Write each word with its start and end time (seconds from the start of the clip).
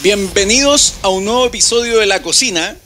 Bienvenidos 0.00 0.94
a 1.02 1.08
un 1.08 1.24
nuevo 1.24 1.44
episodio 1.46 1.98
de 1.98 2.06
La 2.06 2.22
Cocina. 2.22 2.76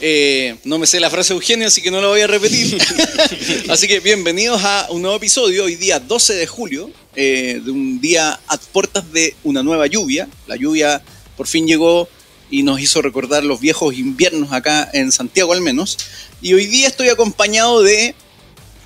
Eh, 0.00 0.56
no 0.64 0.78
me 0.78 0.86
sé 0.86 0.98
la 0.98 1.10
frase 1.10 1.34
de 1.34 1.40
Eugenio, 1.40 1.66
así 1.66 1.82
que 1.82 1.90
no 1.90 2.00
la 2.00 2.08
voy 2.08 2.22
a 2.22 2.26
repetir. 2.26 2.78
así 3.68 3.86
que 3.86 4.00
bienvenidos 4.00 4.64
a 4.64 4.86
un 4.88 5.02
nuevo 5.02 5.18
episodio, 5.18 5.64
hoy 5.64 5.74
día 5.74 6.00
12 6.00 6.34
de 6.36 6.46
julio, 6.46 6.90
eh, 7.14 7.60
de 7.62 7.70
un 7.70 8.00
día 8.00 8.40
a 8.48 8.56
puertas 8.56 9.12
de 9.12 9.36
una 9.44 9.62
nueva 9.62 9.88
lluvia. 9.88 10.26
La 10.46 10.56
lluvia 10.56 11.02
por 11.36 11.46
fin 11.46 11.66
llegó 11.66 12.08
y 12.50 12.62
nos 12.62 12.80
hizo 12.80 13.02
recordar 13.02 13.44
los 13.44 13.60
viejos 13.60 13.94
inviernos 13.94 14.50
acá 14.50 14.88
en 14.94 15.12
Santiago 15.12 15.52
al 15.52 15.60
menos. 15.60 15.98
Y 16.40 16.54
hoy 16.54 16.64
día 16.64 16.88
estoy 16.88 17.10
acompañado 17.10 17.82
de 17.82 18.14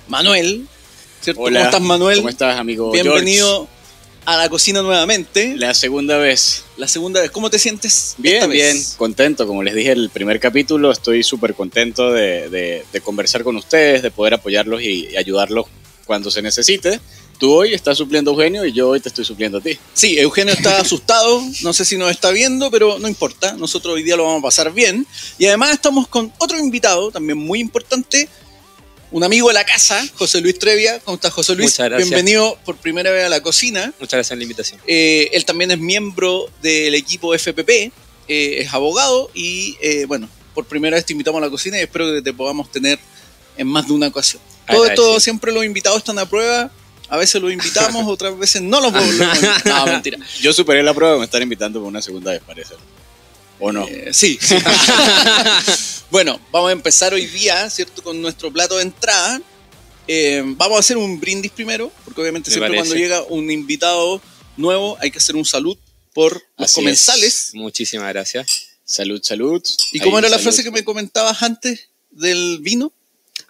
Manuel. 0.09 0.67
¿cierto? 1.21 1.43
Hola, 1.43 1.59
¿Cómo 1.59 1.69
estás 1.69 1.81
Manuel? 1.81 2.17
¿Cómo 2.17 2.29
estás, 2.29 2.59
amigo? 2.59 2.91
Bienvenido 2.91 3.55
George? 3.55 3.82
A 4.25 4.37
la 4.37 4.49
cocina 4.49 4.81
nuevamente. 4.81 5.55
La 5.57 5.73
segunda 5.73 6.17
vez. 6.17 6.63
La 6.77 6.87
segunda 6.87 7.21
vez. 7.21 7.31
¿Cómo 7.31 7.49
te 7.49 7.59
sientes? 7.59 8.15
Bien, 8.17 8.49
bien, 8.49 8.81
contento. 8.97 9.45
Como 9.47 9.63
les 9.63 9.75
dije 9.75 9.91
el 9.91 10.09
primer 10.09 10.39
capítulo, 10.39 10.91
estoy 10.91 11.23
súper 11.23 11.53
contento 11.53 12.11
de, 12.11 12.49
de- 12.49 12.85
de 12.91 13.01
conversar 13.01 13.43
con 13.43 13.55
ustedes, 13.55 14.01
de 14.01 14.11
poder 14.11 14.33
apoyarlos 14.35 14.81
y, 14.81 15.07
y 15.11 15.17
ayudarlos 15.17 15.65
cuando 16.05 16.31
se 16.31 16.41
necesite. 16.41 16.99
Tú 17.39 17.51
hoy 17.51 17.73
estás 17.73 17.97
supliendo 17.97 18.31
a 18.31 18.33
Eugenio 18.35 18.63
y 18.65 18.71
yo 18.71 18.89
hoy 18.89 18.99
te 19.01 19.09
estoy 19.09 19.25
supliendo 19.25 19.57
a 19.57 19.61
ti. 19.61 19.77
Sí, 19.93 20.17
Eugenio 20.17 20.53
está 20.53 20.79
asustado, 20.79 21.41
no 21.61 21.73
sé 21.73 21.83
si 21.83 21.97
nos 21.97 22.11
está 22.11 22.29
viendo, 22.31 22.71
pero 22.71 22.99
no 22.99 23.07
importa, 23.07 23.53
nosotros 23.53 23.95
hoy 23.95 24.03
día 24.03 24.15
lo 24.15 24.23
vamos 24.23 24.39
a 24.39 24.43
pasar 24.43 24.71
bien. 24.71 25.05
Y 25.37 25.47
además 25.47 25.71
estamos 25.71 26.07
con 26.07 26.31
otro 26.37 26.57
invitado, 26.57 27.11
también 27.11 27.37
muy 27.39 27.59
importante, 27.59 28.29
un 29.13 29.23
amigo 29.23 29.47
de 29.47 29.53
la 29.53 29.63
casa, 29.63 30.03
José 30.15 30.41
Luis 30.41 30.57
Trevia. 30.57 30.99
¿Cómo 30.99 31.15
estás, 31.15 31.31
José 31.31 31.55
Luis? 31.55 31.69
Muchas 31.69 31.87
gracias. 31.87 32.09
Bienvenido 32.09 32.57
por 32.65 32.75
primera 32.77 33.11
vez 33.11 33.25
a 33.25 33.29
la 33.29 33.41
cocina. 33.41 33.93
Muchas 33.99 34.17
gracias 34.17 34.29
por 34.29 34.37
la 34.37 34.43
invitación. 34.43 34.81
Eh, 34.87 35.29
él 35.33 35.45
también 35.45 35.69
es 35.69 35.77
miembro 35.77 36.49
del 36.63 36.95
equipo 36.95 37.33
FPP, 37.33 37.69
eh, 37.69 37.91
es 38.27 38.73
abogado 38.73 39.29
y, 39.35 39.77
eh, 39.81 40.05
bueno, 40.05 40.27
por 40.55 40.65
primera 40.65 40.95
vez 40.95 41.05
te 41.05 41.13
invitamos 41.13 41.37
a 41.39 41.45
la 41.45 41.51
cocina 41.51 41.77
y 41.77 41.81
espero 41.81 42.11
que 42.11 42.23
te 42.23 42.33
podamos 42.33 42.71
tener 42.71 42.97
en 43.55 43.67
más 43.67 43.85
de 43.85 43.93
una 43.93 44.07
ocasión. 44.07 44.41
Todo 44.67 44.87
esto, 44.87 45.19
siempre 45.19 45.51
los 45.51 45.63
invitados 45.63 45.99
están 45.99 46.17
a 46.17 46.27
prueba. 46.27 46.71
A 47.07 47.17
veces 47.17 47.39
los 47.39 47.53
invitamos, 47.53 48.07
otras 48.07 48.35
veces 48.35 48.63
no 48.63 48.81
los 48.81 48.91
volvemos. 48.91 49.37
No, 49.65 49.85
mentira. 49.85 50.17
Yo 50.41 50.51
superé 50.53 50.81
la 50.81 50.95
prueba, 50.95 51.19
me 51.19 51.25
están 51.25 51.43
invitando 51.43 51.79
por 51.79 51.87
una 51.87 52.01
segunda 52.01 52.31
vez, 52.31 52.41
parece. 52.43 52.73
¿O 53.65 53.71
no? 53.71 53.87
Eh, 53.87 54.09
sí. 54.11 54.37
sí. 54.41 54.55
bueno, 56.11 56.37
vamos 56.51 56.67
a 56.67 56.73
empezar 56.73 57.13
hoy 57.13 57.27
día, 57.27 57.69
¿cierto? 57.69 58.03
Con 58.03 58.21
nuestro 58.21 58.51
plato 58.51 58.75
de 58.75 58.83
entrada. 58.83 59.41
Eh, 60.05 60.43
vamos 60.45 60.75
a 60.75 60.79
hacer 60.81 60.97
un 60.97 61.17
brindis 61.17 61.49
primero, 61.53 61.89
porque 62.03 62.19
obviamente 62.19 62.49
Me 62.49 62.55
siempre 62.55 62.75
parece. 62.75 62.89
cuando 62.89 63.01
llega 63.01 63.23
un 63.29 63.49
invitado 63.49 64.21
nuevo 64.57 64.97
hay 64.99 65.11
que 65.11 65.19
hacer 65.19 65.37
un 65.37 65.45
salud 65.45 65.77
por 66.13 66.33
los 66.57 66.65
Así 66.71 66.75
comensales. 66.75 67.51
Muchísimas 67.53 68.09
gracias. 68.09 68.47
Salud, 68.83 69.23
salud. 69.23 69.63
¿Y 69.93 69.99
cómo 70.01 70.19
era 70.19 70.27
la 70.27 70.39
frase 70.39 70.61
que 70.61 70.71
me 70.71 70.83
comentabas 70.83 71.41
antes 71.41 71.87
del 72.11 72.59
vino? 72.59 72.91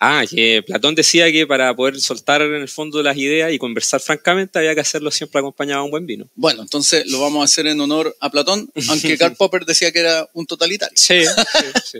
Ah, 0.05 0.25
que 0.29 0.61
Platón 0.67 0.95
decía 0.95 1.31
que 1.31 1.47
para 1.47 1.73
poder 1.73 1.97
soltar 2.01 2.41
en 2.41 2.55
el 2.55 2.67
fondo 2.67 3.01
las 3.01 3.15
ideas 3.15 3.53
y 3.53 3.57
conversar 3.57 4.01
francamente 4.01 4.59
había 4.59 4.75
que 4.75 4.81
hacerlo 4.81 5.09
siempre 5.11 5.39
acompañado 5.39 5.79
de 5.79 5.85
un 5.85 5.91
buen 5.91 6.05
vino. 6.05 6.27
Bueno, 6.35 6.61
entonces 6.61 7.07
lo 7.07 7.21
vamos 7.21 7.39
a 7.39 7.45
hacer 7.45 7.67
en 7.67 7.79
honor 7.79 8.13
a 8.19 8.29
Platón, 8.29 8.69
aunque 8.89 9.17
Karl 9.17 9.35
Popper 9.37 9.63
decía 9.65 9.93
que 9.93 9.99
era 9.99 10.29
un 10.33 10.45
totalitario. 10.45 10.93
Sí, 10.97 11.23
sí, 11.23 11.67
sí, 11.85 11.99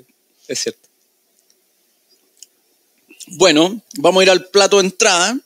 es 0.49 0.59
cierto. 0.59 0.89
Bueno, 3.27 3.81
vamos 3.95 4.19
a 4.19 4.23
ir 4.23 4.29
al 4.31 4.49
plato 4.49 4.79
de 4.79 4.83
entrada. 4.83 5.39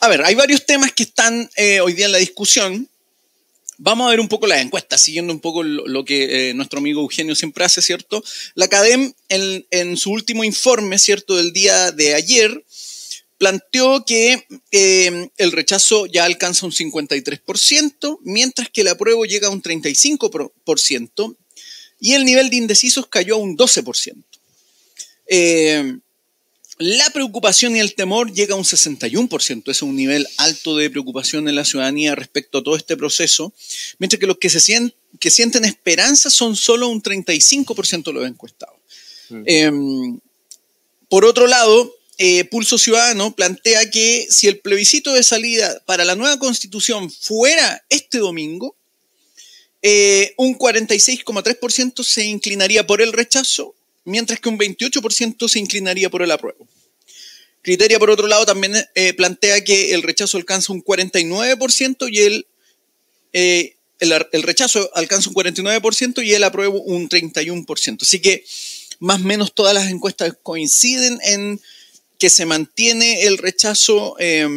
A 0.00 0.08
ver, 0.08 0.22
hay 0.24 0.34
varios 0.34 0.66
temas 0.66 0.92
que 0.92 1.04
están 1.04 1.48
eh, 1.56 1.80
hoy 1.80 1.94
día 1.94 2.04
en 2.04 2.12
la 2.12 2.18
discusión. 2.18 2.86
Vamos 3.80 4.08
a 4.08 4.10
ver 4.10 4.18
un 4.18 4.26
poco 4.26 4.48
las 4.48 4.60
encuestas, 4.60 5.00
siguiendo 5.00 5.32
un 5.32 5.38
poco 5.38 5.62
lo, 5.62 6.04
que 6.04 6.50
eh, 6.50 6.54
nuestro 6.54 6.80
amigo 6.80 7.00
Eugenio 7.00 7.36
siempre 7.36 7.64
hace, 7.64 7.80
¿cierto? 7.80 8.24
La 8.54 8.66
CADEM, 8.66 9.12
en, 9.28 9.66
en 9.70 9.96
su 9.96 10.10
último 10.10 10.42
informe, 10.42 10.98
¿cierto?, 10.98 11.36
del 11.36 11.52
día 11.52 11.92
de 11.92 12.14
ayer, 12.14 12.64
planteó 13.38 14.04
que 14.04 14.46
eh, 14.72 15.30
el 15.36 15.52
rechazo 15.52 16.06
ya 16.06 16.24
alcanza 16.24 16.66
un 16.66 16.72
53%, 16.72 18.18
mientras 18.24 18.68
que 18.68 18.80
el 18.80 18.88
apruebo 18.88 19.24
llega 19.24 19.46
a 19.46 19.52
un 19.52 19.62
35%, 19.62 21.36
y 22.00 22.14
el 22.14 22.24
nivel 22.24 22.50
de 22.50 22.56
indecisos 22.56 23.06
cayó 23.06 23.36
a 23.36 23.38
un 23.38 23.56
12%. 23.56 24.24
Eh, 25.28 25.98
la 26.78 27.10
preocupación 27.10 27.76
y 27.76 27.80
el 27.80 27.94
temor 27.94 28.32
llega 28.32 28.54
a 28.54 28.56
un 28.56 28.64
61%, 28.64 29.70
es 29.70 29.82
un 29.82 29.96
nivel 29.96 30.26
alto 30.36 30.76
de 30.76 30.90
preocupación 30.90 31.48
en 31.48 31.56
la 31.56 31.64
ciudadanía 31.64 32.14
respecto 32.14 32.58
a 32.58 32.62
todo 32.62 32.76
este 32.76 32.96
proceso, 32.96 33.52
mientras 33.98 34.20
que 34.20 34.26
los 34.26 34.38
que, 34.38 34.48
se 34.48 34.92
que 35.18 35.30
sienten 35.30 35.64
esperanza 35.64 36.30
son 36.30 36.54
solo 36.56 36.88
un 36.88 37.02
35% 37.02 38.04
de 38.04 38.12
los 38.12 38.26
encuestados. 38.26 38.76
Mm. 39.30 39.42
Eh, 39.46 39.72
por 41.08 41.24
otro 41.24 41.46
lado, 41.46 41.94
eh, 42.18 42.44
Pulso 42.44 42.78
Ciudadano 42.78 43.34
plantea 43.34 43.90
que 43.90 44.26
si 44.28 44.48
el 44.48 44.58
plebiscito 44.58 45.12
de 45.14 45.22
salida 45.22 45.80
para 45.86 46.04
la 46.04 46.16
nueva 46.16 46.38
constitución 46.38 47.10
fuera 47.10 47.84
este 47.88 48.18
domingo, 48.18 48.76
eh, 49.82 50.34
un 50.36 50.58
46,3% 50.58 52.02
se 52.02 52.24
inclinaría 52.24 52.86
por 52.86 53.00
el 53.00 53.12
rechazo, 53.12 53.76
mientras 54.08 54.40
que 54.40 54.48
un 54.48 54.58
28% 54.58 55.48
se 55.48 55.58
inclinaría 55.58 56.10
por 56.10 56.22
el 56.22 56.30
apruebo. 56.30 56.66
Criteria, 57.62 57.98
por 57.98 58.10
otro 58.10 58.26
lado, 58.26 58.46
también 58.46 58.74
eh, 58.94 59.12
plantea 59.14 59.62
que 59.62 59.94
el 59.94 60.02
rechazo 60.02 60.38
alcanza 60.38 60.72
un 60.72 60.82
49% 60.82 62.08
y 62.10 62.18
el, 62.20 62.46
eh, 63.32 63.76
el, 64.00 64.42
rechazo 64.42 64.90
alcanza 64.94 65.28
un 65.28 65.36
49% 65.36 66.24
y 66.24 66.32
el 66.34 66.44
apruebo 66.44 66.80
un 66.80 67.08
31%. 67.08 68.02
Así 68.02 68.20
que 68.20 68.44
más 69.00 69.20
o 69.20 69.24
menos 69.24 69.54
todas 69.54 69.74
las 69.74 69.90
encuestas 69.90 70.34
coinciden 70.42 71.18
en 71.22 71.60
que 72.18 72.30
se 72.30 72.46
mantiene 72.46 73.24
el 73.24 73.38
rechazo 73.38 74.16
eh, 74.18 74.48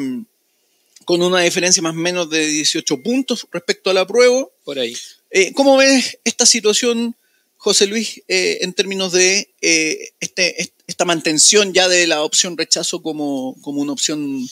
con 1.06 1.22
una 1.22 1.42
diferencia 1.42 1.84
más 1.84 1.94
o 1.94 1.98
menos 2.00 2.30
de 2.30 2.48
18 2.48 3.04
puntos 3.04 3.48
respecto 3.52 3.90
al 3.90 3.98
apruebo. 3.98 4.52
Por 4.64 4.80
ahí. 4.80 4.96
Eh, 5.32 5.54
¿Cómo 5.54 5.78
ves 5.78 6.18
esta 6.24 6.46
situación, 6.46 7.16
José 7.64 7.86
Luis, 7.86 8.22
eh, 8.28 8.58
en 8.62 8.74
términos 8.74 9.12
de 9.12 9.50
eh, 9.62 10.10
este, 10.20 10.60
est- 10.62 10.74
esta 10.88 11.06
mantención 11.06 11.74
ya 11.74 11.88
de 11.88 12.08
la 12.08 12.24
opción 12.24 12.58
rechazo 12.58 13.04
como, 13.04 13.56
como 13.62 13.82
una 13.82 13.92
opción 13.94 14.48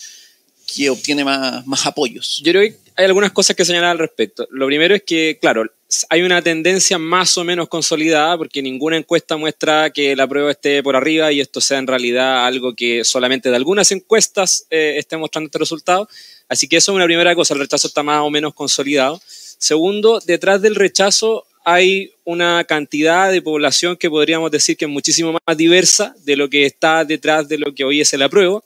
que 0.72 0.92
obtiene 0.92 1.24
más, 1.24 1.66
más 1.66 1.88
apoyos? 1.88 2.40
Yo 2.44 2.52
creo 2.52 2.62
que 2.70 2.78
hay 2.96 3.06
algunas 3.06 3.32
cosas 3.32 3.56
que 3.56 3.66
señalar 3.66 3.90
al 3.92 3.98
respecto. 3.98 4.48
Lo 4.52 4.68
primero 4.68 4.94
es 4.94 5.02
que, 5.02 5.40
claro, 5.42 5.64
hay 6.10 6.22
una 6.22 6.44
tendencia 6.44 7.00
más 7.00 7.36
o 7.40 7.44
menos 7.44 7.68
consolidada 7.68 8.38
porque 8.38 8.62
ninguna 8.62 8.98
encuesta 8.98 9.38
muestra 9.38 9.90
que 9.90 10.16
la 10.16 10.28
prueba 10.28 10.52
esté 10.52 10.84
por 10.84 10.96
arriba 10.96 11.32
y 11.32 11.40
esto 11.40 11.62
sea 11.62 11.80
en 11.80 11.88
realidad 11.88 12.46
algo 12.46 12.76
que 12.76 13.04
solamente 13.04 13.50
de 13.50 13.56
algunas 13.56 13.92
encuestas 13.92 14.68
eh, 14.70 14.98
esté 14.98 15.18
mostrando 15.18 15.48
este 15.48 15.58
resultado. 15.58 16.08
Así 16.48 16.68
que 16.68 16.78
eso 16.78 16.92
es 16.92 16.96
una 16.96 17.06
primera 17.06 17.34
cosa, 17.34 17.56
el 17.56 17.60
rechazo 17.62 17.88
está 17.88 18.04
más 18.04 18.22
o 18.22 18.30
menos 18.30 18.54
consolidado. 18.54 19.20
Segundo, 19.58 20.22
detrás 20.26 20.62
del 20.62 20.76
rechazo 20.76 21.48
hay 21.64 22.14
una 22.26 22.64
cantidad 22.64 23.32
de 23.32 23.42
población 23.42 23.98
que 23.98 24.10
podríamos 24.10 24.52
decir 24.52 24.78
que 24.78 24.86
es 24.86 24.92
muchísimo 24.92 25.34
más 25.34 25.58
diversa 25.58 26.16
de 26.24 26.36
lo 26.36 26.50
que 26.50 26.66
está 26.66 27.06
detrás 27.06 27.48
de 27.48 27.58
lo 27.58 27.74
que 27.74 27.84
hoy 27.84 28.02
es 28.02 28.14
el 28.14 28.22
apruebo. 28.22 28.64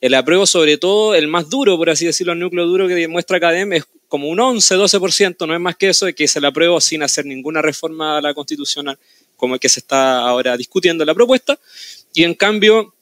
El 0.00 0.14
apruebo, 0.14 0.46
sobre 0.46 0.76
todo, 0.78 1.14
el 1.14 1.28
más 1.28 1.48
duro, 1.48 1.76
por 1.76 1.88
así 1.88 2.04
decirlo, 2.04 2.32
el 2.32 2.40
núcleo 2.40 2.66
duro 2.66 2.88
que 2.88 3.08
muestra 3.08 3.36
Academ 3.36 3.72
es 3.72 3.84
como 4.08 4.28
un 4.28 4.38
11-12%, 4.38 5.46
no 5.46 5.54
es 5.54 5.60
más 5.60 5.76
que 5.76 5.88
eso, 5.88 6.06
de 6.06 6.14
que 6.14 6.24
es 6.24 6.36
el 6.36 6.44
apruebo 6.44 6.80
sin 6.80 7.02
hacer 7.02 7.24
ninguna 7.24 7.62
reforma 7.62 8.18
a 8.18 8.20
la 8.20 8.34
constitucional, 8.34 8.98
como 9.36 9.54
el 9.54 9.60
que 9.60 9.68
se 9.68 9.80
está 9.80 10.18
ahora 10.18 10.56
discutiendo 10.56 11.04
en 11.04 11.06
la 11.06 11.14
propuesta. 11.14 11.58
Y 12.12 12.24
en 12.24 12.34
cambio, 12.34 12.94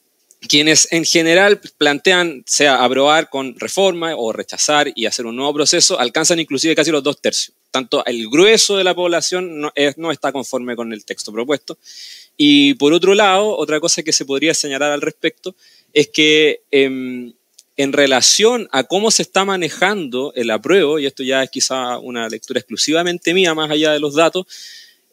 quienes 0.48 0.86
en 0.92 1.04
general 1.04 1.60
plantean, 1.78 2.44
sea 2.46 2.84
aprobar 2.84 3.28
con 3.28 3.58
reforma 3.58 4.14
o 4.16 4.32
rechazar 4.32 4.92
y 4.94 5.06
hacer 5.06 5.26
un 5.26 5.36
nuevo 5.36 5.54
proceso, 5.54 5.98
alcanzan 5.98 6.38
inclusive 6.38 6.76
casi 6.76 6.90
los 6.90 7.02
dos 7.02 7.20
tercios. 7.20 7.56
Tanto 7.70 8.04
el 8.06 8.28
grueso 8.28 8.76
de 8.76 8.84
la 8.84 8.94
población 8.94 9.60
no, 9.60 9.72
es- 9.74 9.96
no 9.96 10.10
está 10.10 10.32
conforme 10.32 10.74
con 10.76 10.92
el 10.92 11.04
texto 11.04 11.32
propuesto. 11.32 11.78
Y 12.36 12.74
por 12.74 12.92
otro 12.92 13.14
lado, 13.14 13.56
otra 13.56 13.80
cosa 13.80 14.02
que 14.02 14.12
se 14.12 14.24
podría 14.24 14.54
señalar 14.54 14.90
al 14.92 15.00
respecto 15.02 15.54
es 15.92 16.08
que 16.08 16.62
em, 16.70 17.32
en 17.76 17.92
relación 17.92 18.68
a 18.72 18.84
cómo 18.84 19.10
se 19.10 19.22
está 19.22 19.44
manejando 19.44 20.32
el 20.34 20.50
apruebo, 20.50 20.98
y 20.98 21.06
esto 21.06 21.22
ya 21.22 21.42
es 21.42 21.50
quizá 21.50 21.98
una 21.98 22.28
lectura 22.28 22.60
exclusivamente 22.60 23.32
mía, 23.34 23.54
más 23.54 23.70
allá 23.70 23.92
de 23.92 24.00
los 24.00 24.14
datos, 24.14 24.46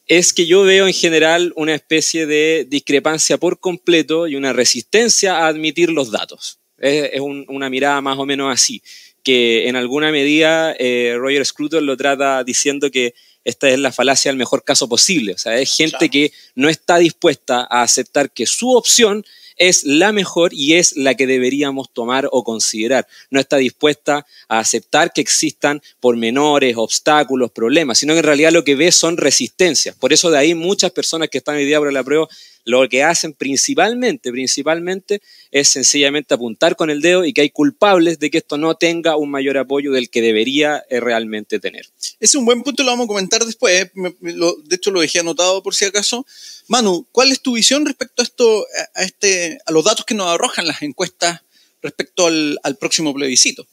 es 0.07 0.33
que 0.33 0.45
yo 0.47 0.63
veo 0.63 0.87
en 0.87 0.93
general 0.93 1.53
una 1.55 1.75
especie 1.75 2.25
de 2.25 2.65
discrepancia 2.69 3.37
por 3.37 3.59
completo 3.59 4.27
y 4.27 4.35
una 4.35 4.53
resistencia 4.53 5.37
a 5.37 5.47
admitir 5.47 5.89
los 5.91 6.11
datos. 6.11 6.59
Es, 6.77 7.09
es 7.13 7.19
un- 7.21 7.45
una 7.49 7.69
mirada 7.69 7.99
más 8.01 8.17
o 8.17 8.25
menos 8.25 8.51
así, 8.53 8.81
que 9.27 9.67
en 9.67 9.75
alguna 9.75 10.09
medida 10.09 10.73
eh, 10.79 11.17
Roger 11.19 11.45
Scruton 11.45 11.85
lo 11.85 11.97
trata 11.97 12.45
diciendo 12.45 12.89
que 12.89 13.13
esta 13.43 13.67
es 13.67 13.77
la 13.77 13.91
falacia 13.91 14.31
del 14.31 14.37
mejor 14.37 14.63
caso 14.63 14.87
posible. 14.87 15.33
O 15.33 15.37
sea, 15.37 15.57
es 15.59 15.75
gente 15.75 15.97
Claro. 15.97 16.11
que 16.13 16.31
no 16.55 16.69
está 16.69 16.97
dispuesta 16.97 17.67
a 17.69 17.81
aceptar 17.81 18.31
que 18.31 18.45
su 18.45 18.71
opción 18.71 19.25
es 19.57 19.83
la 19.83 20.13
mejor 20.13 20.53
y 20.53 20.75
es 20.75 20.95
la 20.95 21.15
que 21.15 21.27
deberíamos 21.27 21.91
tomar 21.91 22.29
o 22.31 22.45
considerar. 22.45 23.05
No 23.29 23.41
está 23.41 23.57
dispuesta 23.57 24.25
a 24.47 24.59
aceptar 24.59 25.11
que 25.11 25.19
existan 25.21 25.81
pormenores, 25.99 26.77
obstáculos, 26.77 27.51
problemas, 27.51 27.97
sino 27.99 28.13
que 28.13 28.19
en 28.19 28.25
realidad 28.25 28.53
lo 28.53 28.63
que 28.63 28.75
ve 28.75 28.93
son 28.93 29.17
resistencias. 29.17 29.93
Por 29.97 30.13
eso 30.13 30.31
de 30.31 30.37
ahí 30.37 30.53
muchas 30.55 30.91
personas 30.91 31.27
que 31.29 31.39
están 31.39 31.55
hoy 31.57 31.65
día 31.65 31.79
por 31.79 31.91
la 31.91 32.03
prueba 32.03 32.27
lo 32.67 32.87
que 32.89 33.01
hacen 33.01 33.31
principalmente, 33.31 34.29
principalmente, 34.29 35.21
es 35.51 35.69
sencillamente 35.69 36.33
apuntar 36.33 36.75
con 36.75 36.89
el 36.89 36.99
dedo 36.99 37.23
y 37.23 37.31
que 37.31 37.39
hay 37.39 37.49
culpables 37.49 38.19
de 38.19 38.29
que 38.29 38.39
esto 38.39 38.57
no 38.57 38.75
tenga 38.75 39.15
un 39.15 39.31
mayor 39.31 39.57
apoyo 39.57 39.93
del 39.93 40.09
que 40.09 40.21
debería 40.21 40.83
eh, 40.89 40.99
realmente 40.99 41.61
tener. 41.61 41.87
Es 42.19 42.35
un 42.35 42.43
buen 42.43 42.63
punto, 42.63 42.83
lo 42.83 42.91
vamos 42.91 43.05
a 43.05 43.07
comentar 43.07 43.45
después. 43.45 43.85
¿eh? 43.85 43.91
de 43.95 44.75
hecho, 44.75 44.91
lo 44.91 44.99
dejé 44.99 45.19
anotado 45.19 45.63
por 45.63 45.75
si 45.75 45.85
acaso. 45.85 46.25
Manu, 46.67 47.07
¿cuál 47.13 47.31
es 47.31 47.41
tu 47.41 47.53
visión 47.53 47.85
respecto 47.85 48.21
a 48.21 48.25
esto, 48.25 48.67
a, 48.95 49.03
este, 49.03 49.59
a 49.65 49.71
los 49.71 49.85
datos 49.85 50.03
que 50.03 50.13
nos 50.13 50.27
arrojan 50.27 50.67
las 50.67 50.81
encuestas 50.81 51.39
respecto 51.81 52.27
al 52.27 52.75
próximo 52.77 53.13
plebiscito? 53.13 53.65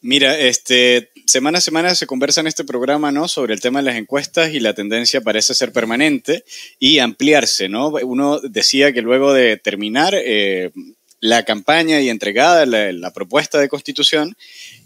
Mira, 0.00 0.38
este, 0.38 1.10
semana 1.26 1.58
a 1.58 1.60
semana 1.60 1.94
se 1.94 2.06
conversa 2.06 2.40
en 2.40 2.46
este 2.46 2.64
programa, 2.64 3.10
¿no? 3.10 3.26
Sobre 3.26 3.52
el 3.52 3.60
tema 3.60 3.80
de 3.80 3.86
las 3.86 3.96
encuestas 3.96 4.54
y 4.54 4.60
la 4.60 4.72
tendencia 4.72 5.20
parece 5.20 5.54
ser 5.54 5.72
permanente 5.72 6.44
y 6.78 7.00
ampliarse, 7.00 7.68
¿no? 7.68 7.88
Uno 7.88 8.38
decía 8.40 8.92
que 8.92 9.02
luego 9.02 9.32
de 9.32 9.56
terminar 9.56 10.14
eh, 10.14 10.70
la 11.20 11.44
campaña 11.44 12.00
y 12.00 12.10
entregada 12.10 12.64
la, 12.64 13.12
propuesta 13.12 13.58
de 13.58 13.68
constitución 13.68 14.36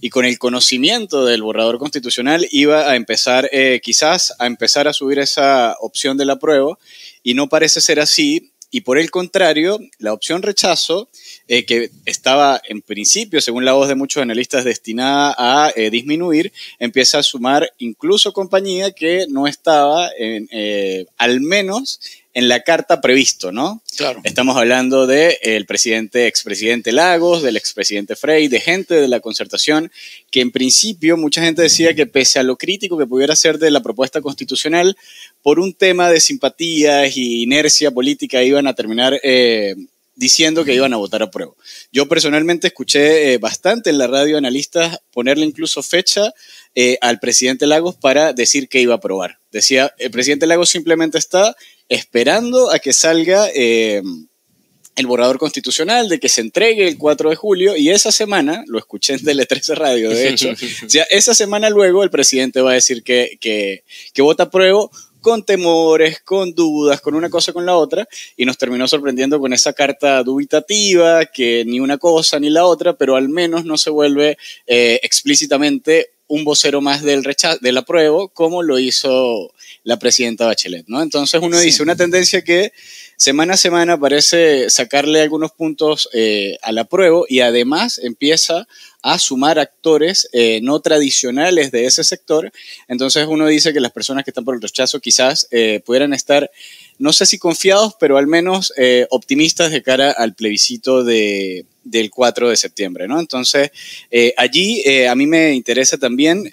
y 0.01 0.09
con 0.09 0.25
el 0.25 0.39
conocimiento 0.39 1.27
del 1.27 1.43
borrador 1.43 1.79
constitucional 1.79 2.47
iba 2.51 2.91
a 2.91 2.97
empezar, 2.97 3.51
eh, 3.53 3.81
quizás, 3.83 4.35
a 4.39 4.47
empezar 4.47 4.89
a 4.89 4.95
subir 4.95 5.19
esa 5.19 5.77
opción 5.81 6.17
del 6.17 6.31
apruebo 6.31 6.79
y 7.23 7.35
no 7.35 7.49
parece 7.51 7.83
ser 7.83 8.01
así 8.01 8.52
y 8.75 8.81
por 8.81 8.99
el 8.99 9.11
contrario, 9.11 9.79
la 9.99 10.15
opción 10.15 10.43
rechazo, 10.43 11.11
eh, 11.47 11.67
que 11.67 11.91
estaba 12.07 12.61
en 12.67 12.81
principio, 12.81 13.43
según 13.43 13.67
la 13.67 13.75
voz 13.75 13.87
de 13.87 13.95
muchos 13.95 14.23
analistas, 14.23 14.65
destinada 14.65 15.35
a 15.37 15.71
eh, 15.77 15.91
disminuir, 15.91 16.55
empieza 16.79 17.19
a 17.19 17.23
sumar 17.23 17.71
incluso 17.77 18.33
compañía 18.33 18.93
que 18.93 19.27
no 19.29 19.47
estaba, 19.47 20.09
en, 20.19 20.49
eh, 20.53 21.05
al 21.19 21.43
menos 21.43 22.01
en 22.35 22.49
la 22.49 22.61
carta 22.61 23.01
previsto, 23.01 23.53
¿no? 23.53 23.83
Claro. 23.97 24.21
Estamos 24.25 24.57
hablando 24.57 25.07
del 25.07 25.37
el 25.43 25.67
presidente, 25.67 26.27
expresidente 26.27 26.93
Lagos, 26.93 27.43
del 27.43 27.57
expresidente 27.57 28.17
Frey, 28.17 28.49
de 28.49 28.61
gente 28.61 28.95
de 28.95 29.09
la 29.09 29.21
concertación, 29.21 29.93
que 30.31 30.41
en 30.41 30.51
principio 30.51 31.17
mucha 31.17 31.43
gente 31.43 31.63
decía 31.63 31.95
que 31.95 32.07
pese 32.07 32.39
a 32.39 32.43
lo 32.43 32.57
crítico 32.57 32.97
que 32.97 33.07
pudiera 33.07 33.37
ser 33.37 33.59
de 33.59 33.71
la 33.71 33.83
propuesta 33.83 34.21
constitucional, 34.23 34.97
por 35.43 35.61
un 35.61 35.75
tema 35.75 36.11
de 36.11 36.21
simpatías 36.21 37.17
y 37.17 37.43
inercia 37.43 37.91
política 37.91 38.43
iban 38.43 38.67
a 38.67 38.75
terminar 38.75 39.21
eh, 39.23 39.75
diciendo 40.15 40.65
que 40.65 40.75
iban 40.75 40.93
a 40.93 40.99
votar 40.99 41.23
a 41.23 41.31
prueba. 41.31 41.53
Yo 41.91 42.09
personalmente 42.09 42.69
escuché 42.69 43.33
eh, 43.33 43.39
bastante 43.39 43.91
en 43.91 43.99
la 43.99 44.07
radio 44.07 44.39
analistas 44.39 45.01
ponerle 45.13 45.45
incluso 45.45 45.83
fecha 45.83 46.33
eh, 46.75 46.99
al 47.01 47.19
presidente 47.19 47.67
Lagos 47.67 47.97
para 47.97 48.33
decir 48.33 48.69
que 48.69 48.81
iba 48.81 48.95
a 48.95 48.97
aprobar. 48.99 49.39
Decía, 49.51 49.93
el 49.99 50.11
presidente 50.11 50.47
Lagos 50.47 50.71
simplemente 50.71 51.19
está 51.19 51.57
esperando 51.95 52.71
a 52.71 52.79
que 52.79 52.93
salga 52.93 53.49
el 54.97 55.07
borrador 55.07 55.39
constitucional, 55.39 56.09
de 56.09 56.21
que 56.21 56.29
se 56.29 56.41
entregue 56.41 56.87
el 56.87 56.99
4 56.99 57.31
de 57.31 57.37
julio, 57.37 57.77
y 57.77 57.91
esa 57.91 58.13
semana, 58.13 58.65
lo 58.67 58.79
escuché 58.79 59.15
en 59.15 59.21
Tele13 59.21 59.75
Radio, 59.75 60.11
de 60.11 60.29
hecho, 60.29 60.51
o 60.87 60.89
sea, 60.89 61.05
esa 61.05 61.35
semana 61.35 61.71
luego 61.71 62.05
el 62.05 62.11
presidente 62.11 62.61
va 62.61 62.73
a 62.73 62.75
decir 62.75 63.03
que, 63.03 63.39
que, 63.41 63.85
que 64.13 64.23
vota 64.23 64.51
prueba 64.51 64.89
con 65.21 65.45
temores, 65.45 66.21
con 66.21 66.53
dudas, 66.53 67.01
con 67.01 67.15
una 67.15 67.31
cosa 67.31 67.53
con 67.53 67.65
la 67.65 67.77
otra, 67.77 68.07
y 68.37 68.45
nos 68.45 68.59
terminó 68.59 68.87
sorprendiendo 68.89 69.39
con 69.39 69.53
esa 69.53 69.73
carta 69.73 70.23
dubitativa, 70.23 71.25
que 71.27 71.65
ni 71.65 71.81
una 71.81 71.97
cosa 71.97 72.39
ni 72.41 72.51
la 72.51 72.67
otra, 72.67 72.95
pero 72.95 73.17
al 73.17 73.29
menos 73.29 73.65
no 73.65 73.79
se 73.79 73.91
vuelve 73.91 74.37
eh, 74.67 74.99
explícitamente 75.03 76.11
un 76.33 76.45
vocero 76.45 76.81
más 76.81 77.03
del 77.03 77.25
rechazo, 77.25 77.59
del 77.61 77.77
apruebo, 77.77 78.31
como 78.31 78.63
lo 78.63 78.79
hizo 78.79 79.53
la 79.85 79.99
presidenta 79.99 80.47
Bachelet, 80.47 80.87
¿no? 80.89 81.03
Entonces 81.03 81.39
uno 81.43 81.61
dice, 81.61 81.83
una 81.83 81.95
tendencia 81.95 82.41
que 82.41 82.73
semana 83.19 83.53
a 83.53 83.59
semana 83.59 84.01
parece 84.01 84.71
sacarle 84.71 85.21
algunos 85.21 85.53
puntos 85.53 86.09
eh, 86.15 86.57
al 86.63 86.79
apruebo 86.79 87.27
y 87.29 87.41
además 87.41 88.01
empieza 88.03 88.67
a 89.03 89.19
sumar 89.19 89.59
actores 89.59 90.27
eh, 90.33 90.61
no 90.63 90.81
tradicionales 90.81 91.71
de 91.71 91.85
ese 91.85 92.03
sector. 92.03 92.51
Entonces 92.89 93.27
uno 93.29 93.47
dice 93.47 93.75
que 93.75 93.81
las 93.81 93.93
personas 93.93 94.25
que 94.25 94.31
están 94.31 94.47
por 94.47 94.55
el 94.55 94.63
rechazo 94.63 95.01
quizás 95.01 95.49
eh, 95.51 95.83
pudieran 95.85 96.15
estar, 96.15 96.51
no 96.99 97.13
sé 97.13 97.27
si 97.27 97.39
confiados, 97.39 97.95
pero 97.99 98.17
al 98.19 98.27
menos 98.27 98.73
eh, 98.77 99.07
optimistas 99.11 99.71
de 99.71 99.83
cara 99.83 100.11
al 100.11 100.35
plebiscito 100.35 101.05
de, 101.05 101.65
del 101.85 102.11
4 102.11 102.51
de 102.51 102.57
septiembre. 102.57 103.09
¿no? 103.09 103.21
Entonces 103.21 103.71
allí 104.37 104.83
a 105.07 105.15
mí 105.15 105.27
me 105.27 105.55
interesa 105.55 105.99
también 105.99 106.51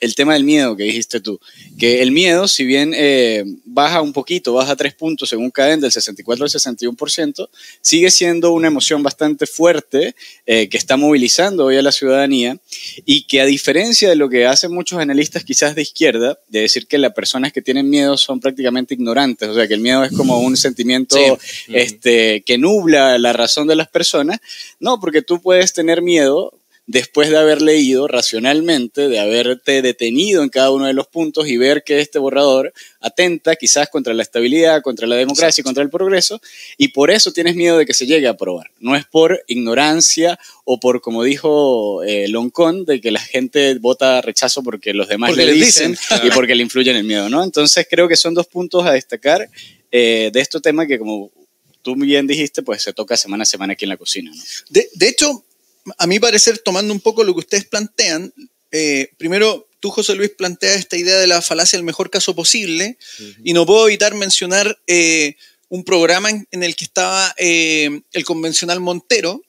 el 0.00 0.14
tema 0.14 0.32
del 0.32 0.44
miedo 0.44 0.76
que 0.76 0.84
dijiste 0.84 1.20
tú, 1.20 1.38
que 1.78 2.02
el 2.02 2.10
miedo, 2.10 2.48
si 2.48 2.64
bien 2.64 2.92
eh, 2.96 3.44
baja 3.64 4.00
un 4.00 4.12
poquito, 4.12 4.54
baja 4.54 4.74
tres 4.74 4.94
puntos 4.94 5.28
según 5.28 5.50
caen 5.50 5.80
del 5.80 5.92
64 5.92 6.44
al 6.44 6.50
61%, 6.50 7.48
sigue 7.82 8.10
siendo 8.10 8.52
una 8.52 8.68
emoción 8.68 9.02
bastante 9.02 9.46
fuerte 9.46 10.14
eh, 10.46 10.68
que 10.68 10.78
está 10.78 10.96
movilizando 10.96 11.66
hoy 11.66 11.76
a 11.76 11.82
la 11.82 11.92
ciudadanía 11.92 12.58
y 13.04 13.22
que 13.22 13.40
a 13.40 13.46
diferencia 13.46 14.08
de 14.08 14.16
lo 14.16 14.28
que 14.28 14.46
hacen 14.46 14.72
muchos 14.72 14.98
analistas 14.98 15.44
quizás 15.44 15.74
de 15.74 15.82
izquierda, 15.82 16.38
de 16.48 16.60
decir 16.60 16.86
que 16.86 16.98
las 16.98 17.12
personas 17.12 17.52
que 17.52 17.62
tienen 17.62 17.88
miedo 17.88 18.16
son 18.16 18.40
prácticamente 18.40 18.94
ignorantes, 18.94 19.48
o 19.48 19.54
sea, 19.54 19.68
que 19.68 19.74
el 19.74 19.80
miedo 19.80 20.02
es 20.04 20.12
como 20.12 20.40
un 20.40 20.56
sentimiento 20.56 21.16
este, 21.68 22.42
que 22.42 22.58
nubla 22.58 23.18
la 23.18 23.32
razón 23.32 23.66
de 23.66 23.76
las 23.76 23.88
personas, 23.88 24.40
no, 24.78 24.98
porque 24.98 25.22
tú 25.22 25.40
puedes 25.40 25.72
tener 25.72 26.02
miedo 26.02 26.59
después 26.90 27.30
de 27.30 27.38
haber 27.38 27.62
leído 27.62 28.08
racionalmente, 28.08 29.08
de 29.08 29.20
haberte 29.20 29.80
detenido 29.80 30.42
en 30.42 30.48
cada 30.48 30.72
uno 30.72 30.86
de 30.86 30.92
los 30.92 31.06
puntos 31.06 31.46
y 31.46 31.56
ver 31.56 31.84
que 31.84 32.00
este 32.00 32.18
borrador 32.18 32.72
atenta 33.00 33.54
quizás 33.54 33.88
contra 33.88 34.12
la 34.12 34.24
estabilidad, 34.24 34.82
contra 34.82 35.06
la 35.06 35.14
democracia 35.14 35.62
y 35.62 35.64
contra 35.64 35.84
el 35.84 35.90
progreso, 35.90 36.40
y 36.76 36.88
por 36.88 37.12
eso 37.12 37.32
tienes 37.32 37.54
miedo 37.54 37.78
de 37.78 37.86
que 37.86 37.94
se 37.94 38.06
llegue 38.06 38.26
a 38.26 38.30
aprobar. 38.30 38.72
No 38.80 38.96
es 38.96 39.04
por 39.06 39.40
ignorancia 39.46 40.36
o 40.64 40.80
por, 40.80 41.00
como 41.00 41.22
dijo 41.22 42.02
eh, 42.02 42.26
Loncón, 42.26 42.84
de 42.84 43.00
que 43.00 43.12
la 43.12 43.20
gente 43.20 43.74
vota 43.78 44.20
rechazo 44.20 44.64
porque 44.64 44.92
los 44.92 45.06
demás 45.06 45.36
le 45.36 45.52
dicen, 45.52 45.96
y 46.24 46.30
porque 46.30 46.56
le 46.56 46.64
influyen 46.64 46.96
el 46.96 47.04
miedo, 47.04 47.28
¿no? 47.28 47.44
Entonces 47.44 47.86
creo 47.88 48.08
que 48.08 48.16
son 48.16 48.34
dos 48.34 48.48
puntos 48.48 48.84
a 48.84 48.92
destacar 48.92 49.48
eh, 49.92 50.30
de 50.32 50.40
este 50.40 50.60
tema 50.60 50.88
que 50.88 50.98
como 50.98 51.30
tú 51.82 51.94
bien 51.94 52.26
dijiste, 52.26 52.62
pues 52.62 52.82
se 52.82 52.92
toca 52.92 53.16
semana 53.16 53.44
a 53.44 53.46
semana 53.46 53.74
aquí 53.74 53.84
en 53.84 53.90
la 53.90 53.96
cocina. 53.96 54.32
¿no? 54.34 54.42
De, 54.70 54.88
de 54.92 55.08
hecho, 55.08 55.44
a 55.98 56.06
mi 56.06 56.18
parecer, 56.18 56.58
tomando 56.58 56.92
un 56.92 57.00
poco 57.00 57.24
lo 57.24 57.34
que 57.34 57.40
ustedes 57.40 57.64
plantean, 57.66 58.32
eh, 58.72 59.10
primero, 59.16 59.68
tú, 59.80 59.90
José 59.90 60.14
Luis, 60.14 60.30
planteas 60.30 60.78
esta 60.78 60.96
idea 60.96 61.18
de 61.18 61.26
la 61.26 61.42
falacia 61.42 61.76
del 61.76 61.84
mejor 61.84 62.10
caso 62.10 62.34
posible, 62.34 62.98
y 63.42 63.52
no 63.52 63.66
puedo 63.66 63.88
evitar 63.88 64.14
mencionar 64.14 64.78
eh, 64.86 65.36
un 65.68 65.84
programa 65.84 66.30
en, 66.30 66.62
el 66.62 66.76
que 66.76 66.84
estaba 66.84 67.34
eh, 67.38 68.02
el 68.12 68.24
convencional 68.24 68.80
Montero, 68.80 69.42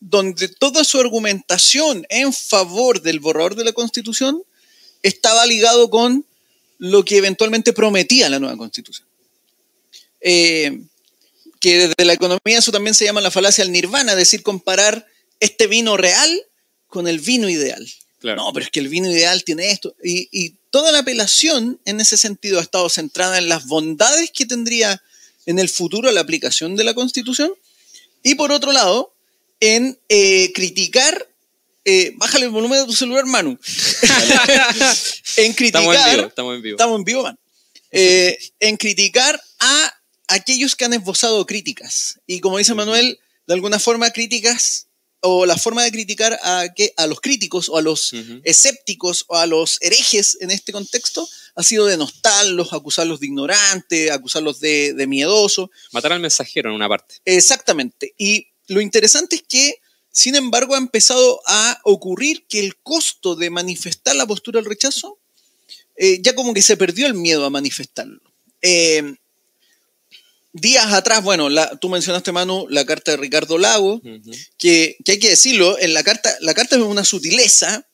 donde 0.00 0.48
toda 0.48 0.84
su 0.84 0.98
argumentación 0.98 2.06
en 2.08 2.32
favor 2.32 3.02
del 3.02 3.20
borrador 3.20 3.56
de 3.56 3.64
la 3.64 3.74
Constitución 3.74 4.42
estaba 5.02 5.44
ligado 5.44 5.90
con 5.90 6.24
lo 6.78 7.04
que 7.04 7.18
eventualmente 7.18 7.74
prometía 7.74 8.30
la 8.30 8.38
nueva 8.38 8.56
Constitución. 8.56 9.06
que 10.20 10.80
desde 11.60 12.04
la 12.06 12.14
economía 12.14 12.58
eso 12.58 12.72
también 12.72 12.94
se 12.94 13.04
llama 13.04 13.20
la 13.20 13.30
falacia 13.30 13.62
del 13.62 13.72
nirvana, 13.72 14.12
es 14.12 14.18
decir, 14.18 14.42
comparar 14.42 15.06
este 15.40 15.66
vino 15.66 15.96
real 15.96 16.42
con 16.86 17.08
el 17.08 17.18
vino 17.18 17.48
ideal. 17.48 17.86
No, 18.22 18.52
pero 18.52 18.66
es 18.66 18.70
que 18.70 18.80
el 18.80 18.88
vino 18.88 19.10
ideal 19.10 19.44
tiene 19.44 19.70
esto. 19.70 19.94
Y, 20.04 20.54
toda 20.70 20.92
la 20.92 21.00
apelación 21.00 21.80
en 21.84 22.00
ese 22.00 22.16
sentido 22.16 22.60
ha 22.60 22.62
estado 22.62 22.88
centrada 22.88 23.38
en 23.38 23.48
las 23.48 23.66
bondades 23.66 24.30
que 24.30 24.46
tendría 24.46 25.02
en 25.44 25.58
el 25.58 25.68
futuro 25.68 26.12
la 26.12 26.20
aplicación 26.20 26.76
de 26.76 26.84
la 26.84 26.94
Constitución. 26.94 27.52
Y 28.22 28.36
por 28.36 28.52
otro 28.52 28.70
lado, 28.70 29.12
en 29.58 29.98
eh, 30.08 30.52
criticar. 30.52 31.26
Eh, 31.84 32.12
bájale 32.14 32.44
el 32.44 32.52
volumen 32.52 32.78
de 32.78 32.86
tu 32.86 32.92
celular, 32.92 33.26
Manu. 33.26 33.58
en 35.38 35.52
criticar. 35.54 35.86
Estamos 35.88 35.96
en 35.96 36.12
vivo. 36.12 36.28
Estamos 36.28 36.54
en 36.54 36.62
vivo, 36.62 36.76
estamos 36.76 36.98
en 36.98 37.04
vivo 37.04 37.22
man. 37.24 37.38
Eh, 37.90 38.38
en 38.60 38.76
criticar 38.76 39.42
a 39.58 39.94
aquellos 40.28 40.76
que 40.76 40.84
han 40.84 40.92
esbozado 40.92 41.44
críticas. 41.46 42.20
Y 42.28 42.38
como 42.38 42.58
dice 42.58 42.74
Manuel, 42.74 43.18
de 43.48 43.54
alguna 43.54 43.80
forma 43.80 44.10
críticas 44.10 44.86
o 45.20 45.46
la 45.46 45.56
forma 45.56 45.84
de 45.84 45.92
criticar 45.92 46.38
a, 46.42 46.68
que, 46.74 46.92
a 46.96 47.06
los 47.06 47.20
críticos 47.20 47.68
o 47.68 47.76
a 47.76 47.82
los 47.82 48.12
escépticos 48.44 49.24
o 49.28 49.36
a 49.36 49.46
los 49.46 49.78
herejes 49.80 50.38
en 50.40 50.50
este 50.50 50.72
contexto 50.72 51.28
ha 51.54 51.62
sido 51.62 51.86
denostarlos, 51.86 52.72
acusarlos 52.72 53.20
de 53.20 53.26
ignorante, 53.26 54.10
acusarlos 54.10 54.60
de, 54.60 54.94
de 54.94 55.06
miedoso. 55.06 55.70
Matar 55.92 56.12
al 56.12 56.20
mensajero 56.20 56.70
en 56.70 56.76
una 56.76 56.88
parte. 56.88 57.16
Exactamente. 57.24 58.14
Y 58.16 58.48
lo 58.68 58.80
interesante 58.80 59.36
es 59.36 59.42
que, 59.42 59.74
sin 60.10 60.36
embargo, 60.36 60.74
ha 60.74 60.78
empezado 60.78 61.40
a 61.46 61.80
ocurrir 61.84 62.46
que 62.48 62.60
el 62.60 62.76
costo 62.76 63.36
de 63.36 63.50
manifestar 63.50 64.16
la 64.16 64.26
postura 64.26 64.60
del 64.60 64.70
rechazo, 64.70 65.18
eh, 65.96 66.20
ya 66.22 66.34
como 66.34 66.54
que 66.54 66.62
se 66.62 66.76
perdió 66.76 67.06
el 67.06 67.14
miedo 67.14 67.44
a 67.44 67.50
manifestarlo. 67.50 68.20
Eh, 68.62 69.16
días 70.52 70.92
atrás, 70.92 71.22
bueno, 71.22 71.48
tú 71.80 71.88
mencionaste, 71.88 72.32
Manu, 72.32 72.66
la 72.68 72.84
carta 72.84 73.12
de 73.12 73.16
Ricardo 73.16 73.58
Lago, 73.58 74.00
que, 74.58 74.96
hay 75.06 75.18
que 75.18 75.30
decirlo, 75.30 75.78
en 75.78 75.94
la 75.94 76.02
carta, 76.02 76.34
la 76.40 76.54
carta 76.54 76.76
es 76.76 76.82
una 76.82 77.04
sutileza, 77.04 77.86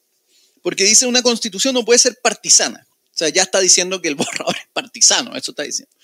porque 0.63 0.85
dice 0.85 1.07
una 1.07 1.23
constitución 1.23 1.75
no 1.75 1.85
puede 1.85 1.99
ser 1.99 2.19
partisana. 2.23 2.87
O 2.91 3.19
sea, 3.19 3.29
ya 3.29 3.43
está 3.43 3.61
diciendo 3.61 4.03
que 4.03 4.09
el 4.09 4.15
borrador 4.17 4.57
es 4.57 4.69
partisano, 4.73 5.37
eso 5.37 5.53
está 5.53 5.63
diciendo. 5.63 5.95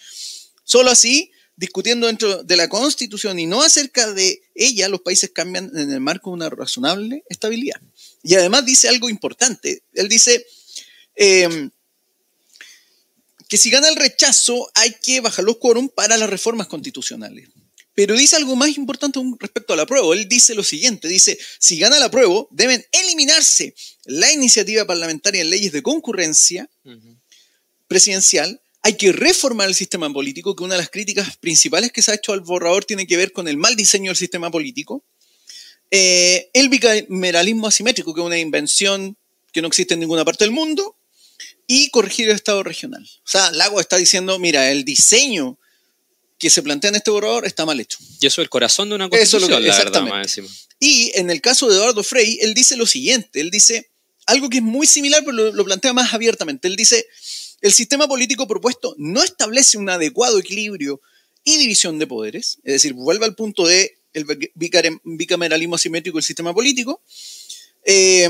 Solo 0.64 0.90
así, 0.90 1.30
discutiendo 1.56 2.06
dentro 2.06 2.42
de 2.42 2.56
la 2.56 2.68
constitución 2.68 3.38
y 3.38 3.46
no 3.46 3.62
acerca 3.62 4.12
de 4.12 4.42
ella, 4.54 4.88
los 4.88 5.00
países 5.00 5.30
cambian 5.34 5.70
en 5.76 5.92
el 5.92 6.00
marco 6.00 6.30
de 6.30 6.34
una 6.34 6.50
razonable 6.50 7.24
estabilidad. 7.28 7.80
Y 8.22 8.34
además 8.34 8.64
dice 8.64 8.88
algo 8.88 9.10
importante. 9.10 9.82
Él 9.94 10.08
dice, 10.08 10.46
eh, 11.16 11.70
que 13.52 13.58
si 13.58 13.68
gana 13.68 13.86
el 13.90 13.96
rechazo 13.96 14.70
hay 14.72 14.94
que 15.02 15.20
bajar 15.20 15.44
los 15.44 15.58
quórum 15.58 15.90
para 15.90 16.16
las 16.16 16.30
reformas 16.30 16.68
constitucionales. 16.68 17.50
Pero 17.92 18.16
dice 18.16 18.36
algo 18.36 18.56
más 18.56 18.78
importante 18.78 19.20
respecto 19.38 19.74
al 19.74 19.80
apruebo. 19.80 20.14
Él 20.14 20.26
dice 20.26 20.54
lo 20.54 20.62
siguiente, 20.62 21.06
dice, 21.06 21.38
si 21.58 21.78
gana 21.78 21.98
el 21.98 22.02
apruebo, 22.02 22.48
deben 22.50 22.82
eliminarse 22.92 23.74
la 24.06 24.32
iniciativa 24.32 24.86
parlamentaria 24.86 25.42
en 25.42 25.50
leyes 25.50 25.70
de 25.70 25.82
concurrencia 25.82 26.70
presidencial, 27.88 28.58
hay 28.80 28.96
que 28.96 29.12
reformar 29.12 29.68
el 29.68 29.74
sistema 29.74 30.10
político, 30.10 30.56
que 30.56 30.64
una 30.64 30.76
de 30.76 30.80
las 30.80 30.88
críticas 30.88 31.36
principales 31.36 31.92
que 31.92 32.00
se 32.00 32.10
ha 32.10 32.14
hecho 32.14 32.32
al 32.32 32.40
borrador 32.40 32.86
tiene 32.86 33.06
que 33.06 33.18
ver 33.18 33.32
con 33.32 33.48
el 33.48 33.58
mal 33.58 33.76
diseño 33.76 34.12
del 34.12 34.16
sistema 34.16 34.50
político. 34.50 35.04
Eh, 35.90 36.48
el 36.54 36.70
bicameralismo 36.70 37.66
asimétrico, 37.66 38.14
que 38.14 38.22
es 38.22 38.26
una 38.26 38.38
invención 38.38 39.18
que 39.52 39.60
no 39.60 39.68
existe 39.68 39.92
en 39.92 40.00
ninguna 40.00 40.24
parte 40.24 40.44
del 40.44 40.52
mundo, 40.52 40.96
y 41.74 41.88
corregir 41.88 42.28
el 42.28 42.34
Estado 42.34 42.62
regional. 42.62 43.02
O 43.02 43.28
sea, 43.30 43.50
Lago 43.52 43.80
está 43.80 43.96
diciendo, 43.96 44.38
mira, 44.38 44.70
el 44.70 44.84
diseño 44.84 45.58
que 46.38 46.50
se 46.50 46.62
plantea 46.62 46.90
en 46.90 46.96
este 46.96 47.10
borrador 47.10 47.46
está 47.46 47.64
mal 47.64 47.80
hecho. 47.80 47.96
Y 48.20 48.26
eso 48.26 48.42
es 48.42 48.44
el 48.44 48.50
corazón 48.50 48.90
de 48.90 48.96
una 48.96 49.08
constitución, 49.08 49.64
exactamente. 49.64 50.42
y 50.78 51.12
en 51.14 51.30
el 51.30 51.40
caso 51.40 51.70
de 51.70 51.76
Eduardo 51.76 52.02
Frey, 52.02 52.38
él 52.42 52.52
dice 52.52 52.76
lo 52.76 52.84
siguiente, 52.84 53.40
él 53.40 53.50
dice 53.50 53.88
algo 54.26 54.50
que 54.50 54.58
es 54.58 54.62
muy 54.62 54.86
similar, 54.86 55.22
pero 55.24 55.32
lo, 55.32 55.52
lo 55.52 55.64
plantea 55.64 55.94
más 55.94 56.12
abiertamente. 56.12 56.68
Él 56.68 56.76
dice, 56.76 57.06
el 57.62 57.72
sistema 57.72 58.06
político 58.06 58.46
propuesto 58.46 58.94
no 58.98 59.22
establece 59.22 59.78
un 59.78 59.88
adecuado 59.88 60.38
equilibrio 60.38 61.00
y 61.42 61.56
división 61.56 61.98
de 61.98 62.06
poderes, 62.06 62.58
es 62.64 62.74
decir, 62.74 62.92
vuelve 62.92 63.24
al 63.24 63.34
punto 63.34 63.66
de 63.66 63.96
el 64.12 64.26
bicameralismo 65.04 65.76
asimétrico 65.76 66.18
del 66.18 66.24
sistema 66.24 66.52
político, 66.52 67.00
eh, 67.86 68.28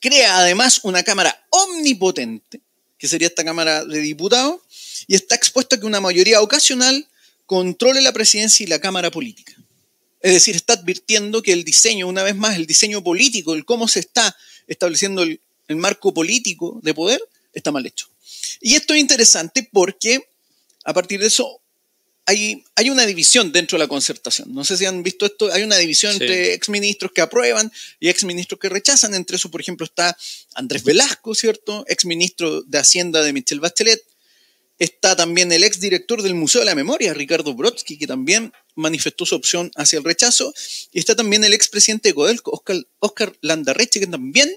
Crea 0.00 0.38
además 0.38 0.80
una 0.82 1.02
Cámara 1.02 1.46
omnipotente, 1.50 2.60
que 2.98 3.08
sería 3.08 3.28
esta 3.28 3.44
Cámara 3.44 3.84
de 3.84 4.00
Diputados, 4.00 4.60
y 5.06 5.14
está 5.14 5.34
expuesto 5.34 5.76
a 5.76 5.80
que 5.80 5.86
una 5.86 6.00
mayoría 6.00 6.40
ocasional 6.40 7.06
controle 7.46 8.00
la 8.00 8.12
presidencia 8.12 8.64
y 8.64 8.66
la 8.66 8.78
Cámara 8.78 9.10
política. 9.10 9.54
Es 10.20 10.32
decir, 10.32 10.56
está 10.56 10.74
advirtiendo 10.74 11.42
que 11.42 11.52
el 11.52 11.64
diseño, 11.64 12.08
una 12.08 12.22
vez 12.22 12.34
más, 12.34 12.56
el 12.56 12.66
diseño 12.66 13.04
político, 13.04 13.54
el 13.54 13.66
cómo 13.66 13.88
se 13.88 14.00
está 14.00 14.34
estableciendo 14.66 15.22
el, 15.22 15.40
el 15.68 15.76
marco 15.76 16.14
político 16.14 16.80
de 16.82 16.94
poder, 16.94 17.22
está 17.52 17.70
mal 17.70 17.84
hecho. 17.84 18.08
Y 18.60 18.74
esto 18.74 18.94
es 18.94 19.00
interesante 19.00 19.68
porque 19.70 20.26
a 20.84 20.94
partir 20.94 21.20
de 21.20 21.26
eso 21.26 21.60
hay, 22.26 22.90
una 22.90 23.06
división 23.06 23.52
dentro 23.52 23.76
de 23.76 23.84
la 23.84 23.88
concertación. 23.88 24.52
No 24.54 24.64
sé 24.64 24.76
si 24.76 24.86
han 24.86 25.02
visto 25.02 25.26
esto, 25.26 25.52
hay 25.52 25.62
una 25.62 25.76
división 25.76 26.12
entre 26.12 26.54
exministros 26.54 27.12
que 27.12 27.20
aprueban 27.20 27.70
y 28.00 28.08
exministros 28.08 28.58
que 28.58 28.68
rechazan. 28.68 29.14
Entre 29.14 29.36
eso, 29.36 29.50
por 29.50 29.60
ejemplo, 29.60 29.84
está 29.84 30.16
Andrés 30.54 30.84
Velasco, 30.84 31.34
¿cierto? 31.34 31.84
Exministro 31.86 32.62
de 32.62 32.78
Hacienda 32.78 33.22
de 33.22 33.32
Michelle 33.32 33.60
Bachelet. 33.60 34.02
Está 34.78 35.14
también 35.14 35.52
el 35.52 35.64
exdirector 35.64 36.22
del 36.22 36.34
Museo 36.34 36.60
de 36.60 36.64
la 36.64 36.74
Memoria, 36.74 37.14
Ricardo 37.14 37.54
Brodsky, 37.54 37.96
que 37.96 38.06
también 38.06 38.52
manifestó 38.74 39.24
su 39.24 39.34
opción 39.34 39.70
hacia 39.76 39.98
el 39.98 40.04
rechazo. 40.04 40.52
Y 40.92 40.98
está 40.98 41.14
también 41.14 41.44
el 41.44 41.52
expresidente 41.52 42.08
de 42.08 42.14
Codelco, 42.14 42.50
Oscar, 42.50 42.76
Oscar 42.98 43.36
Landarreche, 43.40 44.00
que 44.00 44.06
también 44.06 44.50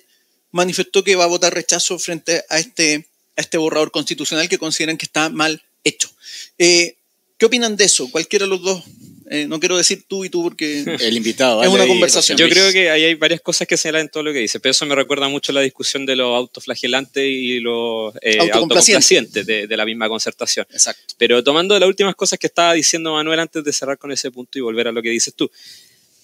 manifestó 0.52 1.04
que 1.04 1.16
va 1.16 1.26
a 1.26 1.28
votar 1.28 1.54
rechazo 1.54 2.00
frente 2.00 2.44
a 2.50 2.60
este, 2.60 3.08
a 3.36 3.42
este 3.42 3.58
borrador 3.58 3.92
constitucional 3.92 4.50
que 4.50 4.58
consideran 4.58 4.98
que 4.98 5.06
está 5.06 5.30
mal 5.30 5.62
hecho. 5.84 6.10
Eh, 6.58 6.97
¿Qué 7.38 7.46
opinan 7.46 7.76
de 7.76 7.86
eso? 7.86 8.10
Cualquiera 8.12 8.46
de 8.46 8.50
los 8.50 8.62
dos. 8.62 8.84
Eh, 9.30 9.46
no 9.46 9.60
quiero 9.60 9.76
decir 9.76 10.06
tú 10.08 10.24
y 10.24 10.30
tú 10.30 10.42
porque 10.42 10.84
el 11.02 11.18
invitado 11.18 11.62
es 11.62 11.70
una 11.70 11.86
conversación. 11.86 12.38
Yo 12.38 12.48
creo 12.48 12.72
que 12.72 12.90
ahí 12.90 13.04
hay 13.04 13.16
varias 13.16 13.42
cosas 13.42 13.68
que 13.68 13.76
señalan 13.76 14.04
en 14.04 14.10
todo 14.10 14.24
lo 14.24 14.32
que 14.32 14.40
dice, 14.40 14.60
pero 14.62 14.72
eso 14.72 14.86
me 14.86 14.96
recuerda 14.96 15.28
mucho 15.28 15.52
a 15.52 15.56
la 15.56 15.62
discusión 15.62 16.06
de 16.06 16.16
los 16.16 16.34
autoflagelantes 16.34 17.26
y 17.26 17.60
los 17.60 18.16
eh, 18.22 18.38
autocomplacientes 18.40 19.46
de, 19.46 19.68
de, 19.68 19.78
la 19.78 19.86
misma 19.86 20.08
concertación. 20.08 20.66
Exacto. 20.72 21.16
Pero 21.18 21.44
tomando 21.44 21.78
las 21.78 21.90
últimas 21.90 22.16
cosas 22.16 22.40
que 22.40 22.48
estaba 22.48 22.74
diciendo 22.74 23.14
Manuel 23.14 23.42
antes 23.42 23.64
de 23.64 23.74
cerrar 23.74 23.98
con 23.98 24.14
ese 24.14 24.32
punto 24.32 24.58
y 24.58 24.62
volver 24.62 24.88
a 24.88 24.92
lo 24.94 25.02
que 25.02 25.10
dices 25.10 25.34
tú, 25.34 25.52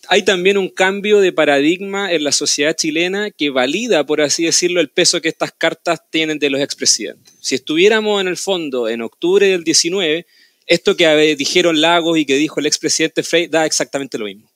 hay 0.07 0.23
también 0.23 0.57
un 0.57 0.69
cambio 0.69 1.19
de 1.19 1.31
paradigma 1.31 2.11
en 2.11 2.23
la 2.23 2.31
sociedad 2.31 2.75
chilena 2.75 3.31
que 3.31 3.49
valida, 3.49 4.05
por 4.05 4.21
así 4.21 4.45
decirlo, 4.45 4.81
el 4.81 4.89
peso 4.89 5.21
que 5.21 5.29
estas 5.29 5.51
cartas 5.51 6.01
tienen 6.09 6.39
de 6.39 6.49
los 6.49 6.61
expresidentes. 6.61 7.33
Si 7.39 7.55
estuviéramos 7.55 8.21
en 8.21 8.27
el 8.27 8.37
fondo 8.37 8.89
en 8.89 9.01
octubre 9.01 9.47
del 9.47 9.63
19, 9.63 10.25
esto 10.67 10.95
que 10.95 11.35
dijeron 11.35 11.81
Lagos 11.81 12.17
y 12.17 12.25
que 12.25 12.35
dijo 12.35 12.59
el 12.59 12.65
expresidente 12.65 13.23
Frey 13.23 13.47
da 13.47 13.65
exactamente 13.65 14.17
lo 14.17 14.25
mismo. 14.25 14.49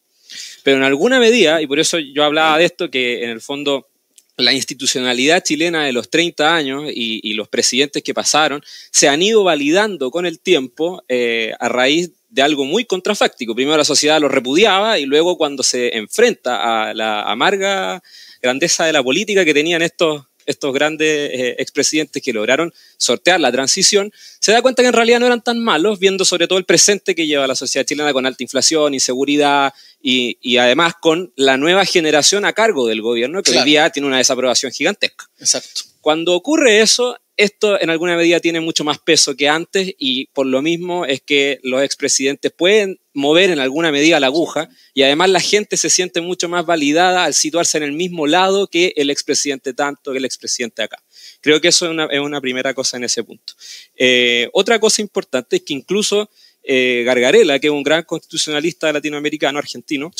Pero 0.64 0.78
en 0.78 0.84
alguna 0.84 1.20
medida, 1.20 1.62
y 1.62 1.68
por 1.68 1.80
eso 1.80 2.00
yo 2.00 2.24
hablaba 2.24 2.58
de 2.58 2.66
esto, 2.66 2.90
que 2.90 3.24
en 3.24 3.30
el 3.30 3.42
fondo 3.42 3.88
la 4.38 4.54
institucionalidad 4.54 5.44
chilena 5.44 5.86
de 5.86 5.92
los 5.92 6.10
30 6.10 6.56
años 6.56 6.84
y, 6.94 7.34
los 7.34 7.48
presidentes 7.48 8.04
que 8.04 8.14
pasaron 8.14 8.64
se 8.92 9.08
han 9.10 9.22
ido 9.22 9.44
validando 9.44 10.12
con 10.12 10.26
el 10.26 10.40
tiempo 10.40 11.04
eh, 11.08 11.54
a 11.60 11.70
raíz 11.70 12.12
de 12.30 12.42
algo 12.42 12.66
muy 12.66 12.86
contrafáctico. 12.86 13.56
Primero 13.56 13.78
la 13.78 13.84
sociedad 13.84 14.20
lo 14.22 14.28
repudiaba 14.28 15.00
y 15.00 15.06
luego 15.06 15.38
cuando 15.38 15.64
se 15.64 15.96
enfrenta 15.98 16.90
a 16.90 16.94
la 16.94 17.24
amarga 17.24 18.04
grandeza 18.42 18.86
de 18.86 18.94
la 18.94 19.04
política 19.04 19.46
que 19.46 19.54
tenían 19.54 19.82
estos 19.82 20.24
estos 20.48 20.74
grandes 20.74 21.08
eh, 21.08 21.56
expresidentes 21.60 22.24
que 22.24 22.34
lograron 22.34 22.74
sortear 22.98 23.40
la 23.40 23.52
transición, 23.52 24.12
se 24.40 24.52
da 24.52 24.64
cuenta 24.64 24.82
que 24.82 24.88
en 24.88 24.94
realidad 24.94 25.20
no 25.20 25.28
eran 25.28 25.44
tan 25.44 25.60
malos, 25.60 26.00
viendo 26.00 26.26
sobre 26.26 26.48
todo 26.48 26.58
el 26.58 26.66
presente 26.66 27.14
que 27.14 27.28
lleva 27.28 27.46
la 27.46 27.56
sociedad 27.56 27.86
chilena 27.86 28.14
con 28.14 28.26
alta 28.26 28.44
inflación, 28.44 28.94
inseguridad 28.96 29.74
y, 30.02 30.38
y 30.42 30.58
además 30.58 30.96
con 31.00 31.32
la 31.36 31.58
nueva 31.58 31.86
generación 31.86 32.46
a 32.46 32.54
cargo 32.54 32.88
del 32.88 33.02
gobierno, 33.02 33.44
que 33.44 33.52
hoy 33.52 33.64
día 33.64 33.90
tiene 33.92 34.08
una 34.08 34.18
desaprobación 34.18 34.72
gigantesca. 34.72 35.30
Exacto. 35.40 35.82
Cuando 36.02 36.34
ocurre 36.34 36.82
eso, 36.82 37.18
esto 37.38 37.80
en 37.80 37.90
alguna 37.90 38.18
medida 38.18 38.40
tiene 38.40 38.60
mucho 38.60 38.84
más 38.84 38.98
peso 38.98 39.36
que 39.36 39.48
antes 39.48 39.94
y 39.98 40.26
por 40.28 40.48
lo 40.48 40.62
mismo 40.62 41.06
es 41.06 41.22
que 41.22 41.60
los 41.64 41.84
expresidentes 41.84 42.52
pueden 42.52 43.00
mover 43.14 43.52
en 43.52 43.60
alguna 43.60 43.92
medida 43.92 44.20
la 44.20 44.28
aguja 44.28 44.70
y 44.94 45.04
además 45.04 45.30
la 45.30 45.40
gente 45.40 45.78
se 45.78 45.90
siente 45.90 46.20
mucho 46.20 46.50
más 46.50 46.66
validada 46.66 47.26
al 47.26 47.36
situarse 47.36 47.78
en 47.78 47.84
el 47.84 47.94
mismo 47.94 48.28
lado 48.28 48.68
que 48.68 48.94
el 48.98 49.10
expresidente 49.10 49.74
tanto, 49.74 50.12
que 50.12 50.18
el 50.18 50.26
expresidente 50.26 50.82
acá. 50.82 51.02
Creo 51.42 51.62
que 51.62 51.68
eso 51.68 51.86
es 51.86 52.20
una, 52.20 52.42
primera 52.42 52.74
cosa 52.74 52.98
en 52.98 53.04
ese 53.04 53.24
punto. 53.24 53.54
Eh, 53.96 54.50
otra 54.54 54.80
cosa 54.80 55.02
importante 55.02 55.58
es 55.58 55.62
que 55.62 55.74
incluso 55.74 56.30
eh, 56.64 57.04
Gargarela, 57.06 57.60
que 57.60 57.68
es 57.68 57.74
un 57.74 57.84
gran 57.84 58.04
constitucionalista 58.04 58.92
latinoamericano, 58.92 59.60
argentino, 59.60 60.12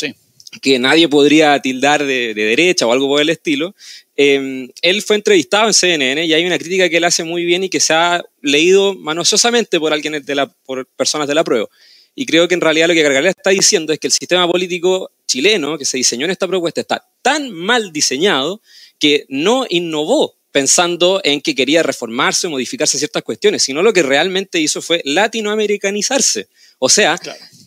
que 0.62 0.80
nadie 0.80 1.10
podría 1.10 1.60
tildar 1.62 2.06
de, 2.06 2.34
derecha 2.34 2.88
o 2.88 2.92
algo 2.92 3.08
por 3.08 3.22
el 3.22 3.30
estilo, 3.30 3.76
em, 4.18 4.70
él 4.82 5.02
fue 5.02 5.16
entrevistado 5.16 5.68
en 5.68 5.74
CNN 5.74 6.26
y 6.26 6.34
hay 6.34 6.46
una 6.46 6.58
crítica 6.58 6.90
que 6.90 6.98
él 6.98 7.04
hace 7.06 7.24
muy 7.24 7.46
bien 7.46 7.64
y 7.64 7.70
que 7.70 7.80
se 7.80 7.94
ha 7.94 8.24
leído 8.42 8.96
manososamente 8.96 9.80
por 9.80 9.94
alguien 9.94 10.22
de 10.26 10.36
la, 10.36 10.48
por 10.48 10.86
personas 10.88 11.28
de 11.28 11.36
la 11.36 11.44
prueba. 11.44 11.68
Y 12.16 12.26
creo 12.26 12.48
que 12.48 12.56
en 12.56 12.62
realidad 12.62 12.88
lo 12.88 12.96
que 12.96 13.04
Gargalea 13.04 13.32
está 13.32 13.52
diciendo 13.52 13.94
es 13.94 14.00
que 14.00 14.08
el 14.08 14.14
sistema 14.14 14.48
político 14.52 15.12
chileno 15.28 15.78
que 15.78 15.86
se 15.86 15.98
diseñó 15.98 16.26
en 16.26 16.32
esta 16.32 16.48
propuesta 16.48 16.82
está 16.82 17.08
tan 17.22 17.52
mal 17.52 17.94
diseñado 17.94 18.62
que 18.98 19.26
no 19.30 19.68
innovó 19.70 20.36
pensando 20.52 21.22
en 21.24 21.42
que 21.42 21.54
quería 21.54 21.84
reformarse 21.84 22.48
o 22.48 22.50
modificarse 22.50 22.98
ciertas 22.98 23.22
cuestiones, 23.22 23.62
sino 23.62 23.84
lo 23.84 23.94
que 23.94 24.02
realmente 24.02 24.60
hizo 24.60 24.82
fue 24.82 25.04
latinoamericanizarse. 25.06 26.48
O 26.80 26.90
sea, 26.90 27.20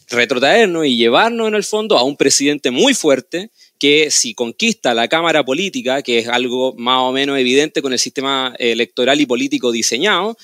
retrotraernos 0.08 0.86
y 0.86 0.96
llevarnos 0.96 1.46
en 1.46 1.54
el 1.54 1.62
fondo 1.62 1.96
a 1.96 2.02
un 2.02 2.16
presidente 2.16 2.72
muy 2.72 2.94
fuerte 2.94 3.50
que 3.80 4.10
si 4.10 4.34
conquista 4.34 4.92
la 4.92 5.08
Cámara 5.08 5.42
Política, 5.42 6.02
que 6.02 6.18
es 6.18 6.28
algo 6.28 6.74
más 6.76 6.98
o 6.98 7.12
menos 7.12 7.38
evidente 7.38 7.80
con 7.80 7.94
el 7.94 7.98
sistema 7.98 8.54
electoral 8.58 9.20
y 9.22 9.26
político 9.26 9.72
diseñado, 9.72 10.36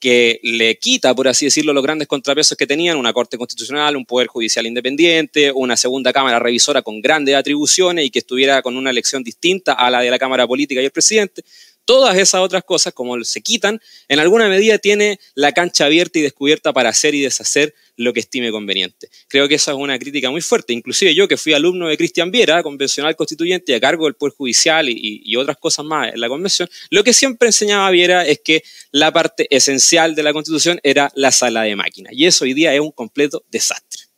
que 0.00 0.40
le 0.42 0.76
quita, 0.76 1.14
por 1.14 1.28
así 1.28 1.44
decirlo, 1.44 1.72
los 1.72 1.84
grandes 1.84 2.08
contrapesos 2.08 2.58
que 2.58 2.66
tenían, 2.66 2.96
una 2.96 3.12
Corte 3.12 3.38
Constitucional, 3.38 3.96
un 3.96 4.06
Poder 4.06 4.26
Judicial 4.26 4.66
independiente, 4.66 5.52
una 5.52 5.76
segunda 5.76 6.12
Cámara 6.12 6.40
Revisora 6.40 6.82
con 6.82 7.00
grandes 7.00 7.36
atribuciones 7.36 8.06
y 8.06 8.10
que 8.10 8.18
estuviera 8.18 8.60
con 8.60 8.76
una 8.76 8.90
elección 8.90 9.22
distinta 9.22 9.74
a 9.74 9.88
la 9.88 10.00
de 10.00 10.10
la 10.10 10.18
Cámara 10.18 10.48
Política 10.48 10.82
y 10.82 10.86
el 10.86 10.90
presidente, 10.90 11.44
todas 11.84 12.16
esas 12.16 12.40
otras 12.40 12.64
cosas, 12.64 12.92
como 12.92 13.22
se 13.24 13.40
quitan, 13.40 13.80
en 14.08 14.18
alguna 14.18 14.48
medida 14.48 14.78
tiene 14.78 15.18
la 15.34 15.52
cancha 15.52 15.86
abierta 15.86 16.18
y 16.18 16.22
descubierta 16.22 16.72
para 16.72 16.90
hacer 16.90 17.14
y 17.14 17.20
deshacer 17.20 17.74
lo 17.96 18.12
que 18.12 18.20
estime 18.20 18.50
conveniente. 18.50 19.08
Creo 19.28 19.48
que 19.48 19.56
esa 19.56 19.72
es 19.72 19.76
una 19.76 19.98
crítica 19.98 20.30
muy 20.30 20.40
fuerte. 20.40 20.72
Inclusive 20.72 21.14
yo, 21.14 21.28
que 21.28 21.36
fui 21.36 21.52
alumno 21.52 21.88
de 21.88 21.96
Cristian 21.96 22.30
Viera, 22.30 22.62
convencional 22.62 23.16
constituyente, 23.16 23.74
a 23.74 23.80
cargo 23.80 24.04
del 24.04 24.14
Poder 24.14 24.34
Judicial 24.34 24.88
y, 24.88 25.22
y, 25.24 25.36
otras 25.36 25.56
cosas 25.56 25.84
más 25.84 26.12
en 26.12 26.20
la 26.20 26.28
convención, 26.28 26.68
lo 26.90 27.04
que 27.04 27.12
siempre 27.12 27.48
enseñaba 27.48 27.90
Viera 27.90 28.26
es 28.26 28.40
que 28.42 28.62
la 28.90 29.12
parte 29.12 29.46
esencial 29.54 30.14
de 30.14 30.22
la 30.22 30.32
Constitución 30.32 30.80
era 30.82 31.10
la 31.14 31.32
sala 31.32 31.62
de 31.62 31.76
máquinas. 31.76 32.12
Y 32.14 32.26
eso 32.26 32.44
hoy 32.44 32.54
día 32.54 32.74
es 32.74 32.80
un 32.80 32.92
completo 32.92 33.44
desastre. 33.50 34.10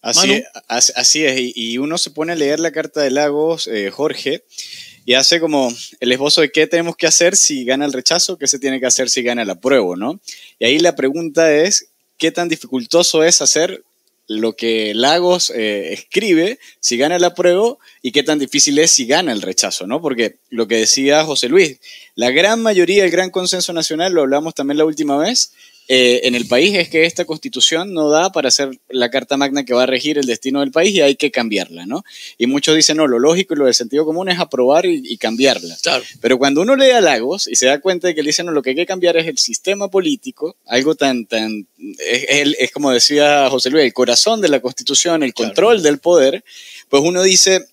Así, 0.00 0.32
es, 0.32 0.92
así 0.94 1.24
es, 1.24 1.52
y, 1.54 1.76
uno 1.78 1.98
se 1.98 2.10
pone 2.10 2.32
a 2.32 2.36
leer 2.36 2.60
la 2.60 2.70
Carta 2.70 3.00
de 3.02 3.10
Lagos, 3.10 3.66
eh, 3.66 3.90
Jorge, 3.90 4.44
y 5.08 5.14
hace 5.14 5.40
como 5.40 5.72
el 6.00 6.12
esbozo 6.12 6.42
de 6.42 6.52
qué 6.52 6.66
tenemos 6.66 6.94
que 6.94 7.06
hacer 7.06 7.34
si 7.34 7.64
gana 7.64 7.86
el 7.86 7.94
rechazo, 7.94 8.36
qué 8.36 8.46
se 8.46 8.58
tiene 8.58 8.78
que 8.78 8.84
hacer 8.84 9.08
si 9.08 9.22
gana 9.22 9.40
el 9.40 9.48
apruebo, 9.48 9.96
¿no? 9.96 10.20
Y 10.58 10.66
ahí 10.66 10.78
la 10.80 10.96
pregunta 10.96 11.50
es, 11.50 11.88
¿qué 12.18 12.30
tan 12.30 12.50
dificultoso 12.50 13.24
es 13.24 13.40
hacer 13.40 13.84
lo 14.26 14.54
que 14.54 14.92
Lagos 14.92 15.48
eh, 15.48 15.94
escribe 15.94 16.58
si 16.80 16.98
gana 16.98 17.16
el 17.16 17.24
apruebo 17.24 17.78
y 18.02 18.12
qué 18.12 18.22
tan 18.22 18.38
difícil 18.38 18.78
es 18.80 18.90
si 18.90 19.06
gana 19.06 19.32
el 19.32 19.40
rechazo, 19.40 19.86
¿no? 19.86 20.02
Porque 20.02 20.36
lo 20.50 20.68
que 20.68 20.74
decía 20.74 21.24
José 21.24 21.48
Luis, 21.48 21.78
la 22.14 22.30
gran 22.30 22.60
mayoría, 22.60 23.02
el 23.02 23.10
gran 23.10 23.30
consenso 23.30 23.72
nacional, 23.72 24.12
lo 24.12 24.20
hablamos 24.20 24.54
también 24.54 24.76
la 24.76 24.84
última 24.84 25.16
vez, 25.16 25.54
eh, 25.90 26.20
en 26.24 26.34
el 26.34 26.46
país 26.46 26.76
es 26.76 26.90
que 26.90 27.06
esta 27.06 27.24
constitución 27.24 27.94
no 27.94 28.10
da 28.10 28.30
para 28.30 28.50
ser 28.50 28.78
la 28.90 29.10
carta 29.10 29.38
magna 29.38 29.64
que 29.64 29.72
va 29.72 29.84
a 29.84 29.86
regir 29.86 30.18
el 30.18 30.26
destino 30.26 30.60
del 30.60 30.70
país 30.70 30.94
y 30.94 31.00
hay 31.00 31.16
que 31.16 31.30
cambiarla, 31.30 31.86
¿no? 31.86 32.04
Y 32.36 32.46
muchos 32.46 32.76
dicen, 32.76 32.98
no, 32.98 33.06
lo 33.06 33.18
lógico 33.18 33.54
y 33.54 33.56
lo 33.56 33.64
del 33.64 33.74
sentido 33.74 34.04
común 34.04 34.28
es 34.28 34.38
aprobar 34.38 34.84
y, 34.84 35.16
cambiarla. 35.16 35.76
Claro. 35.82 36.04
Pero 36.20 36.38
cuando 36.38 36.60
uno 36.60 36.76
lee 36.76 36.90
a 36.90 37.00
Lagos 37.00 37.48
y 37.48 37.56
se 37.56 37.66
da 37.66 37.80
cuenta 37.80 38.06
de 38.06 38.14
que 38.14 38.22
le 38.22 38.28
dicen, 38.28 38.44
no, 38.44 38.52
lo 38.52 38.62
que 38.62 38.70
hay 38.70 38.76
que 38.76 38.84
cambiar 38.84 39.16
es 39.16 39.26
el 39.26 39.38
sistema 39.38 39.88
político, 39.88 40.56
algo 40.66 40.94
tan, 40.94 41.24
tan, 41.24 41.66
es, 41.98 42.54
es, 42.58 42.70
como 42.70 42.90
decía 42.90 43.48
José 43.48 43.70
Luis, 43.70 43.84
el 43.84 43.94
corazón 43.94 44.42
de 44.42 44.48
la 44.48 44.60
constitución, 44.60 45.22
el 45.22 45.32
control 45.32 45.82
del 45.82 45.98
poder, 45.98 46.44
pues 46.90 47.02
uno 47.02 47.22
dice, 47.22 47.66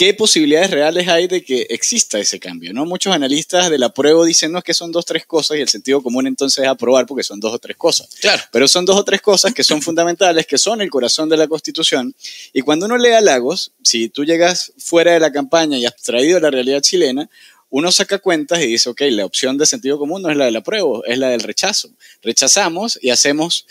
¿qué 0.00 0.14
posibilidades 0.14 0.70
reales 0.70 1.06
hay 1.08 1.28
de 1.28 1.44
que 1.44 1.66
exista 1.68 2.18
ese 2.18 2.40
cambio? 2.40 2.72
¿no? 2.72 2.86
Muchos 2.86 3.14
analistas 3.14 3.68
de 3.68 3.76
la 3.76 3.90
prueba 3.90 4.24
dicen, 4.24 4.50
no, 4.50 4.60
es 4.60 4.64
que 4.64 4.72
son 4.72 4.90
dos 4.90 5.02
o 5.02 5.04
tres 5.04 5.26
cosas 5.26 5.58
y 5.58 5.60
el 5.60 5.68
sentido 5.68 6.02
común 6.02 6.26
entonces 6.26 6.64
es 6.64 6.70
aprobar 6.70 7.04
porque 7.04 7.22
son 7.22 7.38
dos 7.38 7.52
o 7.52 7.58
tres 7.58 7.76
cosas. 7.76 8.08
Claro. 8.18 8.42
Pero 8.50 8.66
son 8.66 8.86
dos 8.86 8.96
o 8.96 9.04
tres 9.04 9.20
cosas 9.20 9.52
que 9.52 9.62
son 9.62 9.82
fundamentales, 9.82 10.46
que 10.46 10.56
son 10.56 10.80
el 10.80 10.88
corazón 10.88 11.28
de 11.28 11.36
la 11.36 11.46
Constitución. 11.48 12.14
Y 12.54 12.62
cuando 12.62 12.86
uno 12.86 12.96
lee 12.96 13.10
a 13.10 13.20
Lagos, 13.20 13.72
si 13.82 14.08
tú 14.08 14.24
llegas 14.24 14.72
fuera 14.78 15.12
de 15.12 15.20
la 15.20 15.32
campaña 15.32 15.76
y 15.76 15.84
has 15.84 15.96
traído 15.96 16.40
la 16.40 16.50
realidad 16.50 16.80
chilena, 16.80 17.28
uno 17.68 17.92
saca 17.92 18.20
cuentas 18.20 18.60
y 18.62 18.68
dice, 18.68 18.88
ok, 18.88 19.02
la 19.10 19.26
opción 19.26 19.58
de 19.58 19.66
sentido 19.66 19.98
común 19.98 20.22
no 20.22 20.30
es 20.30 20.36
la 20.38 20.46
del 20.46 20.56
apruebo, 20.56 21.04
es 21.04 21.18
la 21.18 21.28
del 21.28 21.42
rechazo. 21.42 21.90
Rechazamos 22.22 22.98
y 23.02 23.10
hacemos 23.10 23.66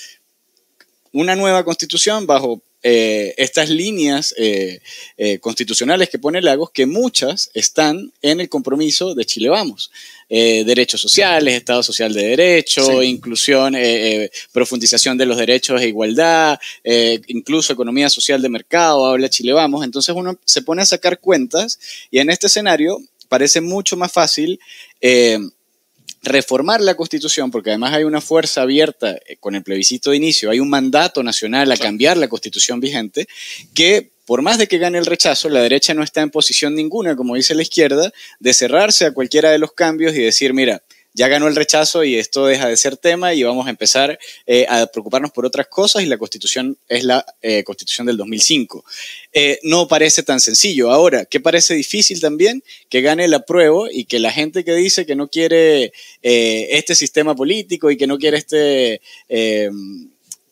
una 1.11 1.35
nueva 1.35 1.65
constitución 1.65 2.27
bajo 2.27 2.61
eh, 2.81 3.33
estas 3.35 3.69
líneas 3.69 4.33
eh, 4.37 4.79
eh, 5.17 5.39
constitucionales 5.39 6.09
que 6.09 6.17
pone 6.17 6.41
Lagos, 6.41 6.71
que 6.71 6.85
muchas 6.85 7.51
están 7.53 8.13
en 8.21 8.39
el 8.39 8.47
compromiso 8.47 9.15
de 9.15 9.25
Chile 9.25 9.49
Vamos. 9.49 9.91
derechos 10.29 11.01
sociales, 11.01 11.55
Estado 11.55 11.81
social 11.81 12.13
de 12.13 12.23
derecho, 12.23 13.01
inclusión, 13.01 13.75
profundización 14.51 15.17
de 15.17 15.25
los 15.25 15.37
derechos 15.37 15.81
e 15.81 15.87
igualdad, 15.87 16.59
incluso 17.27 17.73
economía 17.73 18.09
social 18.09 18.39
de 18.41 18.47
mercado, 18.47 19.05
habla 19.05 19.27
Chile 19.27 19.53
Vamos. 19.53 19.83
Entonces 19.83 20.15
uno 20.15 20.39
se 20.45 20.61
pone 20.61 20.83
a 20.83 20.85
sacar 20.85 21.19
cuentas 21.19 21.79
y 22.11 22.19
en 22.19 22.29
este 22.29 22.47
escenario 22.47 22.99
parece 23.27 23.59
mucho 23.59 23.97
más 23.97 24.11
fácil 24.11 24.59
reformar 26.21 26.81
la 26.81 26.95
constitución, 26.95 27.51
porque 27.51 27.71
además 27.71 27.93
hay 27.93 28.03
una 28.03 28.21
fuerza 28.21 28.61
abierta 28.61 29.17
eh, 29.25 29.37
con 29.39 29.55
el 29.55 29.63
plebiscito 29.63 30.11
de 30.11 30.17
inicio, 30.17 30.51
hay 30.51 30.59
un 30.59 30.69
mandato 30.69 31.23
nacional 31.23 31.71
a 31.71 31.77
cambiar 31.77 32.17
la 32.17 32.27
constitución 32.27 32.79
vigente, 32.79 33.27
que 33.73 34.11
por 34.25 34.43
más 34.43 34.59
de 34.59 34.67
que 34.67 34.77
gane 34.77 34.99
el 34.99 35.07
rechazo, 35.07 35.49
la 35.49 35.61
derecha 35.61 35.95
no 35.95 36.03
está 36.03 36.21
en 36.21 36.29
posición 36.29 36.75
ninguna, 36.75 37.15
como 37.15 37.33
dice 37.33 37.55
la 37.55 37.63
izquierda, 37.63 38.13
de 38.39 38.53
cerrarse 38.53 39.05
a 39.05 39.11
cualquiera 39.11 39.49
de 39.49 39.57
los 39.57 39.73
cambios 39.73 40.13
y 40.13 40.19
decir, 40.19 40.53
mira, 40.53 40.83
ya 41.13 41.27
ganó 41.27 41.47
el 41.47 41.55
rechazo 41.55 42.03
y 42.03 42.15
esto 42.15 42.45
deja 42.45 42.67
de 42.67 42.77
ser 42.77 42.95
tema 42.97 43.33
y 43.33 43.43
vamos 43.43 43.67
a 43.67 43.69
empezar 43.69 44.19
eh, 44.45 44.65
a 44.69 44.85
preocuparnos 44.87 45.31
por 45.31 45.45
otras 45.45 45.67
cosas 45.67 46.03
y 46.03 46.05
la 46.05 46.17
constitución 46.17 46.77
es 46.87 47.03
la 47.03 47.25
eh, 47.41 47.63
constitución 47.63 48.07
del 48.07 48.17
2005. 48.17 48.85
Eh, 49.33 49.59
no 49.63 49.87
parece 49.87 50.23
tan 50.23 50.39
sencillo. 50.39 50.91
Ahora, 50.91 51.25
¿qué 51.25 51.39
parece 51.39 51.73
difícil 51.73 52.21
también? 52.21 52.63
Que 52.89 53.01
gane 53.01 53.25
el 53.25 53.33
apruebo 53.33 53.87
y 53.91 54.05
que 54.05 54.19
la 54.19 54.31
gente 54.31 54.63
que 54.63 54.73
dice 54.73 55.05
que 55.05 55.15
no 55.15 55.27
quiere 55.27 55.93
este 56.21 56.95
sistema 56.95 57.35
político 57.35 57.89
y 57.91 57.97
que 57.97 58.07
no 58.07 58.17
quiere 58.17 58.37
este 58.37 59.01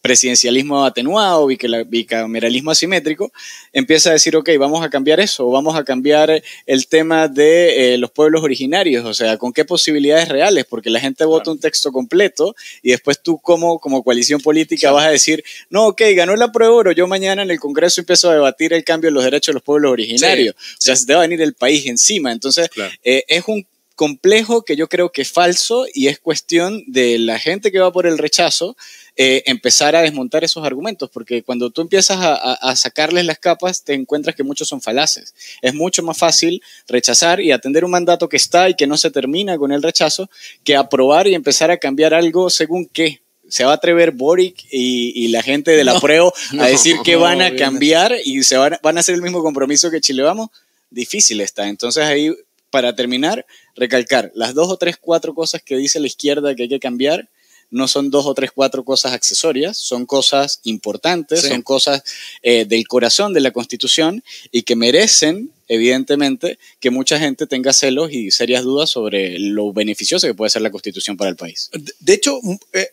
presidencialismo 0.08 0.86
atenuado, 0.86 1.48
bicameralismo 1.48 2.72
asimétrico, 2.72 3.32
empieza 3.74 4.10
a 4.10 4.14
decir, 4.14 4.38
ok, 4.38 4.50
vamos 4.58 4.82
a 4.82 4.90
cambiar 4.90 5.20
eso, 5.20 5.50
vamos 5.50 5.76
a 5.76 5.84
cambiar 5.84 6.42
el 6.66 6.88
tema 6.88 7.28
de 7.28 7.94
eh, 7.94 7.98
los 7.98 8.10
pueblos 8.12 8.42
originarios, 8.42 9.06
o 9.06 9.14
sea, 9.14 9.38
con 9.38 9.52
qué 9.52 9.66
posibilidades 9.66 10.30
reales, 10.30 10.66
porque 10.66 10.90
la 10.90 11.02
gente 11.02 11.26
vota 11.26 11.52
un 11.52 11.60
texto 11.60 11.92
completo 11.92 12.56
y 12.82 12.92
después 12.92 13.22
tú 13.22 13.38
como, 13.38 13.80
como 13.80 14.02
coalición 14.02 14.40
política 14.40 14.92
vas 14.92 15.08
a 15.08 15.10
decir, 15.10 15.44
no, 15.70 15.88
ok, 15.88 16.02
ganó 16.16 16.34
el 16.34 16.42
apruebo, 16.42 16.90
yo 16.94 17.06
mañana 17.06 17.42
en 17.42 17.52
el 17.52 17.60
Congreso 17.60 18.00
empiezo 18.00 18.30
a 18.30 18.34
debatir 18.34 18.72
el 18.72 18.86
cambio 18.86 19.10
de 19.10 19.14
los 19.14 19.26
derechos 19.26 19.48
de 19.48 19.54
los 19.56 19.64
pueblos 19.64 19.92
originarios, 19.92 20.56
o 20.56 20.82
sea, 20.82 20.96
se 20.96 21.06
te 21.06 21.14
va 21.14 21.20
a 21.20 21.24
venir 21.24 21.42
el 21.42 21.54
país 21.54 21.86
encima, 21.86 22.32
entonces 22.32 22.70
eh, 23.04 23.24
es 23.28 23.44
un 23.48 23.68
complejo 23.98 24.62
que 24.62 24.76
yo 24.76 24.88
creo 24.88 25.12
que 25.12 25.24
es 25.24 25.32
falso 25.32 25.88
y 25.92 26.08
es 26.08 26.20
cuestión 26.20 26.84
de 26.86 27.18
la 27.18 27.40
gente 27.40 27.72
que 27.72 27.80
va 27.80 27.92
por 27.92 28.06
el 28.06 28.20
rechazo 28.20 28.78
eh, 29.16 29.42
empezar 29.48 29.96
a 29.96 30.04
desmontar 30.04 30.44
esos 30.44 30.64
argumentos, 30.64 31.10
porque 31.12 31.42
cuando 31.42 31.72
tú 31.72 31.82
empiezas 31.82 32.20
a, 32.22 32.76
sacarles 32.76 33.26
las 33.26 33.40
capas, 33.40 33.84
te 33.84 33.96
encuentras 33.96 34.36
que 34.36 34.44
muchos 34.44 34.68
son 34.68 34.80
falaces. 34.80 35.34
Es 35.64 35.74
mucho 35.74 36.04
más 36.04 36.16
fácil 36.16 36.62
rechazar 36.88 37.42
y 37.42 37.52
atender 37.52 37.84
un 37.84 37.90
mandato 37.90 38.30
que 38.30 38.38
está 38.38 38.70
y 38.70 38.76
que 38.76 38.86
no 38.86 38.96
se 38.98 39.10
termina 39.10 39.58
con 39.58 39.72
el 39.72 39.82
rechazo, 39.82 40.30
que 40.64 40.76
aprobar 40.76 41.28
y 41.28 41.34
empezar 41.34 41.72
a 41.72 41.78
cambiar 41.78 42.14
algo 42.14 42.52
según 42.52 42.86
qué. 42.86 43.22
Se 43.50 43.66
va 43.66 43.72
a 43.72 43.76
atrever 43.76 44.12
Boric 44.12 44.64
y, 44.72 45.28
la 45.30 45.42
gente 45.42 45.72
de 45.72 45.84
la 45.84 46.00
prueba 46.00 46.32
a 46.60 46.68
decir 46.68 46.98
que 47.04 47.16
van 47.16 47.42
a 47.42 47.56
cambiar 47.56 48.16
y 48.24 48.44
se 48.44 48.58
van, 48.58 48.78
van 48.84 48.98
a 48.98 49.00
hacer 49.00 49.16
el 49.16 49.24
mismo 49.24 49.42
compromiso 49.42 49.90
que 49.90 50.02
Chile 50.02 50.22
Vamos. 50.22 50.50
Difícil 50.92 51.42
está. 51.42 51.68
Entonces 51.68 52.04
ahí, 52.04 52.32
para 52.70 52.96
terminar, 52.96 53.46
recalcar 53.76 54.32
las 54.36 54.54
dos 54.54 54.70
o 54.70 54.78
tres, 54.78 54.98
cuatro 54.98 55.34
cosas 55.34 55.62
que 55.62 55.78
dice 55.78 56.00
la 56.00 56.08
izquierda 56.08 56.56
que 56.56 56.64
hay 56.64 56.70
que 56.70 56.80
cambiar 56.80 57.30
no 57.70 57.88
son 57.88 58.10
dos 58.10 58.26
o 58.26 58.34
tres, 58.34 58.52
cuatro 58.54 58.84
cosas 58.84 59.14
accesorias, 59.14 59.78
son 59.78 60.06
cosas 60.06 60.62
importantes, 60.64 61.42
son 61.42 61.62
cosas 61.62 62.02
eh, 62.42 62.66
del 62.66 62.88
corazón 62.88 63.34
de 63.34 63.42
la 63.42 63.52
Constitución 63.52 64.24
y 64.52 64.62
que 64.62 64.76
merecen, 64.76 65.52
evidentemente, 65.68 66.60
que 66.80 66.92
mucha 66.92 67.20
gente 67.20 67.46
tenga 67.46 67.74
celos 67.74 68.12
y 68.14 68.32
serias 68.32 68.64
dudas 68.64 68.90
sobre 68.90 69.38
lo 69.38 69.74
beneficioso 69.74 70.28
que 70.28 70.34
puede 70.34 70.50
ser 70.50 70.62
la 70.62 70.72
Constitución 70.72 71.18
para 71.18 71.30
el 71.30 71.36
país. 71.36 71.70
De 72.00 72.14
hecho, 72.14 72.40
un, 72.40 72.58
eh, 72.74 72.90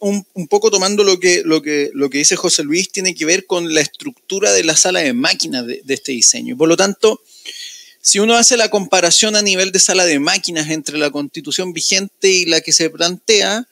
poco 0.50 0.70
tomando 0.70 1.04
lo 1.04 1.20
que, 1.20 1.42
lo, 1.44 1.62
que, 1.62 1.90
lo 1.94 2.10
que 2.10 2.18
dice 2.18 2.34
José 2.34 2.64
Luis, 2.64 2.90
tiene 2.90 3.14
que 3.14 3.24
ver 3.24 3.46
con 3.46 3.74
la 3.74 3.80
estructura 3.80 4.52
de 4.52 4.64
la 4.64 4.76
sala 4.76 5.00
de 5.00 5.12
máquinas 5.12 5.66
de, 5.66 5.82
de 5.84 5.94
este 5.94 6.12
diseño. 6.12 6.56
Por 6.56 6.68
lo 6.68 6.76
tanto, 6.76 7.20
si 8.04 8.18
uno 8.18 8.34
hace 8.34 8.58
la 8.58 8.68
comparación 8.68 9.34
a 9.34 9.40
nivel 9.40 9.72
de 9.72 9.80
sala 9.80 10.04
de 10.04 10.18
máquinas 10.18 10.68
entre 10.68 10.98
la 10.98 11.10
constitución 11.10 11.72
vigente 11.72 12.30
y 12.30 12.44
la 12.44 12.60
que 12.60 12.70
se 12.70 12.90
plantea, 12.90 13.66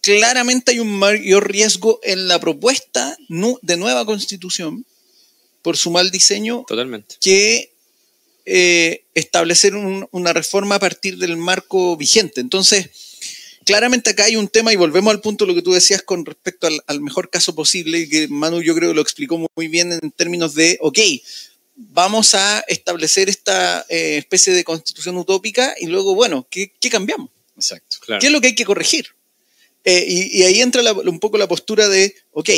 claramente 0.00 0.70
hay 0.70 0.78
un 0.78 0.96
mayor 0.96 1.50
riesgo 1.50 1.98
en 2.04 2.28
la 2.28 2.38
propuesta 2.38 3.16
de 3.28 3.76
nueva 3.76 4.06
constitución 4.06 4.86
por 5.62 5.76
su 5.76 5.90
mal 5.90 6.12
diseño 6.12 6.64
Totalmente. 6.68 7.16
que 7.20 7.72
eh, 8.46 9.02
establecer 9.16 9.74
una 9.74 10.32
reforma 10.32 10.76
a 10.76 10.78
partir 10.78 11.18
del 11.18 11.36
marco 11.36 11.96
vigente. 11.96 12.40
Entonces, 12.40 12.90
claramente 13.64 14.10
acá 14.10 14.26
hay 14.26 14.36
un 14.36 14.46
tema 14.46 14.72
y 14.72 14.76
volvemos 14.76 15.12
al 15.12 15.20
punto 15.20 15.44
de 15.44 15.48
lo 15.48 15.56
que 15.56 15.62
tú 15.62 15.72
decías 15.72 16.02
con 16.02 16.24
respecto 16.24 16.68
al, 16.86 17.00
mejor 17.00 17.28
caso 17.28 17.56
posible, 17.56 17.98
y 17.98 18.08
que 18.08 18.28
Manu 18.28 18.62
yo 18.62 18.76
creo 18.76 18.90
que 18.90 18.94
lo 18.94 19.02
explicó 19.02 19.36
muy 19.56 19.66
bien 19.66 19.90
en 19.92 20.12
términos 20.12 20.54
de, 20.54 20.78
ok, 20.80 20.98
vamos 21.88 22.34
a 22.34 22.60
establecer 22.68 23.28
esta 23.28 23.84
eh, 23.88 24.18
especie 24.18 24.52
de 24.52 24.64
constitución 24.64 25.16
utópica 25.16 25.74
y 25.80 25.86
luego, 25.86 26.14
bueno, 26.14 26.46
¿qué, 26.50 26.72
cambiamos? 26.90 27.30
Exacto. 27.56 27.96
¿Qué 28.20 28.26
es 28.26 28.32
lo 28.32 28.40
que 28.40 28.48
hay 28.48 28.54
que 28.54 28.64
corregir? 28.64 29.08
Eh, 29.84 30.04
y, 30.32 30.42
ahí 30.42 30.60
entra 30.60 30.82
un 30.92 31.20
poco 31.20 31.38
la 31.38 31.48
postura 31.48 31.88
de, 31.88 32.14
ok, 32.32 32.48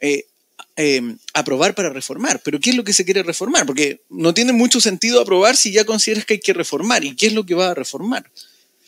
eh, 0.00 0.26
eh, 0.76 1.16
aprobar 1.32 1.74
para 1.74 1.90
reformar, 1.90 2.40
pero 2.44 2.58
¿qué 2.58 2.70
es 2.70 2.76
lo 2.76 2.82
que 2.82 2.92
se 2.92 3.04
quiere 3.04 3.22
reformar? 3.22 3.64
Porque 3.64 4.00
no 4.08 4.34
tiene 4.34 4.52
mucho 4.52 4.80
sentido 4.80 5.20
aprobar 5.20 5.56
si 5.56 5.70
ya 5.70 5.84
consideras 5.84 6.24
que 6.24 6.34
hay 6.34 6.40
que 6.40 6.52
reformar. 6.52 7.04
¿Y 7.04 7.14
qué 7.14 7.28
es 7.28 7.32
lo 7.32 7.46
que 7.46 7.54
va 7.54 7.70
a 7.70 7.74
reformar? 7.74 8.28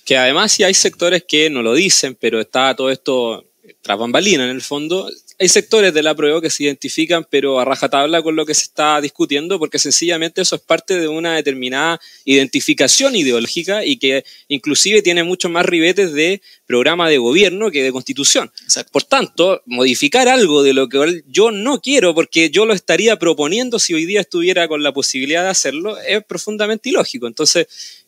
Que 0.04 0.16
además 0.16 0.52
si 0.52 0.64
hay 0.64 0.74
sectores 0.74 1.24
que 1.26 1.48
no 1.48 1.62
lo 1.62 1.74
dicen, 1.74 2.16
pero 2.20 2.40
está 2.40 2.74
todo 2.74 2.90
esto 2.90 3.44
tras 3.82 3.98
bambalina 3.98 4.44
en 4.44 4.50
el 4.50 4.62
fondo, 4.62 5.08
hay 5.38 5.48
sectores 5.48 5.92
de 5.92 6.02
la 6.02 6.14
prueba 6.14 6.40
que 6.40 6.48
se 6.48 6.64
identifican, 6.64 7.26
pero 7.28 7.60
a 7.60 7.64
rajatabla 7.64 8.22
con 8.22 8.36
lo 8.36 8.46
que 8.46 8.54
se 8.54 8.64
está 8.64 9.00
discutiendo, 9.00 9.58
porque 9.58 9.78
sencillamente 9.78 10.40
eso 10.40 10.56
es 10.56 10.62
parte 10.62 10.98
de 10.98 11.08
una 11.08 11.36
determinada 11.36 12.00
identificación 12.24 13.14
ideológica 13.14 13.84
y 13.84 13.98
que 13.98 14.24
inclusive 14.48 15.02
tiene 15.02 15.24
muchos 15.24 15.50
más 15.50 15.66
ribetes 15.66 16.12
de 16.12 16.40
programa 16.66 17.08
de 17.10 17.18
gobierno 17.18 17.70
que 17.70 17.82
de 17.82 17.92
constitución. 17.92 18.50
Por 18.90 19.04
tanto, 19.04 19.62
modificar 19.66 20.28
algo 20.28 20.62
de 20.62 20.72
lo 20.72 20.88
que 20.88 21.22
yo 21.28 21.50
no 21.50 21.80
quiero, 21.80 22.14
porque 22.14 22.50
yo 22.50 22.64
lo 22.64 22.72
estaría 22.72 23.18
proponiendo 23.18 23.78
si 23.78 23.92
hoy 23.92 24.06
día 24.06 24.22
estuviera 24.22 24.68
con 24.68 24.82
la 24.82 24.92
posibilidad 24.92 25.42
de 25.42 25.50
hacerlo, 25.50 25.98
es 25.98 26.24
profundamente 26.24 26.88
ilógico. 26.88 27.26
Entonces, 27.26 27.66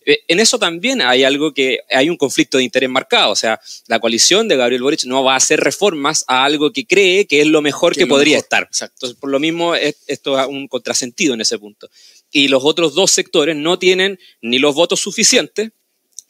eh, 0.08 0.24
en 0.26 0.40
eso 0.40 0.58
también 0.58 1.02
hay 1.02 1.24
algo 1.24 1.52
que 1.52 1.80
hay 1.90 2.08
un 2.08 2.16
conflicto 2.16 2.56
de 2.56 2.64
interés 2.64 2.88
marcado. 2.88 3.32
O 3.32 3.36
sea, 3.36 3.60
la 3.88 4.00
coalición 4.00 4.48
de 4.48 4.56
Gabriel 4.56 4.82
Boric 4.82 5.04
no 5.04 5.22
va 5.22 5.34
a 5.34 5.36
hacer 5.36 5.60
reformas 5.60 6.24
a 6.26 6.44
algo 6.44 6.72
que 6.72 6.86
cree 6.86 7.17
que 7.26 7.40
es 7.40 7.46
lo 7.46 7.62
mejor 7.62 7.94
que, 7.94 8.06
podría 8.06 8.38
estar. 8.38 8.68
Entonces, 8.80 9.18
por 9.18 9.30
lo 9.30 9.40
mismo, 9.40 9.74
esto 9.74 10.38
es 10.38 10.46
un 10.46 10.68
contrasentido 10.68 11.34
en 11.34 11.40
ese 11.40 11.58
punto. 11.58 11.88
Y 12.30 12.48
los 12.48 12.64
otros 12.64 12.94
dos 12.94 13.10
sectores 13.10 13.56
no 13.56 13.78
tienen 13.78 14.18
ni 14.40 14.58
los 14.58 14.74
votos 14.74 15.00
suficientes 15.00 15.70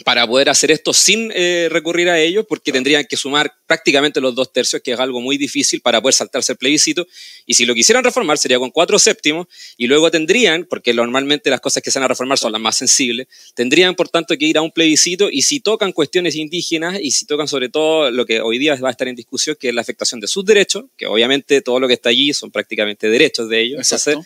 para 0.05 0.27
poder 0.27 0.49
hacer 0.49 0.71
esto 0.71 0.93
sin 0.93 1.33
eh, 1.35 1.69
recurrir 1.71 2.09
a 2.09 2.21
ellos, 2.21 2.47
porque 2.49 2.71
tendrían 2.71 3.05
que 3.05 3.17
sumar 3.17 3.53
prácticamente 3.67 4.21
los 4.21 4.35
dos 4.35 4.53
tercios, 4.53 4.81
que 4.81 4.93
es 4.93 5.01
algo 5.01 5.21
muy 5.21 5.37
difícil 5.37 5.81
para 5.81 6.01
poder 6.01 6.15
saltarse 6.15 6.53
el 6.53 6.59
plebiscito. 6.59 7.07
Y 7.47 7.55
si 7.55 7.67
lo 7.67 7.75
quisieran 7.75 8.05
reformar, 8.05 8.39
sería 8.39 8.59
con 8.59 8.71
cuatro 8.71 8.99
séptimos, 8.99 9.47
y 9.77 9.89
luego 9.89 10.11
tendrían, 10.11 10.67
porque 10.71 10.95
normalmente 10.95 11.51
las 11.51 11.61
cosas 11.61 11.83
que 11.83 11.91
se 11.91 11.99
van 11.99 12.05
a 12.05 12.09
reformar 12.09 12.39
son 12.39 12.53
las 12.53 12.61
más 12.61 12.77
sensibles, 12.77 13.27
tendrían 13.55 13.97
por 13.97 14.09
tanto 14.09 14.37
que 14.39 14.45
ir 14.47 14.57
a 14.57 14.63
un 14.63 14.71
plebiscito, 14.71 15.31
y 15.31 15.43
si 15.43 15.61
tocan 15.61 15.93
cuestiones 15.93 16.37
indígenas, 16.37 16.99
y 17.03 17.11
si 17.11 17.27
tocan 17.27 17.49
sobre 17.49 17.69
todo 17.69 18.11
lo 18.11 18.25
que 18.25 18.41
hoy 18.41 18.59
día 18.59 18.77
va 18.77 18.89
a 18.89 18.93
estar 18.93 19.09
en 19.09 19.17
discusión, 19.17 19.57
que 19.59 19.71
es 19.71 19.75
la 19.75 19.81
afectación 19.81 20.21
de 20.21 20.29
sus 20.29 20.45
derechos, 20.45 20.85
que 20.97 21.07
obviamente 21.07 21.61
todo 21.61 21.81
lo 21.81 21.89
que 21.89 21.95
está 21.95 22.11
allí 22.11 22.33
son 22.33 22.51
prácticamente 22.53 23.09
derechos 23.09 23.49
de 23.49 23.61
ellos. 23.61 23.81
Entonces, 23.83 24.17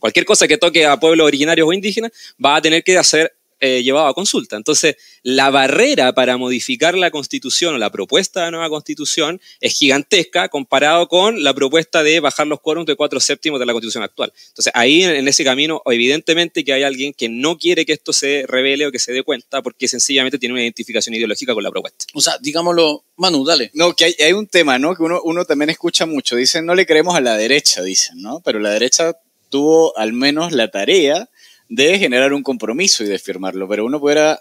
cualquier 0.00 0.24
cosa 0.24 0.48
que 0.48 0.58
toque 0.58 0.86
a 0.86 0.98
pueblos 0.98 1.26
originarios 1.26 1.68
o 1.68 1.72
indígenas 1.72 2.10
va 2.44 2.56
a 2.56 2.62
tener 2.62 2.82
que 2.82 2.98
hacer 2.98 3.32
eh, 3.60 3.82
llevado 3.82 4.06
a 4.06 4.14
consulta. 4.14 4.56
Entonces, 4.56 4.96
la 5.22 5.50
barrera 5.50 6.14
para 6.14 6.36
modificar 6.36 6.96
la 6.96 7.10
constitución 7.10 7.74
o 7.74 7.78
la 7.78 7.90
propuesta 7.90 8.44
de 8.44 8.50
nueva 8.50 8.68
constitución 8.68 9.40
es 9.60 9.74
gigantesca 9.74 10.48
comparado 10.48 11.08
con 11.08 11.42
la 11.44 11.54
propuesta 11.54 12.02
de 12.02 12.20
bajar 12.20 12.46
los 12.46 12.60
quórums 12.60 12.86
de 12.86 12.96
cuatro 12.96 13.20
séptimos 13.20 13.60
de 13.60 13.66
la 13.66 13.72
constitución 13.72 14.02
actual. 14.02 14.32
Entonces, 14.48 14.72
ahí 14.74 15.04
en 15.04 15.28
ese 15.28 15.44
camino, 15.44 15.82
evidentemente 15.86 16.64
que 16.64 16.72
hay 16.72 16.82
alguien 16.82 17.12
que 17.12 17.28
no 17.28 17.58
quiere 17.58 17.84
que 17.84 17.92
esto 17.92 18.12
se 18.12 18.44
revele 18.46 18.86
o 18.86 18.92
que 18.92 18.98
se 18.98 19.12
dé 19.12 19.22
cuenta 19.22 19.62
porque 19.62 19.88
sencillamente 19.88 20.38
tiene 20.38 20.54
una 20.54 20.62
identificación 20.62 21.14
ideológica 21.14 21.54
con 21.54 21.62
la 21.62 21.70
propuesta. 21.70 22.06
O 22.14 22.20
sea, 22.20 22.38
digámoslo, 22.40 23.04
Manu, 23.16 23.44
dale. 23.44 23.70
No, 23.74 23.94
que 23.94 24.14
hay, 24.18 24.32
un 24.32 24.46
tema, 24.46 24.78
¿no? 24.78 24.94
Que 24.94 25.02
uno, 25.02 25.20
uno 25.22 25.44
también 25.44 25.70
escucha 25.70 26.06
mucho. 26.06 26.36
Dicen, 26.36 26.66
no 26.66 26.74
le 26.74 26.86
creemos 26.86 27.14
a 27.14 27.20
la 27.20 27.36
derecha, 27.36 27.82
dicen, 27.82 28.20
¿no? 28.20 28.40
Pero 28.44 28.58
la 28.58 28.70
derecha 28.70 29.14
tuvo 29.50 29.96
al 29.98 30.12
menos 30.12 30.52
la 30.52 30.70
tarea 30.70 31.28
de 31.70 31.98
generar 31.98 32.34
un 32.34 32.42
compromiso 32.42 33.04
y 33.04 33.06
de 33.06 33.18
firmarlo, 33.18 33.66
pero 33.68 33.86
uno 33.86 34.00
pudiera 34.00 34.38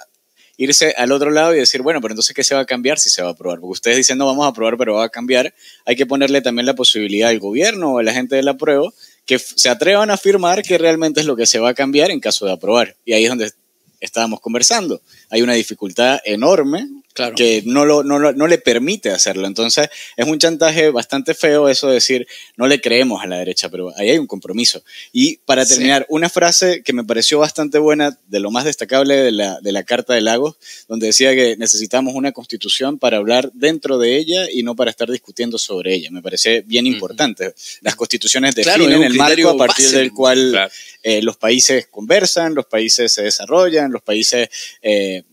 irse 0.58 0.94
al 0.98 1.14
otro 1.14 1.32
lado 1.32 1.56
y 1.56 1.60
decir, 1.60 1.82
bueno, 1.82 2.02
pero 2.02 2.14
entonces, 2.14 2.36
¿qué 2.36 2.44
se 2.44 2.54
va 2.54 2.62
a 2.62 2.66
cambiar 2.66 3.00
si 3.00 3.10
se 3.10 3.22
va 3.22 3.30
a 3.30 3.32
aprobar? 3.32 3.60
Porque 3.60 3.72
ustedes 3.72 3.98
dicen, 3.98 4.18
no, 4.18 4.26
vamos 4.26 4.46
a 4.46 4.50
aprobar, 4.50 4.76
pero 4.78 4.96
va 4.96 5.06
a 5.06 5.10
cambiar. 5.10 5.54
Hay 5.86 5.96
que 5.96 6.06
ponerle 6.06 6.42
también 6.42 6.66
la 6.66 6.74
posibilidad 6.74 7.30
al 7.30 7.40
gobierno 7.40 7.94
o 7.94 8.00
a 8.00 8.04
la 8.04 8.12
gente 8.12 8.36
de 8.36 8.44
la 8.44 8.58
prueba 8.58 8.90
que 9.26 9.40
se 9.40 9.70
atrevan 9.70 10.10
a 10.10 10.16
afirmar 10.16 10.64
que 10.64 10.78
realmente 10.78 11.22
es 11.22 11.28
lo 11.28 11.36
que 11.36 11.46
se 11.46 11.60
va 11.60 11.70
a 11.70 11.74
cambiar 11.76 12.12
en 12.12 12.20
caso 12.20 12.46
de 12.46 12.52
aprobar. 12.52 12.98
Y 13.06 13.14
ahí 13.14 13.24
es 13.24 13.30
donde 13.30 13.52
estábamos 14.00 14.42
conversando. 14.42 15.02
Hay 15.30 15.44
una 15.44 15.54
dificultad 15.54 16.20
enorme 16.26 16.90
que 17.36 17.64
no, 17.66 17.86
lo, 17.86 18.04
no, 18.04 18.48
le 18.48 18.58
permite 18.58 19.10
hacerlo. 19.10 19.48
Entonces, 19.48 19.90
es 20.16 20.26
un 20.26 20.40
chantaje 20.40 20.90
bastante 20.90 21.34
feo 21.34 21.68
eso 21.68 21.88
de 21.88 21.96
decir, 21.96 22.28
no 22.56 22.68
le 22.68 22.80
creemos 22.80 23.22
a 23.22 23.28
la 23.28 23.38
derecha, 23.38 23.70
pero 23.70 23.94
ahí 23.98 24.10
hay 24.10 24.18
un 24.18 24.28
compromiso. 24.28 24.84
Y 25.12 25.38
para 25.38 25.66
terminar, 25.66 26.06
una 26.10 26.30
frase 26.30 26.82
que 26.84 26.94
me 26.94 27.04
pareció 27.04 27.40
bastante 27.40 27.78
buena, 27.78 28.18
de 28.28 28.40
lo 28.40 28.52
más 28.52 28.66
destacable 28.66 29.16
de 29.16 29.32
la, 29.32 29.60
de 29.60 29.72
la 29.72 29.84
Carta 29.84 30.14
de 30.14 30.22
Lagos, 30.22 30.58
donde 30.88 31.08
decía 31.08 31.36
que 31.36 31.58
necesitamos 31.58 32.14
una 32.16 32.32
constitución 32.32 33.00
para 33.00 33.18
hablar 33.18 33.52
dentro 33.54 33.98
de 33.98 34.18
ella 34.18 34.48
y 34.52 34.64
no 34.64 34.76
para 34.76 34.92
estar 34.92 35.10
discutiendo 35.10 35.58
sobre 35.58 35.94
ella. 35.94 36.10
Me 36.12 36.22
parece 36.22 36.62
bien 36.66 36.88
importante. 36.88 37.54
Las 37.82 37.96
constituciones 37.96 38.56
definen 38.56 39.04
el 39.04 39.14
marco 39.16 39.50
a 39.50 39.58
partir 39.58 39.90
del 39.90 40.12
cual 40.14 40.70
eh, 41.04 41.22
los 41.22 41.38
países 41.38 41.88
conversan, 41.88 42.56
los 42.56 42.66
países 42.66 43.12
se 43.12 43.24
desarrollan, 43.24 43.92
los 43.92 44.02
países... 44.02 44.50
Eh, 44.82 45.24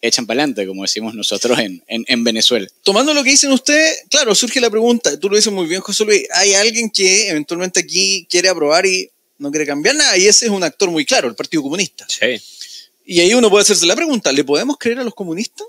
echan 0.00 0.26
para 0.26 0.40
adelante, 0.40 0.66
como 0.66 0.82
decimos 0.82 1.14
nosotros 1.14 1.58
en, 1.58 1.82
en, 1.86 2.24
Venezuela. 2.24 2.66
Tomando 2.82 3.14
lo 3.14 3.24
que 3.24 3.30
dicen 3.30 3.52
ustedes, 3.52 4.04
claro, 4.08 4.34
surge 4.34 4.60
la 4.60 4.70
pregunta, 4.70 5.18
tú 5.18 5.28
lo 5.28 5.36
dices 5.36 5.52
muy 5.52 5.66
bien, 5.66 5.80
José 5.80 6.04
Luis, 6.04 6.22
hay 6.32 6.54
alguien 6.54 6.90
que 6.90 7.28
eventualmente 7.30 7.80
aquí 7.80 8.26
quiere 8.30 8.48
aprobar 8.48 8.86
y 8.86 9.10
no 9.38 9.50
quiere 9.50 9.66
cambiar 9.66 9.96
nada, 9.96 10.16
y 10.16 10.26
ese 10.26 10.46
es 10.46 10.50
un 10.50 10.62
actor 10.62 10.90
muy 10.90 11.04
claro, 11.04 11.28
el 11.28 11.34
Partido 11.34 11.62
Comunista. 11.62 12.06
Sí. 12.08 12.40
Y 13.04 13.20
ahí 13.20 13.34
uno 13.34 13.50
puede 13.50 13.62
hacerse 13.62 13.86
la 13.86 13.96
pregunta, 13.96 14.30
¿le 14.32 14.44
podemos 14.44 14.76
creer 14.78 14.98
a 15.00 15.04
los 15.04 15.14
comunistas? 15.14 15.66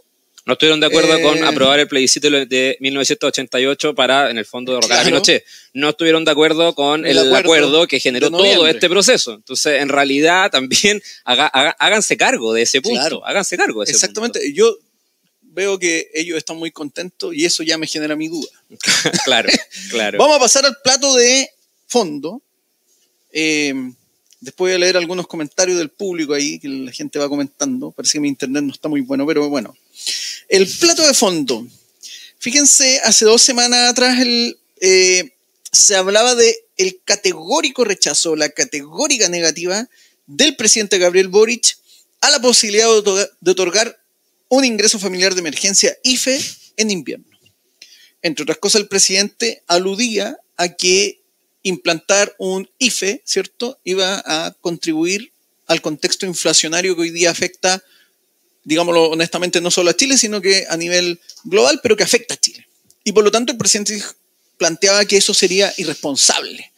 No 0.49 0.53
estuvieron 0.53 0.79
de 0.79 0.87
acuerdo 0.87 1.21
con 1.21 1.37
eh, 1.37 1.45
aprobar 1.45 1.79
el 1.79 1.87
plebiscito 1.87 2.27
de 2.27 2.75
1988 2.79 3.93
para, 3.93 4.31
en 4.31 4.39
el 4.39 4.45
fondo, 4.47 4.73
derrocar 4.73 5.01
a 5.01 5.03
Pinochet. 5.03 5.45
No 5.75 5.89
estuvieron 5.89 6.25
de 6.25 6.31
acuerdo 6.31 6.73
con 6.73 7.05
el, 7.05 7.35
acuerdo, 7.35 7.85
que 7.85 7.99
generó 7.99 8.31
todo 8.31 8.65
este 8.65 8.89
proceso. 8.89 9.35
Entonces, 9.35 9.79
en 9.79 9.89
realidad, 9.89 10.49
también 10.49 11.03
háganse 11.23 12.17
cargo 12.17 12.51
de 12.51 12.63
ese 12.63 12.81
punto. 12.81 13.23
Háganse 13.23 13.57
cargo 13.57 13.81
de 13.81 13.91
ese 13.91 13.93
Exactamente. 13.93 14.51
Yo 14.51 14.75
veo 15.41 15.77
que 15.77 16.09
ellos 16.15 16.35
están 16.35 16.57
muy 16.57 16.71
contentos 16.71 17.31
y 17.35 17.45
eso 17.45 17.61
ya 17.61 17.77
me 17.77 17.85
genera 17.85 18.15
mi 18.15 18.27
duda. 18.27 18.49
claro, 19.25 19.49
claro. 19.91 20.17
Vamos 20.17 20.37
a 20.37 20.39
pasar 20.39 20.65
al 20.65 20.75
plato 20.83 21.13
de 21.13 21.47
fondo. 21.85 22.41
Eh, 23.31 23.75
después 24.39 24.71
voy 24.71 24.75
a 24.75 24.79
leer 24.79 24.97
algunos 24.97 25.27
comentarios 25.27 25.77
del 25.77 25.89
público 25.89 26.33
ahí, 26.33 26.59
que 26.59 26.67
la 26.67 26.91
gente 26.91 27.19
va 27.19 27.29
comentando. 27.29 27.91
Parece 27.91 28.13
que 28.13 28.19
mi 28.21 28.29
internet 28.29 28.63
no 28.63 28.71
está 28.71 28.87
muy 28.87 29.01
bueno, 29.01 29.25
pero 29.25 29.47
bueno. 29.49 29.75
El 30.47 30.67
plato 30.67 31.05
de 31.05 31.13
fondo. 31.13 31.67
Fíjense, 32.39 32.99
hace 33.03 33.25
dos 33.25 33.41
semanas 33.41 33.89
atrás 33.89 34.17
eh, 34.79 35.33
se 35.71 35.95
hablaba 35.95 36.35
de 36.35 36.65
categórico 37.03 37.83
rechazo, 37.83 38.35
la 38.35 38.49
categórica 38.49 39.27
negativa 39.27 39.89
del 40.25 40.55
presidente 40.55 40.97
Gabriel 40.97 41.27
Boric 41.27 41.77
a 42.21 42.29
la 42.29 42.39
posibilidad 42.39 42.87
de 43.41 43.51
otorgar 43.51 44.01
un 44.47 44.65
ingreso 44.65 44.99
familiar 44.99 45.33
de 45.33 45.41
emergencia 45.41 45.97
IFE 46.03 46.39
en 46.77 46.91
invierno. 46.91 47.25
Entre 48.21 48.43
otras 48.43 48.57
cosas, 48.57 48.81
el 48.81 48.87
presidente 48.87 49.63
aludía 49.67 50.37
a 50.57 50.69
que 50.69 51.18
implantar 51.63 52.35
un 52.37 52.69
IFE, 52.77 53.21
¿cierto?, 53.25 53.79
iba 53.83 54.21
a 54.25 54.55
contribuir 54.61 55.31
al 55.67 55.81
contexto 55.81 56.25
inflacionario 56.25 56.95
que 56.95 57.01
hoy 57.01 57.09
día 57.11 57.31
afecta 57.31 57.83
digámoslo 58.69 59.09
honestamente, 59.09 59.61
no 59.61 59.71
solo 59.71 59.89
a 59.89 59.95
Chile, 59.95 60.17
sino 60.17 60.41
que 60.41 60.65
a 60.69 60.77
nivel 60.77 61.19
global, 61.43 61.79
pero 61.81 61.97
que 61.97 62.03
afecta 62.03 62.35
a 62.35 62.37
Chile. 62.37 62.67
Y 63.03 63.11
por 63.11 63.23
lo 63.23 63.31
tanto 63.31 63.51
el 63.51 63.57
presidente 63.57 64.01
planteaba 64.57 65.05
que 65.05 65.17
eso 65.17 65.33
sería 65.33 65.73
irresponsable, 65.77 66.71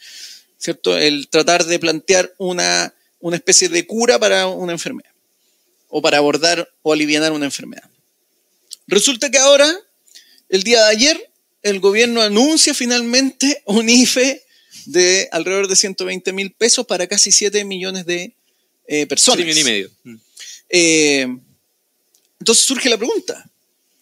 ¿cierto? 0.58 0.98
El 0.98 1.28
tratar 1.28 1.66
de 1.66 1.80
plantear 1.80 2.34
una, 2.38 2.94
una 3.20 3.36
especie 3.36 3.68
de 3.68 3.86
cura 3.86 4.20
para 4.20 4.48
una 4.48 4.72
enfermedad, 4.72 5.12
o 5.90 6.02
para 6.02 6.18
abordar 6.18 6.72
o 6.82 6.94
aliviar 6.94 7.32
una 7.34 7.46
enfermedad. 7.46 7.90
Resulta 8.88 9.30
que 9.30 9.38
ahora, 9.38 9.70
el 10.48 10.64
día 10.64 10.86
de 10.86 10.92
ayer, 10.92 11.32
el 11.64 11.80
gobierno 11.80 12.22
anuncia 12.22 12.74
finalmente 12.74 13.62
un 13.66 13.90
IFE 13.90 14.44
de 14.86 15.28
alrededor 15.32 15.68
de 15.68 15.76
120 15.76 16.34
mil 16.34 16.52
pesos 16.52 16.86
para 16.86 17.08
casi 17.08 17.32
7 17.32 17.64
millones 17.66 18.06
de 18.06 18.34
eh, 18.88 19.06
personas. 19.08 19.46
y 19.56 19.64
medio. 19.64 19.90
Eh, 20.70 21.28
entonces 22.42 22.66
surge 22.66 22.90
la 22.90 22.98
pregunta, 22.98 23.48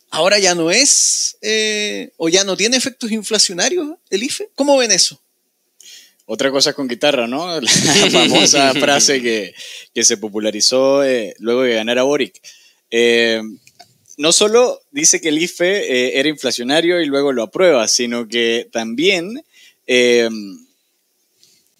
¿ahora 0.10 0.40
ya 0.40 0.56
no 0.56 0.72
es 0.72 1.38
eh, 1.42 2.12
o 2.16 2.30
ya 2.30 2.44
no 2.44 2.56
tiene 2.56 2.78
efectos 2.78 3.12
inflacionarios 3.12 3.98
el 4.10 4.24
IFE? 4.24 4.50
¿Cómo 4.56 4.78
ven 4.78 4.92
eso? 4.92 5.22
Otra 6.26 6.52
cosa 6.52 6.74
con 6.74 6.88
guitarra, 6.88 7.28
¿no? 7.28 7.60
La 7.62 7.70
famosa 8.12 8.74
frase 8.80 9.22
que, 9.22 9.54
se 10.04 10.18
popularizó 10.18 11.04
eh, 11.04 11.36
luego 11.40 11.64
de 11.64 11.74
ganar 11.74 12.00
a 12.00 12.04
Boric. 12.04 12.40
Eh, 12.92 13.42
no 14.18 14.32
solo 14.32 14.82
dice 14.92 15.20
que 15.22 15.30
el 15.30 15.40
IFE 15.40 16.20
era 16.20 16.30
inflacionario 16.30 17.02
y 17.02 17.06
luego 17.06 17.32
lo 17.34 17.44
aprueba, 17.44 17.88
sino 17.88 18.28
que 18.28 18.70
también 18.72 19.44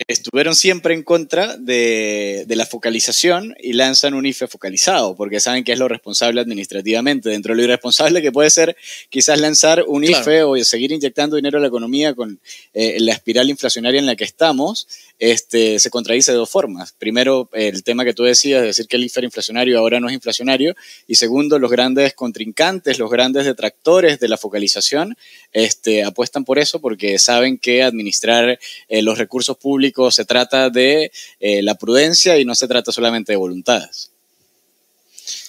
estuvieron 0.08 0.56
siempre 0.56 0.94
en 0.94 1.04
contra 1.04 1.58
de, 1.58 2.46
la 2.48 2.66
focalización 2.66 3.56
y 3.60 3.74
lanzan 3.74 4.14
un 4.14 4.26
IFE 4.26 4.48
focalizado, 4.48 5.16
porque 5.16 5.40
saben 5.40 5.64
que 5.64 5.74
es 5.74 5.80
lo 5.80 5.88
responsable 5.88 6.42
administrativamente. 6.42 7.30
Dentro 7.30 7.54
de 7.54 7.58
lo 7.58 7.64
irresponsable 7.64 8.22
que 8.22 8.32
puede 8.32 8.50
ser 8.50 8.76
quizás 9.10 9.40
lanzar 9.40 9.84
un 9.88 10.04
IFE 10.04 10.44
o 10.44 10.58
seguir 10.64 10.92
inyectando 10.92 11.36
dinero 11.36 11.58
a 11.58 11.62
la 11.62 11.68
economía 11.68 12.14
con 12.14 12.40
eh, 12.74 12.98
la 13.00 13.14
espiral 13.14 13.50
inflacionaria 13.50 14.00
en 14.00 14.06
la 14.06 14.16
que 14.16 14.24
estamos, 14.24 14.88
este, 15.20 15.80
se 15.80 15.90
contradice 15.90 16.32
de 16.32 16.38
dos 16.38 16.50
formas. 16.50 16.94
Primero, 16.94 17.50
el 17.54 17.84
tema 17.84 18.06
que 18.06 18.14
tú 18.14 18.24
decías, 18.24 18.62
de 18.62 18.68
decir 18.68 18.88
que 18.88 18.98
el 18.98 19.04
inflacionario 19.04 19.78
ahora 19.78 20.00
no 20.00 20.08
es 20.08 20.14
inflacionario. 20.14 20.76
Y 21.08 21.16
segundo, 21.16 21.60
los 21.60 21.70
grandes 21.70 22.14
contrincantes, 22.14 22.98
los 22.98 23.12
grandes 23.12 23.46
detractores 23.46 24.20
de 24.20 24.30
la 24.30 24.38
focalización, 24.38 25.18
este, 25.52 26.04
apuestan 26.04 26.46
por 26.46 26.58
eso 26.58 26.80
porque 26.80 27.20
saben 27.20 27.58
que 27.58 27.84
administrar 27.84 28.60
eh, 28.88 29.02
los 29.02 29.18
recursos 29.18 29.58
públicos 29.58 30.16
se 30.16 30.26
trata 30.26 30.70
de 30.70 31.12
eh, 31.40 31.62
la 31.62 31.76
prudencia 31.76 32.38
y 32.38 32.46
no 32.46 32.56
se 32.56 32.68
trata 32.68 32.92
solamente 32.92 33.34
de 33.34 33.38
voluntades. 33.38 34.12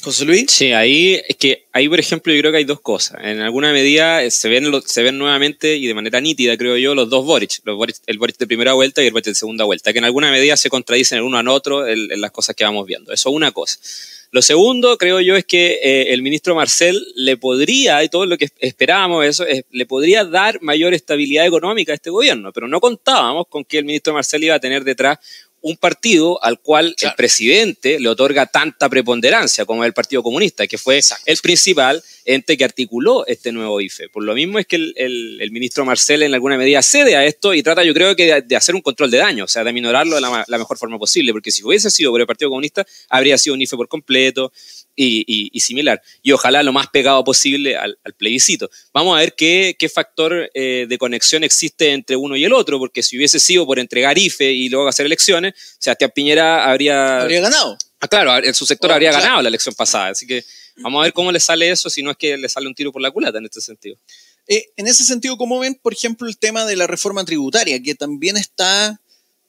José 0.02 0.24
Luis. 0.24 0.50
Sí, 0.50 0.72
ahí 0.72 1.20
es 1.28 1.36
que 1.36 1.66
ahí, 1.72 1.88
por 1.88 2.00
ejemplo, 2.00 2.32
yo 2.32 2.40
creo 2.40 2.52
que 2.52 2.58
hay 2.58 2.64
dos 2.64 2.80
cosas. 2.80 3.18
En 3.22 3.40
alguna 3.40 3.72
medida 3.72 4.22
eh, 4.22 4.30
se 4.30 4.48
ven, 4.48 4.70
se 4.86 5.02
ven 5.02 5.18
nuevamente 5.18 5.76
y 5.76 5.86
de 5.86 5.94
manera 5.94 6.20
nítida, 6.20 6.56
creo 6.56 6.76
yo, 6.76 6.94
los 6.94 7.08
dos 7.10 7.24
Boric, 7.24 7.60
los 7.64 7.78
el 8.06 8.18
Boric 8.18 8.38
de 8.38 8.46
primera 8.46 8.72
vuelta 8.72 9.02
y 9.02 9.06
el 9.06 9.12
Boric 9.12 9.26
de 9.26 9.34
segunda 9.34 9.64
vuelta, 9.64 9.92
que 9.92 9.98
en 9.98 10.04
alguna 10.04 10.30
medida 10.30 10.56
se 10.56 10.70
contradicen 10.70 11.18
el 11.18 11.24
uno 11.24 11.38
al 11.38 11.48
otro 11.48 11.86
en, 11.86 12.20
las 12.20 12.30
cosas 12.30 12.56
que 12.56 12.64
vamos 12.64 12.86
viendo. 12.86 13.12
Eso 13.12 13.28
es 13.28 13.34
una 13.34 13.52
cosa. 13.52 13.78
Lo 14.32 14.42
segundo, 14.42 14.96
creo 14.96 15.20
yo, 15.20 15.34
es 15.34 15.44
que 15.44 15.80
eh, 15.82 16.12
el 16.12 16.22
ministro 16.22 16.54
Marcel 16.54 17.04
le 17.16 17.36
podría, 17.36 18.02
y 18.04 18.08
todo 18.08 18.26
lo 18.26 18.38
que 18.38 18.48
esperábamos, 18.60 19.24
eso, 19.24 19.44
le 19.70 19.86
podría 19.86 20.24
dar 20.24 20.62
mayor 20.62 20.94
estabilidad 20.94 21.46
económica 21.46 21.92
a 21.92 21.96
este 21.96 22.10
gobierno, 22.10 22.52
pero 22.52 22.68
no 22.68 22.80
contábamos 22.80 23.46
con 23.48 23.64
que 23.64 23.78
el 23.78 23.84
ministro 23.84 24.14
Marcel 24.14 24.44
iba 24.44 24.54
a 24.54 24.60
tener 24.60 24.84
detrás 24.84 25.18
un 25.62 25.76
partido 25.76 26.42
al 26.42 26.60
cual 26.60 26.94
el 27.00 27.12
presidente 27.16 28.00
le 28.00 28.08
otorga 28.08 28.46
tanta 28.46 28.88
preponderancia 28.88 29.64
como 29.64 29.84
el 29.84 29.92
Partido 29.92 30.22
Comunista, 30.22 30.66
que 30.66 30.78
fue 30.78 31.00
el 31.26 31.36
principal 31.38 32.02
ente 32.24 32.56
que 32.56 32.64
articuló 32.64 33.26
este 33.26 33.52
nuevo 33.52 33.80
IFE. 33.80 34.08
Por 34.08 34.24
lo 34.24 34.34
mismo 34.34 34.58
es 34.58 34.66
que 34.66 34.76
el, 34.76 35.50
ministro 35.50 35.84
Marcel 35.84 36.22
en 36.22 36.32
alguna 36.32 36.56
medida 36.56 36.82
cede 36.82 37.16
a 37.16 37.24
esto 37.24 37.52
y 37.54 37.62
trata, 37.62 37.82
yo 37.82 37.92
creo 37.92 38.14
que 38.14 38.42
de, 38.42 38.56
hacer 38.56 38.74
un 38.74 38.80
control 38.80 39.10
de 39.10 39.18
daño, 39.18 39.44
o 39.44 39.48
sea, 39.48 39.64
de 39.64 39.72
minorarlo 39.72 40.14
de 40.14 40.20
la, 40.20 40.44
la, 40.46 40.58
mejor 40.58 40.78
forma 40.78 40.98
posible, 40.98 41.32
porque 41.32 41.50
si 41.50 41.64
hubiese 41.64 41.90
sido 41.90 42.10
por 42.10 42.20
el 42.20 42.26
Partido 42.26 42.50
Comunista, 42.50 42.86
habría 43.08 43.36
sido 43.36 43.54
un 43.54 43.62
IFE 43.62 43.76
por 43.76 43.88
completo, 43.88 44.52
y, 44.96 45.60
similar. 45.60 46.02
Y 46.22 46.32
ojalá 46.32 46.62
lo 46.62 46.72
más 46.72 46.88
pegado 46.88 47.24
posible 47.24 47.76
al, 47.76 47.98
plebiscito. 48.16 48.70
Vamos 48.92 49.16
a 49.16 49.20
ver 49.20 49.34
qué, 49.34 49.90
factor 49.92 50.50
eh, 50.54 50.86
de 50.88 50.98
conexión 50.98 51.44
existe 51.44 51.92
entre 51.92 52.16
uno 52.16 52.36
y 52.36 52.44
el 52.44 52.52
otro, 52.52 52.78
porque 52.78 53.02
si 53.02 53.16
hubiese 53.16 53.40
sido 53.40 53.66
por 53.66 53.78
entregar 53.78 54.18
IFE 54.18 54.52
y 54.52 54.68
luego 54.68 54.88
hacer 54.88 55.06
elecciones, 55.06 55.54
Sebastián 55.78 56.12
Piñera 56.14 56.70
habría... 56.70 57.22
Habría 57.22 57.40
ganado. 57.40 57.78
Ah, 58.00 58.08
claro, 58.08 58.36
en 58.42 58.54
su 58.54 58.66
sector 58.66 58.90
habría 58.92 59.12
ganado 59.12 59.42
la 59.42 59.48
elección 59.48 59.74
pasada. 59.74 60.08
Así 60.08 60.26
que 60.26 60.44
vamos 60.76 61.00
a 61.00 61.04
ver 61.04 61.12
cómo 61.12 61.30
le 61.30 61.40
sale 61.40 61.70
eso, 61.70 61.90
si 61.90 62.02
no 62.02 62.10
es 62.10 62.16
que 62.16 62.36
le 62.36 62.48
sale 62.48 62.66
un 62.66 62.74
tiro 62.74 62.92
por 62.92 63.02
la 63.02 63.10
culata 63.10 63.38
en 63.38 63.44
este 63.44 63.60
sentido. 63.60 63.96
Eh, 64.46 64.70
en 64.76 64.86
ese 64.88 65.04
sentido, 65.04 65.36
¿cómo 65.36 65.58
ven, 65.60 65.74
por 65.74 65.92
ejemplo, 65.92 66.26
el 66.26 66.38
tema 66.38 66.64
de 66.64 66.76
la 66.76 66.86
reforma 66.86 67.24
tributaria, 67.24 67.80
que 67.82 67.94
también 67.94 68.36
está 68.36 69.00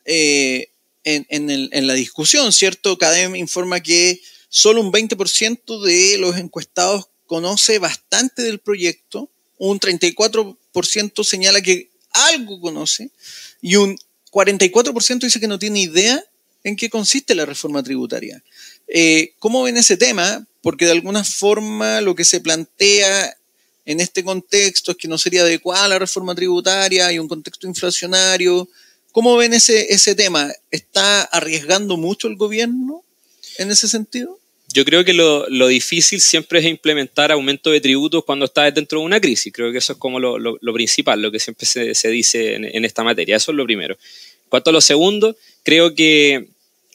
eh, 0.05 0.69
en, 1.03 1.25
en, 1.29 1.87
la 1.87 1.93
discusión, 1.93 2.51
¿cierto? 2.51 2.97
CADEM 2.97 3.35
informa 3.35 3.79
que 3.79 4.21
solo 4.51 4.81
un 4.81 4.91
20% 4.91 5.81
de 5.81 6.17
los 6.17 6.35
encuestados 6.35 7.07
conoce 7.25 7.79
bastante 7.79 8.41
del 8.41 8.59
proyecto, 8.59 9.29
un 9.57 9.79
34% 9.79 11.23
señala 11.23 11.61
que 11.61 11.89
algo 12.11 12.59
conoce 12.59 13.11
y 13.61 13.77
un 13.77 13.97
44% 14.29 15.19
dice 15.19 15.39
que 15.39 15.47
no 15.47 15.57
tiene 15.57 15.79
idea 15.79 16.21
en 16.65 16.75
qué 16.75 16.89
consiste 16.89 17.33
la 17.33 17.45
reforma 17.45 17.81
tributaria. 17.81 18.43
Eh, 18.89 19.33
¿Cómo 19.39 19.63
ven 19.63 19.77
ese 19.77 19.95
tema? 19.95 20.45
Porque 20.61 20.85
de 20.85 20.91
alguna 20.91 21.23
forma 21.23 22.01
lo 22.01 22.13
que 22.13 22.25
se 22.25 22.41
plantea 22.41 23.37
en 23.85 24.01
este 24.01 24.21
contexto 24.21 24.91
es 24.91 24.97
que 24.97 25.07
no 25.07 25.17
sería 25.17 25.43
adecuada 25.43 25.87
la 25.87 25.99
reforma 25.99 26.35
tributaria, 26.35 27.07
hay 27.07 27.19
un 27.19 27.29
contexto 27.29 27.67
inflacionario. 27.67 28.67
¿Cómo 29.13 29.37
ven 29.37 29.53
ese, 29.53 29.93
ese 29.93 30.13
tema? 30.13 30.51
¿Está 30.71 31.21
arriesgando 31.21 31.95
mucho 31.95 32.27
el 32.27 32.35
gobierno 32.35 33.05
en 33.57 33.71
ese 33.71 33.87
sentido? 33.87 34.40
Yo 34.73 34.85
creo 34.85 35.03
que 35.03 35.13
lo, 35.13 35.67
difícil 35.67 36.21
siempre 36.21 36.59
es 36.59 36.65
implementar 36.65 37.31
aumento 37.31 37.71
de 37.71 37.81
tributos 37.81 38.23
cuando 38.23 38.45
estás 38.45 38.73
dentro 38.73 38.99
de 38.99 39.05
una 39.05 39.19
crisis. 39.19 39.51
Creo 39.53 39.71
que 39.71 39.79
eso 39.79 39.93
es 39.93 39.99
como 39.99 40.19
lo, 40.19 40.73
principal, 40.73 41.21
lo 41.21 41.31
que 41.31 41.39
siempre 41.39 41.65
se, 41.65 42.09
dice 42.09 42.55
en, 42.55 42.85
esta 42.85 43.03
materia. 43.03 43.35
Eso 43.35 43.51
es 43.51 43.57
lo 43.57 43.65
primero. 43.65 43.95
En 43.95 44.49
cuanto 44.49 44.69
a 44.69 44.73
lo 44.73 44.81
segundo, 44.81 45.35
creo 45.63 45.95
que 45.95 46.47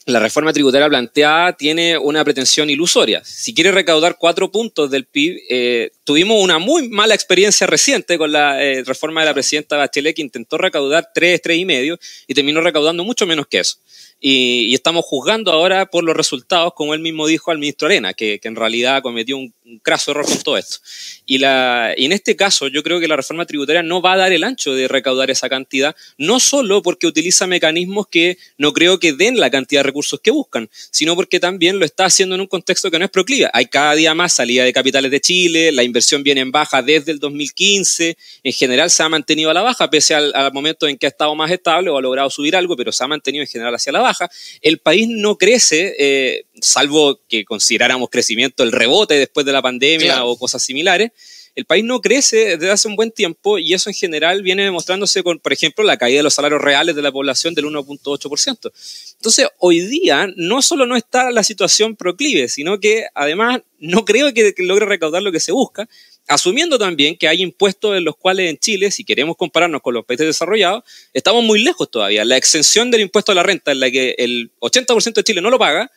la 0.06 0.20
reforma 0.20 0.52
tributaria 0.52 0.88
planteada 0.88 1.56
tiene 1.56 1.98
una 1.98 2.24
pretensión 2.24 2.70
ilusoria. 2.70 3.22
Si 3.24 3.54
quiere 3.54 3.72
recaudar 3.72 4.16
cuatro 4.18 4.50
puntos 4.50 4.90
del 4.90 5.04
PIB, 5.04 5.38
eh, 5.50 5.90
tuvimos 6.06 6.40
una 6.40 6.60
muy 6.60 6.88
mala 6.88 7.14
experiencia 7.14 7.66
reciente 7.66 8.16
con 8.16 8.30
la 8.30 8.62
eh, 8.62 8.84
reforma 8.84 9.20
de 9.20 9.26
la 9.26 9.34
presidenta 9.34 9.76
Bachelet 9.76 10.14
que 10.14 10.22
intentó 10.22 10.56
recaudar 10.56 11.10
tres, 11.12 11.42
tres 11.42 11.58
y 11.58 11.64
medio 11.64 11.98
y 12.28 12.32
terminó 12.32 12.60
recaudando 12.60 13.04
mucho 13.04 13.26
menos 13.26 13.48
que 13.48 13.58
eso. 13.58 13.78
Y, 14.18 14.74
estamos 14.74 15.04
juzgando 15.04 15.52
ahora 15.52 15.86
por 15.86 16.02
los 16.02 16.16
resultados, 16.16 16.72
como 16.74 16.94
él 16.94 17.00
mismo 17.00 17.26
dijo 17.26 17.50
al 17.50 17.58
ministro 17.58 17.86
Arena, 17.86 18.14
que, 18.14 18.40
en 18.42 18.56
realidad 18.56 19.02
cometió 19.02 19.36
un, 19.36 19.52
craso 19.82 20.12
error 20.12 20.24
con 20.24 20.38
todo 20.42 20.56
esto. 20.56 20.78
Y, 21.26 21.38
la, 21.38 21.92
y 21.96 22.04
en 22.04 22.12
este 22.12 22.36
caso, 22.36 22.68
yo 22.68 22.82
creo 22.84 23.00
que 23.00 23.08
la 23.08 23.16
reforma 23.16 23.44
tributaria 23.44 23.82
no 23.82 24.00
va 24.00 24.12
a 24.12 24.16
dar 24.16 24.32
el 24.32 24.44
ancho 24.44 24.74
de 24.74 24.86
recaudar 24.86 25.30
esa 25.30 25.48
cantidad, 25.48 25.94
no 26.18 26.38
solo 26.38 26.82
porque 26.82 27.06
utiliza 27.06 27.46
mecanismos 27.46 28.06
que 28.08 28.38
no 28.58 28.72
creo 28.72 29.00
que 29.00 29.12
den 29.12 29.40
la 29.40 29.50
cantidad 29.50 29.80
de 29.80 29.88
recursos 29.88 30.20
que 30.20 30.30
buscan, 30.30 30.70
sino 30.90 31.16
porque 31.16 31.40
también 31.40 31.78
lo 31.78 31.84
está 31.84 32.04
haciendo 32.04 32.36
en 32.36 32.42
un 32.42 32.46
contexto 32.46 32.90
que 32.90 32.98
no 32.98 33.04
es 33.04 33.10
proclive. 33.10 33.50
Hay 33.52 33.66
cada 33.66 33.94
día 33.94 34.14
más 34.14 34.32
salida 34.32 34.64
de 34.64 34.72
capitales 34.72 35.10
de 35.10 35.20
Chile, 35.20 35.72
la 35.72 35.82
inversión 35.82 35.95
viene 36.22 36.40
en 36.40 36.50
baja 36.50 36.80
desde 36.80 37.12
el 37.12 37.18
2015, 37.18 38.16
en 38.42 38.52
general 38.52 38.90
se 38.90 39.02
ha 39.02 39.09
mantenido 39.11 39.50
a 39.50 39.54
la 39.54 39.62
baja, 39.62 39.90
pese 39.90 40.14
al, 40.14 40.32
al 40.35 40.52
momento 40.52 40.88
en 40.88 40.96
que 40.96 41.06
ha 41.06 41.11
estado 41.11 41.35
más 41.35 41.50
estable 41.50 41.90
o 41.90 41.98
ha 41.98 42.00
logrado 42.00 42.30
subir 42.30 42.56
algo, 42.56 42.76
pero 42.76 42.92
se 42.92 43.04
ha 43.04 43.06
mantenido 43.06 43.42
en 43.42 43.48
general 43.48 43.74
hacia 43.74 43.92
la 43.92 44.00
baja 44.00 44.06
baja, 44.06 44.30
el 44.62 44.78
país 44.78 45.09
no 45.09 45.37
crece, 45.37 45.94
eh, 45.98 46.44
salvo 46.61 47.20
que 47.28 47.44
consideráramos 47.44 48.09
crecimiento 48.11 48.62
el 48.62 48.72
rebote 48.72 49.14
después 49.14 49.44
de 49.44 49.52
la 49.52 49.62
pandemia 49.62 50.24
o 50.24 50.38
cosas 50.38 50.62
similares. 50.62 51.11
El 51.56 51.64
país 51.64 51.84
no 51.84 52.00
crece 52.00 52.56
desde 52.56 52.70
hace 52.70 52.86
un 52.86 52.94
buen 52.94 53.10
tiempo 53.10 53.58
y 53.58 53.74
eso 53.74 53.90
en 53.90 53.94
general 53.94 54.42
viene 54.42 54.62
demostrándose 54.62 55.24
con, 55.24 55.40
por 55.40 55.52
ejemplo, 55.52 55.82
la 55.84 55.96
caída 55.96 56.18
de 56.18 56.22
los 56.22 56.34
salarios 56.34 56.62
reales 56.62 56.94
de 56.94 57.02
la 57.02 57.10
población 57.10 57.54
del 57.54 57.64
1.8%. 57.64 58.70
Entonces, 59.16 59.48
hoy 59.58 59.80
día 59.80 60.28
no 60.36 60.62
solo 60.62 60.86
no 60.86 60.96
está 60.96 61.32
la 61.32 61.42
situación 61.42 61.96
proclive, 61.96 62.48
sino 62.48 62.78
que 62.78 63.06
además 63.14 63.62
no 63.78 64.04
creo 64.04 64.32
que 64.32 64.54
logre 64.58 64.86
recaudar 64.86 65.22
lo 65.22 65.32
que 65.32 65.40
se 65.40 65.50
busca 65.50 65.88
asumiendo 66.28 66.78
también 66.78 67.16
que 67.16 67.28
hay 67.28 67.42
impuestos 67.42 67.96
en 67.96 68.04
los 68.04 68.16
cuales 68.16 68.50
en 68.50 68.58
Chile, 68.58 68.90
si 68.90 69.04
queremos 69.04 69.36
compararnos 69.36 69.80
con 69.80 69.94
los 69.94 70.04
países 70.04 70.26
desarrollados, 70.26 70.84
estamos 71.12 71.44
muy 71.44 71.62
lejos 71.62 71.90
todavía. 71.90 72.24
La 72.24 72.36
exención 72.36 72.90
del 72.90 73.02
impuesto 73.02 73.32
a 73.32 73.34
la 73.34 73.42
renta, 73.42 73.72
en 73.72 73.80
la 73.80 73.90
que 73.90 74.14
el 74.18 74.50
80% 74.60 75.14
de 75.14 75.24
Chile 75.24 75.40
no 75.40 75.50
lo 75.50 75.58
paga, 75.58 75.90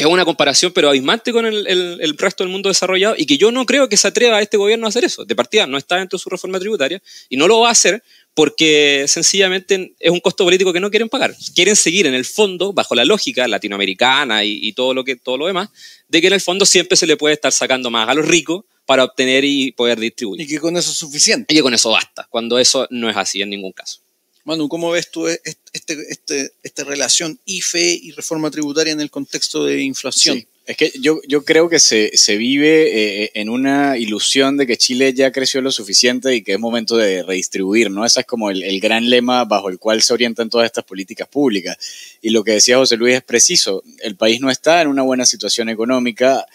es 0.00 0.06
una 0.06 0.24
comparación 0.24 0.72
pero 0.72 0.88
abismante 0.88 1.32
con 1.32 1.46
el, 1.46 2.14
resto 2.18 2.42
del 2.42 2.50
mundo 2.50 2.68
desarrollado 2.68 3.14
y 3.16 3.26
que 3.26 3.38
yo 3.38 3.52
no 3.52 3.66
creo 3.66 3.88
que 3.88 3.96
se 3.96 4.08
atreva 4.08 4.38
a 4.38 4.42
este 4.42 4.56
gobierno 4.56 4.86
a 4.86 4.88
hacer 4.88 5.04
eso. 5.04 5.24
De 5.24 5.36
partida 5.36 5.66
no 5.66 5.78
está 5.78 5.96
dentro 5.96 6.16
de 6.16 6.22
su 6.22 6.30
reforma 6.30 6.58
tributaria 6.58 7.02
y 7.28 7.36
no 7.36 7.46
lo 7.46 7.60
va 7.60 7.68
a 7.68 7.72
hacer 7.72 8.02
porque 8.34 9.04
sencillamente 9.08 9.94
es 9.98 10.10
un 10.10 10.20
costo 10.20 10.44
político 10.44 10.72
que 10.72 10.80
no 10.80 10.90
quieren 10.90 11.08
pagar. 11.08 11.34
Quieren 11.54 11.76
seguir 11.76 12.06
en 12.06 12.14
el 12.14 12.24
fondo, 12.24 12.72
bajo 12.72 12.94
la 12.94 13.04
lógica 13.04 13.46
latinoamericana 13.46 14.44
y, 14.44 14.58
y 14.62 14.72
todo, 14.72 14.94
lo 14.94 15.04
que, 15.04 15.16
todo 15.16 15.36
lo 15.36 15.46
demás, 15.46 15.68
de 16.08 16.20
que 16.20 16.28
en 16.28 16.32
el 16.34 16.40
fondo 16.40 16.64
siempre 16.64 16.96
se 16.96 17.06
le 17.06 17.16
puede 17.16 17.34
estar 17.34 17.52
sacando 17.52 17.90
más 17.90 18.08
a 18.08 18.14
los 18.14 18.26
ricos 18.26 18.64
para 18.86 19.04
obtener 19.04 19.44
y 19.44 19.72
poder 19.72 20.00
distribuir. 20.00 20.40
Y 20.40 20.46
que 20.46 20.58
con 20.58 20.76
eso 20.76 20.90
es 20.90 20.96
suficiente. 20.96 21.52
Y 21.52 21.56
que 21.56 21.62
con 21.62 21.74
eso 21.74 21.90
basta, 21.90 22.26
cuando 22.30 22.58
eso 22.58 22.86
no 22.90 23.10
es 23.10 23.16
así 23.16 23.42
en 23.42 23.50
ningún 23.50 23.72
caso. 23.72 24.00
Manu, 24.44 24.68
¿cómo 24.68 24.90
ves 24.90 25.10
tú 25.10 25.28
este, 25.28 25.58
este, 25.72 26.52
esta 26.62 26.84
relación 26.84 27.38
IFE 27.44 27.92
y 28.02 28.12
reforma 28.12 28.50
tributaria 28.50 28.92
en 28.92 29.00
el 29.00 29.10
contexto 29.10 29.64
de 29.64 29.82
inflación? 29.82 30.46
Es 30.70 30.76
que 30.76 30.92
yo, 31.00 31.20
creo 31.44 31.68
que 31.68 31.80
se, 31.80 32.36
vive 32.36 33.24
eh, 33.24 33.30
en 33.34 33.48
una 33.48 33.98
ilusión 33.98 34.56
de 34.56 34.68
que 34.68 34.76
Chile 34.76 35.12
ya 35.12 35.32
creció 35.32 35.60
lo 35.60 35.72
suficiente 35.72 36.32
y 36.36 36.42
que 36.42 36.52
es 36.52 36.60
momento 36.60 36.96
de 36.96 37.24
redistribuir, 37.24 37.90
¿no? 37.90 38.06
Ese 38.06 38.20
es 38.20 38.26
como 38.26 38.50
el, 38.50 38.80
gran 38.80 39.10
lema 39.10 39.44
bajo 39.44 39.68
el 39.68 39.80
cual 39.80 40.00
se 40.00 40.12
orientan 40.12 40.48
todas 40.48 40.66
estas 40.66 40.84
políticas 40.84 41.26
públicas. 41.26 41.76
Y 42.22 42.30
lo 42.30 42.44
que 42.44 42.52
decía 42.52 42.76
José 42.76 42.96
Luis 42.96 43.16
es 43.16 43.22
preciso, 43.22 43.82
el 43.98 44.14
país 44.14 44.40
no 44.40 44.48
está 44.48 44.80
en 44.80 44.86
una 44.86 45.02
buena 45.02 45.26
situación 45.26 45.68
económica, 45.70 46.46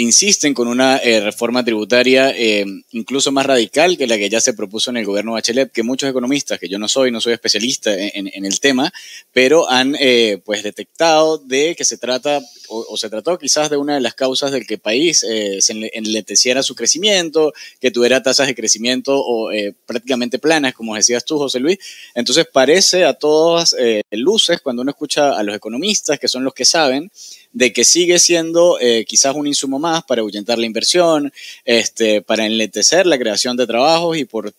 insisten 0.00 0.54
con 0.54 0.68
una 0.68 0.98
eh, 0.98 1.20
reforma 1.20 1.64
tributaria 1.64 2.30
eh, 2.36 2.64
incluso 2.92 3.32
más 3.32 3.46
radical 3.46 3.96
que 3.96 4.06
la 4.06 4.16
que 4.16 4.28
ya 4.28 4.40
se 4.40 4.54
propuso 4.54 4.90
en 4.90 4.96
el 4.96 5.04
gobierno 5.04 5.32
Bachelet, 5.32 5.70
que 5.70 5.82
muchos 5.82 6.08
economistas, 6.08 6.58
que 6.58 6.68
yo 6.68 6.78
no 6.78 6.88
soy, 6.88 7.10
no 7.10 7.20
soy 7.20 7.34
especialista 7.34 7.92
en, 7.94 8.44
el 8.44 8.60
tema, 8.60 8.92
pero 9.32 9.70
han 9.70 9.94
eh, 9.98 10.40
pues 10.44 10.62
detectado 10.62 11.38
de 11.38 11.74
que 11.76 11.84
se 11.84 11.98
trata 11.98 12.40
o, 12.68 12.96
se 12.96 13.10
trató 13.10 13.38
quizás 13.38 13.68
de 13.68 13.76
una 13.76 13.94
de 13.94 14.00
las 14.00 14.14
causas 14.14 14.52
del 14.52 14.66
que 14.66 14.74
el 14.74 14.80
país 14.80 15.20
se 15.20 15.90
enlenteciera 15.92 16.62
su 16.62 16.74
crecimiento, 16.74 17.52
que 17.80 17.90
tuviera 17.90 18.22
tasas 18.22 18.46
de 18.46 18.54
crecimiento 18.54 19.14
o 19.16 19.50
prácticamente 19.86 20.38
planas, 20.38 20.74
como 20.74 20.94
decías 20.94 21.24
tú, 21.24 21.38
José 21.38 21.58
Luis. 21.58 21.78
Entonces 22.14 22.46
parece 22.50 23.04
a 23.04 23.14
todas 23.14 23.74
luces, 24.10 24.60
cuando 24.60 24.82
uno 24.82 24.90
escucha 24.90 25.36
a 25.36 25.42
los 25.42 25.54
economistas, 25.56 26.18
que 26.18 26.28
son 26.28 26.44
los 26.44 26.54
que 26.54 26.64
saben, 26.64 27.10
de 27.52 27.72
que 27.72 27.84
sigue 27.84 28.18
siendo 28.18 28.78
eh, 28.80 29.04
quizás 29.06 29.34
un 29.34 29.46
insumo 29.46 29.78
más 29.78 30.04
para 30.04 30.22
ahuyentar 30.22 30.58
la 30.58 30.66
inversión, 30.66 31.32
este, 31.64 32.22
para 32.22 32.46
enlentecer 32.46 33.06
la 33.06 33.18
creación 33.18 33.56
de 33.56 33.66
trabajos 33.66 34.16
y 34.16 34.24
por 34.24 34.52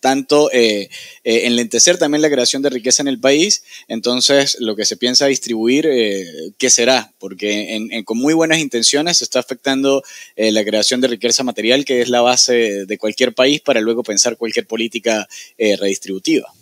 tanto 0.00 0.50
eh, 0.52 0.88
eh, 1.22 1.46
enlentecer 1.46 1.96
también 1.96 2.22
la 2.22 2.30
creación 2.30 2.60
de 2.60 2.70
riqueza 2.70 3.02
en 3.02 3.08
el 3.08 3.20
país. 3.20 3.62
Entonces, 3.86 4.56
lo 4.58 4.74
que 4.74 4.84
se 4.84 4.96
piensa 4.96 5.26
distribuir, 5.26 5.88
¿qué 6.58 6.70
será? 6.70 7.12
Porque 7.20 8.02
con 8.04 8.18
muy 8.18 8.34
buenas 8.34 8.58
intenciones 8.58 9.18
se 9.18 9.24
está 9.24 9.38
afectando 9.38 10.02
la 10.36 10.64
creación 10.64 11.00
de 11.00 11.06
riqueza 11.06 11.44
material, 11.44 11.84
que 11.84 12.02
es 12.02 12.08
la 12.08 12.20
base 12.20 12.84
de 12.84 12.98
cualquier 12.98 13.32
país 13.32 13.60
para 13.60 13.80
luego 13.80 14.02
pensar 14.02 14.36
cualquier 14.36 14.66
política 14.66 15.28
redistributiva. 15.56 16.52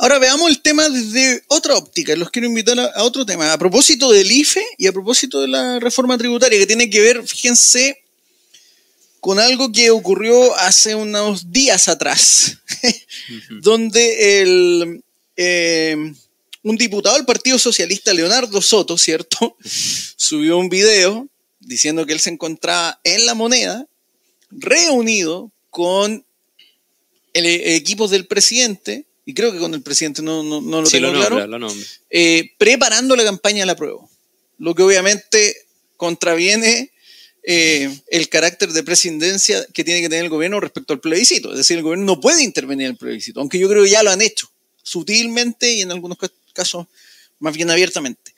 Ahora 0.00 0.20
veamos 0.20 0.48
el 0.48 0.60
tema 0.60 0.88
desde 0.88 1.42
otra 1.48 1.74
óptica. 1.74 2.14
Los 2.14 2.30
quiero 2.30 2.46
invitar 2.46 2.78
a, 2.78 3.02
otro 3.02 3.26
tema. 3.26 3.52
A 3.52 3.58
propósito 3.58 4.12
del 4.12 4.30
IFE 4.30 4.64
y 4.78 4.86
a 4.86 4.92
propósito 4.92 5.40
de 5.40 5.48
la 5.48 5.80
reforma 5.80 6.16
tributaria, 6.16 6.56
que 6.56 6.68
tiene 6.68 6.88
que 6.88 7.00
ver, 7.00 7.26
fíjense, 7.26 8.00
con 9.18 9.40
algo 9.40 9.72
que 9.72 9.90
ocurrió 9.90 10.54
hace 10.54 10.94
unos 10.94 11.50
días 11.50 11.88
atrás, 11.88 12.58
donde 13.60 14.40
el, 14.40 15.02
eh, 15.36 15.96
un 16.62 16.76
diputado 16.76 17.16
del 17.16 17.26
Partido 17.26 17.58
Socialista, 17.58 18.14
Leonardo 18.14 18.62
Soto, 18.62 18.96
¿cierto?, 18.96 19.56
subió 20.16 20.58
un 20.58 20.68
video 20.68 21.28
diciendo 21.58 22.06
que 22.06 22.12
él 22.12 22.20
se 22.20 22.30
encontraba 22.30 23.00
en 23.02 23.26
la 23.26 23.34
moneda, 23.34 23.84
reunido 24.52 25.50
con 25.70 26.24
el, 27.32 27.46
eh, 27.46 27.74
equipos 27.74 28.12
del 28.12 28.26
presidente 28.26 29.07
y 29.28 29.34
creo 29.34 29.52
que 29.52 29.58
con 29.58 29.74
el 29.74 29.82
presidente 29.82 30.22
no, 30.22 30.42
no, 30.42 30.62
no 30.62 30.80
lo 30.80 30.88
tengo 30.88 31.12
claro, 31.12 31.68
eh, 32.08 32.50
preparando 32.56 33.14
la 33.14 33.24
campaña 33.24 33.60
de 33.60 33.66
la 33.66 33.76
prueba. 33.76 34.00
Lo 34.56 34.74
que 34.74 34.82
obviamente 34.82 35.66
contraviene 35.98 36.90
eh, 37.42 37.94
el 38.06 38.30
carácter 38.30 38.72
de 38.72 38.82
presidencia 38.82 39.66
que 39.74 39.84
tiene 39.84 40.00
que 40.00 40.08
tener 40.08 40.24
el 40.24 40.30
gobierno 40.30 40.60
respecto 40.60 40.94
al 40.94 41.00
plebiscito. 41.00 41.50
Es 41.50 41.58
decir, 41.58 41.76
el 41.76 41.82
gobierno 41.82 42.06
no 42.06 42.20
puede 42.22 42.42
intervenir 42.42 42.86
en 42.86 42.92
el 42.92 42.96
plebiscito, 42.96 43.40
aunque 43.40 43.58
yo 43.58 43.68
creo 43.68 43.84
que 43.84 43.90
ya 43.90 44.02
lo 44.02 44.10
han 44.10 44.22
hecho, 44.22 44.50
sutilmente 44.82 45.74
y 45.74 45.82
en 45.82 45.92
algunos 45.92 46.16
casos 46.54 46.86
más 47.38 47.54
bien 47.54 47.68
abiertamente. 47.68 48.32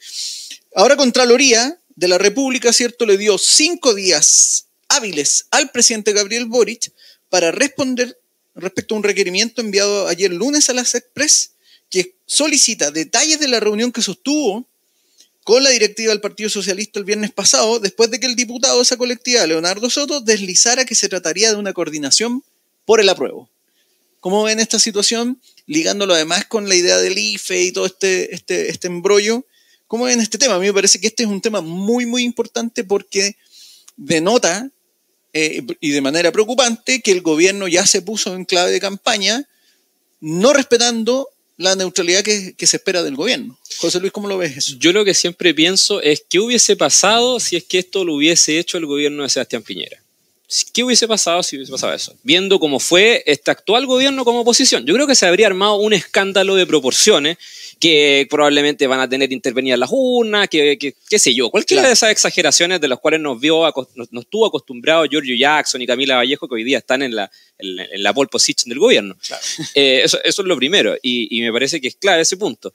Ahora 0.74 0.96
Contraloría 0.96 1.78
de 1.94 2.08
la 2.08 2.18
República, 2.18 2.72
¿cierto?, 2.72 3.06
le 3.06 3.16
dio 3.16 3.38
cinco 3.38 3.94
días 3.94 4.66
hábiles 4.88 5.46
al 5.52 5.70
presidente 5.70 6.12
Gabriel 6.12 6.46
Boric 6.46 6.92
para 7.28 7.52
responder 7.52 8.18
respecto 8.60 8.94
a 8.94 8.98
un 8.98 9.04
requerimiento 9.04 9.60
enviado 9.60 10.08
ayer 10.08 10.32
lunes 10.32 10.68
a 10.70 10.74
las 10.74 10.94
Express 10.94 11.52
que 11.88 12.14
solicita 12.26 12.90
detalles 12.90 13.40
de 13.40 13.48
la 13.48 13.60
reunión 13.60 13.92
que 13.92 14.02
sostuvo 14.02 14.66
con 15.44 15.62
la 15.64 15.70
directiva 15.70 16.12
del 16.12 16.20
Partido 16.20 16.50
Socialista 16.50 16.98
el 16.98 17.04
viernes 17.04 17.32
pasado, 17.32 17.80
después 17.80 18.10
de 18.10 18.20
que 18.20 18.26
el 18.26 18.36
diputado 18.36 18.76
de 18.76 18.82
esa 18.82 18.96
colectiva, 18.96 19.46
Leonardo 19.46 19.90
Soto, 19.90 20.20
deslizara 20.20 20.84
que 20.84 20.94
se 20.94 21.08
trataría 21.08 21.50
de 21.50 21.56
una 21.56 21.72
coordinación 21.72 22.44
por 22.84 23.00
el 23.00 23.08
apruebo. 23.08 23.48
¿Cómo 24.20 24.42
ven 24.44 24.60
esta 24.60 24.78
situación? 24.78 25.40
Ligándolo 25.66 26.14
además 26.14 26.44
con 26.44 26.68
la 26.68 26.74
idea 26.74 26.98
del 26.98 27.16
IFE 27.18 27.62
y 27.62 27.72
todo 27.72 27.86
este, 27.86 28.34
este, 28.34 28.70
este 28.70 28.86
embrollo. 28.86 29.46
¿Cómo 29.86 30.04
ven 30.04 30.20
este 30.20 30.38
tema? 30.38 30.56
A 30.56 30.58
mí 30.58 30.66
me 30.66 30.74
parece 30.74 31.00
que 31.00 31.06
este 31.06 31.22
es 31.22 31.28
un 31.28 31.40
tema 31.40 31.62
muy, 31.62 32.04
muy 32.04 32.22
importante 32.22 32.84
porque 32.84 33.36
denota 33.96 34.70
eh, 35.32 35.62
y 35.80 35.90
de 35.90 36.00
manera 36.00 36.32
preocupante 36.32 37.00
que 37.00 37.12
el 37.12 37.22
gobierno 37.22 37.68
ya 37.68 37.86
se 37.86 38.02
puso 38.02 38.34
en 38.34 38.44
clave 38.44 38.72
de 38.72 38.80
campaña, 38.80 39.46
no 40.20 40.52
respetando 40.52 41.28
la 41.56 41.76
neutralidad 41.76 42.24
que, 42.24 42.54
se 42.66 42.76
espera 42.76 43.02
del 43.02 43.16
gobierno. 43.16 43.58
José 43.78 44.00
Luis, 44.00 44.12
¿cómo 44.12 44.28
lo 44.28 44.38
ves 44.38 44.56
eso? 44.56 44.76
Yo 44.78 44.92
lo 44.92 45.04
que 45.04 45.12
siempre 45.12 45.52
pienso 45.52 46.00
es 46.00 46.24
qué 46.26 46.40
hubiese 46.40 46.74
pasado 46.74 47.38
si 47.38 47.56
es 47.56 47.64
que 47.64 47.78
esto 47.78 48.02
lo 48.02 48.14
hubiese 48.14 48.58
hecho 48.58 48.78
el 48.78 48.86
gobierno 48.86 49.22
de 49.22 49.28
Sebastián 49.28 49.62
Piñera. 49.62 50.02
¿Qué 50.72 50.82
hubiese 50.82 51.06
pasado 51.06 51.42
si 51.42 51.56
hubiese 51.56 51.70
pasado 51.70 51.92
eso? 51.92 52.16
Viendo 52.22 52.58
cómo 52.58 52.80
fue 52.80 53.22
este 53.26 53.50
actual 53.50 53.86
gobierno 53.86 54.24
como 54.24 54.40
oposición. 54.40 54.86
Yo 54.86 54.94
creo 54.94 55.06
que 55.06 55.14
se 55.14 55.26
habría 55.26 55.46
armado 55.46 55.76
un 55.76 55.92
escándalo 55.92 56.56
de 56.56 56.66
proporciones 56.66 57.36
que 57.80 58.26
probablemente 58.28 58.86
van 58.86 59.00
a 59.00 59.08
tener 59.08 59.32
intervenir 59.32 59.76
las 59.78 59.88
urnas, 59.90 60.48
que, 60.50 60.76
qué 60.78 61.18
sé 61.18 61.34
yo, 61.34 61.50
cualquiera 61.50 61.86
de 61.86 61.94
esas 61.94 62.10
exageraciones 62.10 62.78
de 62.78 62.88
las 62.88 62.98
cuales 62.98 63.20
nos 63.20 63.40
vio, 63.40 63.62
nos, 64.10 64.28
tuvo 64.28 64.46
acostumbrado 64.46 65.06
Giorgio 65.06 65.34
Jackson 65.34 65.80
y 65.80 65.86
Camila 65.86 66.16
Vallejo, 66.16 66.46
que 66.46 66.56
hoy 66.56 66.64
día 66.64 66.78
están 66.78 67.00
en 67.02 67.16
la, 67.16 67.30
en, 67.58 68.02
la 68.02 68.12
pole 68.12 68.28
position 68.30 68.68
del 68.68 68.78
gobierno. 68.78 69.16
Eh, 69.74 70.02
eso, 70.04 70.18
eso, 70.24 70.42
es 70.42 70.48
lo 70.48 70.56
primero, 70.56 70.94
y, 71.00 71.38
y 71.38 71.40
me 71.40 71.52
parece 71.52 71.80
que 71.80 71.88
es 71.88 71.96
clave 71.96 72.22
ese 72.22 72.36
punto 72.36 72.72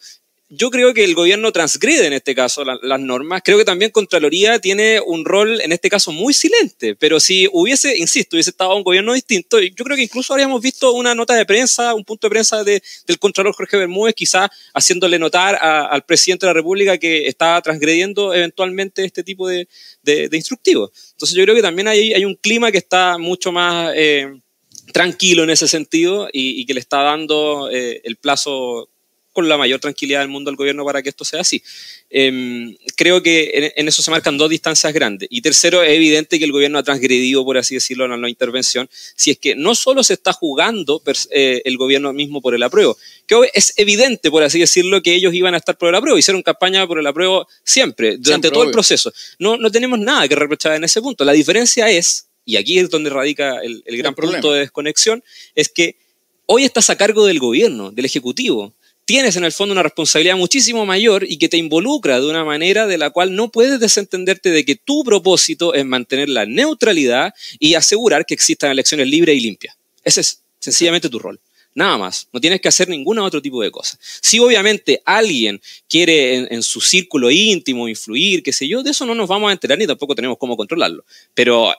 yo 0.49 0.69
creo 0.69 0.93
que 0.93 1.03
el 1.03 1.15
gobierno 1.15 1.51
transgrede 1.51 2.05
en 2.05 2.13
este 2.13 2.35
caso 2.35 2.63
las 2.63 2.99
normas. 2.99 3.41
Creo 3.43 3.57
que 3.57 3.65
también 3.65 3.89
Contraloría 3.91 4.59
tiene 4.59 4.99
un 4.99 5.25
rol 5.25 5.59
en 5.61 5.71
este 5.71 5.89
caso 5.89 6.11
muy 6.11 6.33
silente, 6.33 6.95
pero 6.95 7.19
si 7.19 7.49
hubiese, 7.51 7.97
insisto, 7.97 8.35
hubiese 8.35 8.51
estado 8.51 8.75
un 8.75 8.83
gobierno 8.83 9.13
distinto, 9.13 9.59
yo 9.59 9.83
creo 9.83 9.97
que 9.97 10.03
incluso 10.03 10.33
habríamos 10.33 10.61
visto 10.61 10.93
una 10.93 11.15
nota 11.15 11.33
de 11.33 11.45
prensa, 11.45 11.95
un 11.95 12.05
punto 12.05 12.27
de 12.27 12.29
prensa 12.29 12.63
del 12.63 12.81
Contralor 13.19 13.55
Jorge 13.55 13.77
Bermúdez, 13.77 14.13
quizás 14.13 14.49
haciéndole 14.73 15.17
notar 15.17 15.55
al 15.55 16.05
presidente 16.05 16.45
de 16.45 16.51
la 16.51 16.53
República 16.53 16.97
que 16.97 17.27
estaba 17.27 17.59
transgrediendo 17.61 18.33
eventualmente 18.33 19.03
este 19.03 19.23
tipo 19.23 19.47
de, 19.47 19.67
de, 20.03 20.29
instructivos. 20.31 20.91
Entonces 21.13 21.35
yo 21.35 21.43
creo 21.43 21.55
que 21.55 21.61
también 21.63 21.87
hay, 21.87 22.13
hay 22.13 22.23
un 22.23 22.35
clima 22.35 22.71
que 22.71 22.77
está 22.77 23.17
mucho 23.17 23.51
más... 23.51 23.93
Eh, 23.95 24.31
tranquilo 24.93 25.43
en 25.43 25.49
ese 25.49 25.67
sentido 25.67 26.29
y, 26.31 26.63
que 26.65 26.73
le 26.75 26.79
está 26.79 27.01
dando 27.01 27.69
eh, 27.71 28.01
el 28.03 28.17
plazo 28.17 28.89
con 29.35 29.49
la 29.49 29.57
mayor 29.57 29.81
tranquilidad 29.81 30.21
del 30.21 30.29
mundo 30.29 30.49
al 30.49 30.55
gobierno 30.55 30.85
para 30.85 31.03
que 31.03 31.09
esto 31.09 31.25
sea 31.25 31.41
así. 31.41 31.61
Em, 32.09 32.73
creo 32.95 33.21
que 33.21 33.73
en, 33.75 33.87
eso 33.87 34.01
se 34.01 34.09
marcan 34.09 34.37
dos 34.37 34.49
distancias 34.49 34.93
grandes. 34.93 35.27
Y 35.29 35.41
tercero, 35.41 35.83
es 35.83 35.91
evidente 35.91 36.39
que 36.39 36.45
el 36.45 36.53
gobierno 36.53 36.79
ha 36.79 36.83
transgredido, 36.83 37.43
por 37.43 37.57
así 37.57 37.75
decirlo, 37.75 38.05
en 38.05 38.21
la 38.21 38.29
intervención, 38.29 38.89
si 39.15 39.31
es 39.31 39.37
que 39.37 39.53
no 39.53 39.75
solo 39.75 40.05
se 40.05 40.13
está 40.13 40.31
jugando 40.31 41.03
eh, 41.31 41.61
el 41.65 41.75
gobierno 41.75 42.13
mismo 42.13 42.41
por 42.41 42.55
el 42.55 42.63
apruebo, 42.63 42.97
que 43.27 43.35
es 43.53 43.73
evidente, 43.75 44.31
por 44.31 44.41
así 44.41 44.57
decirlo, 44.57 45.01
que 45.01 45.13
ellos 45.13 45.33
iban 45.33 45.53
a 45.53 45.57
estar 45.57 45.77
por 45.77 45.89
el 45.89 45.95
apruebo, 45.95 46.17
hicieron 46.17 46.41
campaña 46.41 46.87
por 46.87 46.97
el 46.97 47.05
apruebo 47.05 47.45
siempre, 47.65 48.15
durante 48.17 48.49
todo 48.51 48.63
el 48.63 48.71
proceso. 48.71 49.11
No, 49.37 49.57
no 49.57 49.69
tenemos 49.69 49.99
nada 49.99 50.29
que 50.29 50.35
reprochar 50.35 50.75
en 50.75 50.85
ese 50.85 51.01
punto. 51.01 51.25
La 51.25 51.33
diferencia 51.33 51.89
es, 51.89 52.27
y 52.45 52.55
aquí 52.55 52.79
es 52.79 52.89
donde 52.89 53.09
radica 53.09 53.59
el, 53.59 53.83
gran 53.85 54.15
punto 54.15 54.53
de 54.53 54.61
desconexión, 54.61 55.21
es 55.55 55.67
que 55.67 55.97
hoy 56.45 56.63
estás 56.63 56.89
a 56.89 56.95
cargo 56.95 57.25
del 57.25 57.39
gobierno, 57.39 57.91
del 57.91 58.05
Ejecutivo 58.05 58.73
tienes 59.05 59.35
en 59.35 59.45
el 59.45 59.51
fondo 59.51 59.71
una 59.71 59.83
responsabilidad 59.83 60.35
muchísimo 60.35 60.85
mayor 60.85 61.23
y 61.27 61.37
que 61.37 61.47
te 61.47 61.57
involucra 61.57 62.19
de 62.19 62.27
una 62.27 62.43
manera 62.43 62.87
de 62.87 62.97
la 62.97 63.11
cual 63.11 63.35
no 63.35 63.51
puedes 63.51 63.79
desentenderte 63.79 64.49
de 64.49 64.65
que 64.65 64.75
tu 64.75 65.03
propósito 65.03 65.73
es 65.73 65.85
mantener 65.85 66.29
la 66.29 66.45
neutralidad 66.45 67.33
y 67.59 67.75
asegurar 67.75 68.25
que 68.25 68.33
existan 68.33 68.71
elecciones 68.71 69.07
libres 69.07 69.37
y 69.37 69.41
limpias. 69.41 69.77
Ese 70.03 70.21
es 70.21 70.41
sencillamente 70.59 71.09
tu 71.09 71.19
rol. 71.19 71.39
Nada 71.75 71.97
más, 71.97 72.29
no 72.31 72.39
tienes 72.39 72.61
que 72.61 72.69
hacer 72.69 72.87
ningún 72.87 73.19
otro 73.19 73.41
tipo 73.41 73.61
de 73.61 73.69
cosa. 73.69 73.99
Si 74.01 74.39
obviamente 74.39 75.01
alguien 75.05 75.61
quiere 75.89 76.35
en, 76.35 76.47
en, 76.49 76.63
su 76.63 76.79
círculo 76.79 77.29
íntimo 77.29 77.89
influir, 77.89 78.41
qué 78.43 78.53
sé 78.53 78.65
yo, 78.65 78.81
de 78.81 78.91
eso 78.91 79.05
no 79.05 79.13
nos 79.13 79.27
vamos 79.27 79.49
a 79.49 79.51
enterar 79.51 79.77
ni 79.77 79.85
tampoco 79.85 80.15
tenemos 80.15 80.37
cómo 80.37 80.55
controlarlo. 80.55 81.03
Pero 81.33 81.73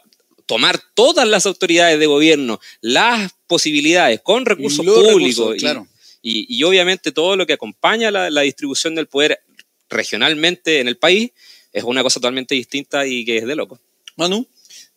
tomar 0.45 0.81
todas 0.95 1.27
las 1.27 1.47
autoridades 1.47 1.99
de 1.99 2.07
gobierno, 2.07 2.61
las 2.81 3.33
posibilidades 3.47 4.21
con 4.23 4.45
recursos 4.45 4.85
públicos 4.85 5.57
claro. 5.59 5.87
Y, 6.29 6.65
obviamente 6.65 7.13
todo 7.13 7.37
lo 7.37 7.47
que 7.47 7.53
acompaña 7.53 8.11
la, 8.11 8.41
distribución 8.41 8.97
del 8.97 9.07
poder 9.07 9.43
regionalmente 9.89 10.81
en 10.81 10.89
el 10.89 10.97
país 10.97 11.31
es 11.73 11.85
una 11.85 12.03
cosa 12.03 12.19
totalmente 12.19 12.57
distinta 12.57 13.07
y 13.07 13.25
que 13.25 13.39
es 13.39 13.47
de 13.47 13.55
loco. 13.55 13.79
Manu. 14.17 14.49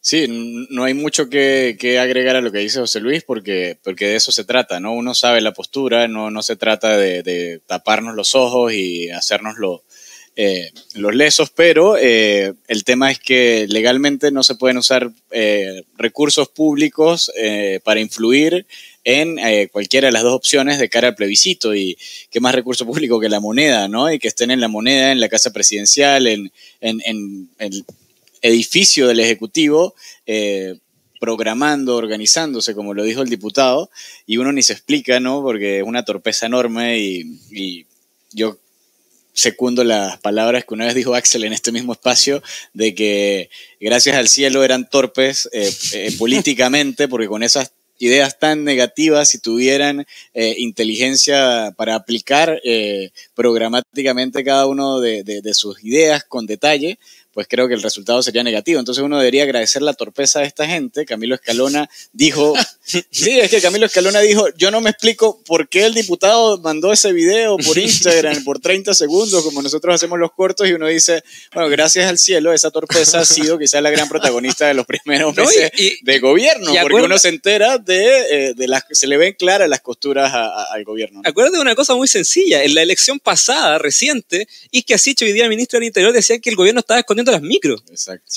Sí, 0.01 0.25
no 0.71 0.85
hay 0.85 0.95
mucho 0.95 1.29
que, 1.29 1.99
agregar 2.01 2.35
a 2.35 2.41
lo 2.41 2.51
que 2.51 2.57
dice 2.59 2.79
José 2.79 2.99
Luis 2.99 3.23
porque, 3.23 3.77
porque 3.83 4.07
de 4.07 4.15
eso 4.15 4.31
se 4.31 4.43
trata, 4.43 4.79
¿no? 4.79 4.93
Uno 4.93 5.13
sabe 5.13 5.41
la 5.41 5.53
postura, 5.53 6.07
no, 6.07 6.31
no 6.31 6.41
se 6.41 6.55
trata 6.55 6.97
de, 6.97 7.61
taparnos 7.67 8.15
los 8.15 8.33
ojos 8.33 8.73
y 8.73 9.11
hacernos 9.11 9.55
eh, 10.35 10.71
los 10.95 11.13
lesos, 11.13 11.51
pero 11.51 11.95
eh, 11.95 12.53
el 12.67 12.83
tema 12.85 13.11
es 13.11 13.19
que 13.19 13.67
legalmente 13.69 14.31
no 14.31 14.41
se 14.41 14.55
pueden 14.55 14.77
usar 14.77 15.11
eh, 15.29 15.83
recursos 15.95 16.47
públicos 16.49 17.31
para 17.83 17.99
influir 17.99 18.65
en 19.09 19.39
eh, 19.39 19.69
cualquiera 19.71 20.07
de 20.07 20.11
las 20.11 20.23
dos 20.23 20.33
opciones 20.33 20.77
de 20.77 20.87
cara 20.87 21.09
al 21.09 21.15
plebiscito 21.15 21.73
y 21.75 21.97
qué 22.29 22.39
más 22.39 22.53
recurso 22.53 22.85
público 22.85 23.19
que 23.19 23.27
la 23.27 23.39
moneda, 23.39 23.87
¿no? 23.87 24.11
Y 24.11 24.19
que 24.19 24.27
estén 24.27 24.51
en 24.51 24.61
la 24.61 24.67
moneda, 24.67 25.11
en 25.11 25.19
la 25.19 25.29
casa 25.29 25.51
presidencial, 25.51 26.27
en, 26.27 26.51
en, 26.79 27.01
en, 27.05 27.85
edificio 28.41 29.07
del 29.07 29.19
Ejecutivo. 29.19 29.95
Eh, 30.25 30.77
programando, 31.19 31.97
organizándose, 31.97 32.73
como 32.73 32.93
lo 32.93 33.03
dijo 33.03 33.21
el 33.21 33.27
diputado, 33.27 33.89
y 34.25 34.37
uno 34.37 34.53
ni 34.53 34.63
se 34.63 34.71
explica, 34.71 35.19
¿no? 35.19 35.41
Porque 35.41 35.79
es 35.79 35.83
una 35.83 36.05
torpeza 36.05 36.45
enorme 36.45 36.97
y, 36.97 37.37
y 37.51 37.85
yo 38.31 38.57
secundo 39.33 39.83
las 39.83 40.17
palabras 40.19 40.65
que 40.65 40.73
una 40.73 40.85
vez 40.85 40.95
dijo 40.95 41.15
Axel 41.15 41.43
en 41.43 41.53
este 41.53 41.71
mismo 41.71 41.93
espacio, 41.93 42.43
de 42.73 42.93
que 42.93 43.49
gracias 43.79 44.15
al 44.15 44.27
cielo 44.27 44.63
eran 44.63 44.89
torpes 44.89 45.49
eh, 45.51 45.71
eh, 45.93 46.15
políticamente, 46.19 47.07
porque 47.07 47.27
con 47.27 47.43
esas 47.43 47.71
ideas 47.99 48.39
tan 48.39 48.63
negativas, 48.63 49.29
si 49.29 49.39
tuvieran 49.39 50.05
eh, 50.33 50.55
inteligencia 50.57 51.73
para 51.77 51.95
aplicar 51.95 52.59
programáticamente 53.35 54.43
cada 54.43 54.65
uno 54.65 54.99
de, 54.99 55.23
de, 55.23 55.53
sus 55.53 55.83
ideas 55.83 56.23
con 56.23 56.45
detalle, 56.45 56.97
pues 57.39 57.47
creo 57.47 57.69
que 57.69 57.73
el 57.73 57.81
resultado 57.81 58.21
sería 58.21 58.43
negativo. 58.43 58.81
Entonces 58.81 59.01
uno 59.01 59.17
debería 59.17 59.43
agradecer 59.43 59.81
la 59.81 59.93
torpeza 59.93 60.41
de 60.41 60.47
esta 60.47 60.67
gente. 60.67 61.05
Camilo 61.05 61.35
Escalona 61.35 61.89
dijo, 62.11 62.53
sí, 62.83 63.39
es 63.39 63.49
que 63.49 63.61
Camilo 63.61 63.85
Escalona 63.85 64.19
dijo, 64.19 64.49
yo 64.57 64.71
no 64.71 64.81
me 64.81 64.89
explico 64.89 65.41
por 65.45 65.69
qué 65.69 65.85
el 65.85 65.93
diputado 65.93 66.57
mandó 66.57 66.91
ese 66.91 67.13
video 67.13 67.55
por 67.55 67.77
Instagram 67.77 68.43
por 68.43 68.59
30 68.59 68.93
segundos, 68.93 69.41
como 69.45 69.61
nosotros 69.61 69.95
hacemos 69.95 70.19
los 70.19 70.33
cortos, 70.33 70.67
y 70.67 70.73
uno 70.73 70.87
dice, 70.87 71.23
bueno, 71.53 71.69
gracias 71.69 72.09
al 72.09 72.17
cielo, 72.17 72.51
esa 72.51 72.71
torpeza 72.71 73.21
ha 73.21 73.25
sido 73.25 73.57
quizás 73.57 73.81
la 73.81 73.89
gran 73.89 74.09
protagonista 74.09 74.67
de 74.67 74.73
los 74.73 74.85
primeros 74.85 75.33
meses 75.33 75.71
de 76.01 76.19
gobierno, 76.19 76.73
porque 76.81 77.01
uno 77.01 77.17
se 77.17 77.29
entera 77.29 77.77
de, 77.77 78.49
eh, 78.49 78.53
de 78.53 78.67
las, 78.67 78.83
se 78.91 79.07
le 79.07 79.15
ven 79.15 79.33
claras 79.39 79.69
las 79.69 79.79
costuras 79.79 80.33
al 80.33 80.83
gobierno. 80.83 81.21
Acuérdate 81.23 81.55
de 81.55 81.61
una 81.61 81.75
cosa 81.75 81.95
muy 81.95 82.09
sencilla, 82.09 82.65
en 82.65 82.75
la 82.75 82.81
elección 82.81 83.17
pasada, 83.17 83.77
reciente, 83.77 84.49
y 84.71 84.83
que 84.83 84.95
así 84.95 85.15
hoy 85.21 85.31
día 85.31 85.43
el 85.43 85.49
ministro 85.49 85.79
del 85.79 85.87
Interior 85.87 86.11
decía 86.11 86.37
que 86.39 86.49
el 86.49 86.57
gobierno 86.57 86.81
estaba 86.81 86.99
escondiendo 86.99 87.28
las 87.31 87.41
micros. 87.41 87.83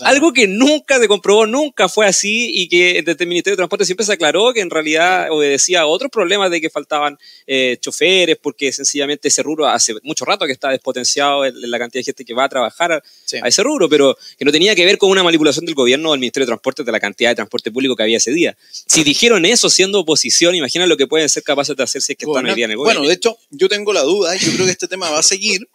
Algo 0.03 0.33
que 0.33 0.47
nunca 0.47 0.99
se 0.99 1.09
comprobó, 1.09 1.47
nunca 1.47 1.89
fue 1.89 2.07
así 2.07 2.51
y 2.55 2.69
que 2.69 3.03
desde 3.03 3.25
el 3.25 3.29
Ministerio 3.29 3.55
de 3.55 3.59
Transporte 3.59 3.85
siempre 3.85 4.07
se 4.07 4.13
aclaró 4.13 4.53
que 4.53 4.61
en 4.61 4.71
realidad 4.71 5.29
obedecía 5.31 5.83
a 5.83 5.87
otros 5.87 6.11
problemas 6.11 6.51
de 6.51 6.61
que 6.61 6.71
faltaban 6.71 7.19
eh, 7.47 7.77
choferes, 7.81 8.39
porque 8.41 8.73
sencillamente 8.73 9.29
ese 9.29 9.43
rubro 9.43 9.67
hace 9.67 9.95
mucho 10.03 10.25
rato 10.25 10.47
que 10.47 10.53
está 10.53 10.71
despotenciado 10.71 11.45
en, 11.45 11.71
la 11.71 11.79
cantidad 11.79 12.01
de 12.01 12.05
gente 12.05 12.25
que 12.25 12.35
va 12.35 12.45
a 12.45 12.49
trabajar 12.49 12.93
a, 12.93 13.03
ese 13.47 13.63
rubro, 13.63 13.89
pero 13.89 14.17
que 14.39 14.45
no 14.45 14.53
tenía 14.53 14.75
que 14.75 14.85
ver 14.85 14.99
con 14.99 15.11
una 15.11 15.23
manipulación 15.23 15.65
del 15.65 15.75
gobierno 15.75 16.11
o 16.11 16.13
del 16.13 16.21
Ministerio 16.21 16.47
de 16.47 16.51
Transporte 16.51 16.85
de 16.85 16.93
la 16.93 17.01
cantidad 17.01 17.31
de 17.31 17.37
transporte 17.37 17.71
público 17.71 17.97
que 17.97 18.03
había 18.03 18.17
ese 18.19 18.33
día. 18.33 18.57
Si 18.71 19.05
dijeron 19.05 19.45
eso 19.45 19.71
siendo 19.71 20.01
oposición, 20.01 20.55
imagina 20.55 20.87
lo 20.87 20.97
que 20.97 21.07
pueden 21.07 21.29
ser 21.29 21.43
capaces 21.43 21.77
de 21.77 21.83
hacer 21.83 22.03
si 22.03 22.13
es 22.13 22.19
que 22.19 22.27
están 22.27 22.47
hoy 22.47 22.55
día 22.55 22.67
en 22.67 22.73
el 22.73 22.77
gobierno. 22.77 23.01
Bueno, 23.01 23.09
de 23.09 23.15
hecho, 23.15 23.39
yo 23.51 23.69
tengo 23.69 23.93
la 23.93 24.03
duda, 24.03 24.35
yo 24.37 24.53
creo 24.53 24.67
que 24.67 24.73
este 24.73 24.89
tema 24.89 25.11
va 25.11 25.19
a 25.19 25.23
seguir 25.23 25.69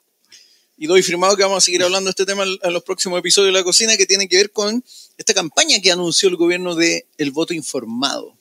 y 0.77 0.85
doy 0.87 1.01
firmado 1.01 1.35
que 1.35 1.43
vamos 1.43 1.63
a 1.63 1.65
seguir 1.65 1.83
hablando 1.83 2.07
de 2.07 2.11
este 2.11 2.25
tema 2.25 2.43
en 2.43 2.73
los 2.73 2.83
próximos 2.83 3.19
episodios 3.19 3.53
de 3.53 3.59
La 3.59 3.63
Cocina, 3.63 3.97
que 3.97 4.05
tiene 4.05 4.27
que 4.27 4.37
ver 4.37 4.51
con 4.51 4.83
esta 5.17 5.33
campaña 5.33 5.81
que 5.81 5.91
anunció 5.91 6.29
el 6.29 6.35
gobierno 6.35 6.75
de 6.75 7.05
el 7.17 7.31
voto 7.31 7.53
informado. 7.53 8.35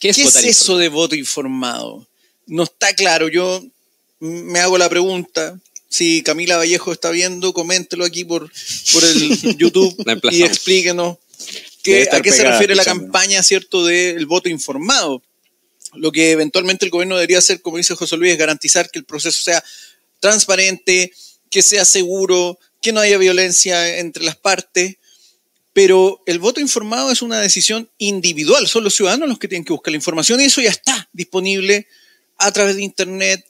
¿Qué 0.00 0.10
es, 0.10 0.18
eso 0.18 0.76
de 0.76 0.88
voto 0.88 1.14
informado? 1.14 2.06
No 2.46 2.64
está 2.64 2.94
claro. 2.94 3.28
Yo 3.28 3.64
me 4.20 4.58
hago 4.58 4.76
la 4.78 4.88
pregunta. 4.88 5.58
Si 5.88 6.22
Camila 6.22 6.56
Vallejo 6.56 6.92
está 6.92 7.10
viendo, 7.10 7.52
coméntelo 7.52 8.04
aquí 8.04 8.24
por, 8.24 8.50
por 8.92 9.04
el 9.04 9.56
YouTube 9.56 9.96
y 10.32 10.42
explíquenos 10.42 11.18
a 12.10 12.20
qué 12.20 12.32
se 12.32 12.44
refiere 12.44 12.74
la 12.74 12.84
campaña, 12.84 13.42
¿cierto?, 13.42 13.84
del 13.84 14.26
voto 14.26 14.48
informado. 14.48 15.22
Lo 15.94 16.12
que 16.12 16.32
eventualmente 16.32 16.84
el 16.84 16.90
gobierno 16.90 17.14
debería 17.14 17.38
hacer, 17.38 17.62
como 17.62 17.78
dice 17.78 17.94
José 17.94 18.16
Luis, 18.16 18.32
es 18.32 18.38
garantizar 18.38 18.90
que 18.90 18.98
el 18.98 19.04
proceso 19.04 19.40
sea 19.40 19.62
transparente, 20.20 21.12
que 21.50 21.62
sea 21.62 21.84
seguro, 21.84 22.58
que 22.80 22.92
no 22.92 23.00
haya 23.00 23.18
violencia 23.18 23.98
entre 23.98 24.24
las 24.24 24.36
partes. 24.36 24.96
Pero 25.72 26.22
el 26.26 26.38
voto 26.38 26.60
informado 26.60 27.10
es 27.10 27.20
una 27.20 27.40
decisión 27.40 27.90
individual, 27.98 28.66
son 28.66 28.84
los 28.84 28.94
ciudadanos 28.94 29.28
los 29.28 29.38
que 29.38 29.48
tienen 29.48 29.64
que 29.64 29.74
buscar 29.74 29.92
la 29.92 29.96
información 29.96 30.40
y 30.40 30.44
eso 30.44 30.62
ya 30.62 30.70
está 30.70 31.08
disponible 31.12 31.86
a 32.38 32.50
través 32.50 32.76
de 32.76 32.82
Internet 32.82 33.44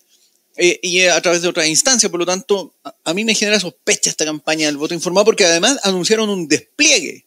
eh, 0.56 0.80
y 0.82 1.02
a 1.02 1.20
través 1.20 1.42
de 1.42 1.48
otras 1.48 1.68
instancias. 1.68 2.10
Por 2.10 2.18
lo 2.18 2.26
tanto, 2.26 2.74
a, 3.04 3.14
mí 3.14 3.24
me 3.24 3.34
genera 3.34 3.60
sospecha 3.60 4.10
esta 4.10 4.24
campaña 4.24 4.66
del 4.66 4.76
voto 4.76 4.94
informado 4.94 5.24
porque 5.24 5.44
además 5.44 5.78
anunciaron 5.82 6.28
un 6.28 6.48
despliegue. 6.48 7.24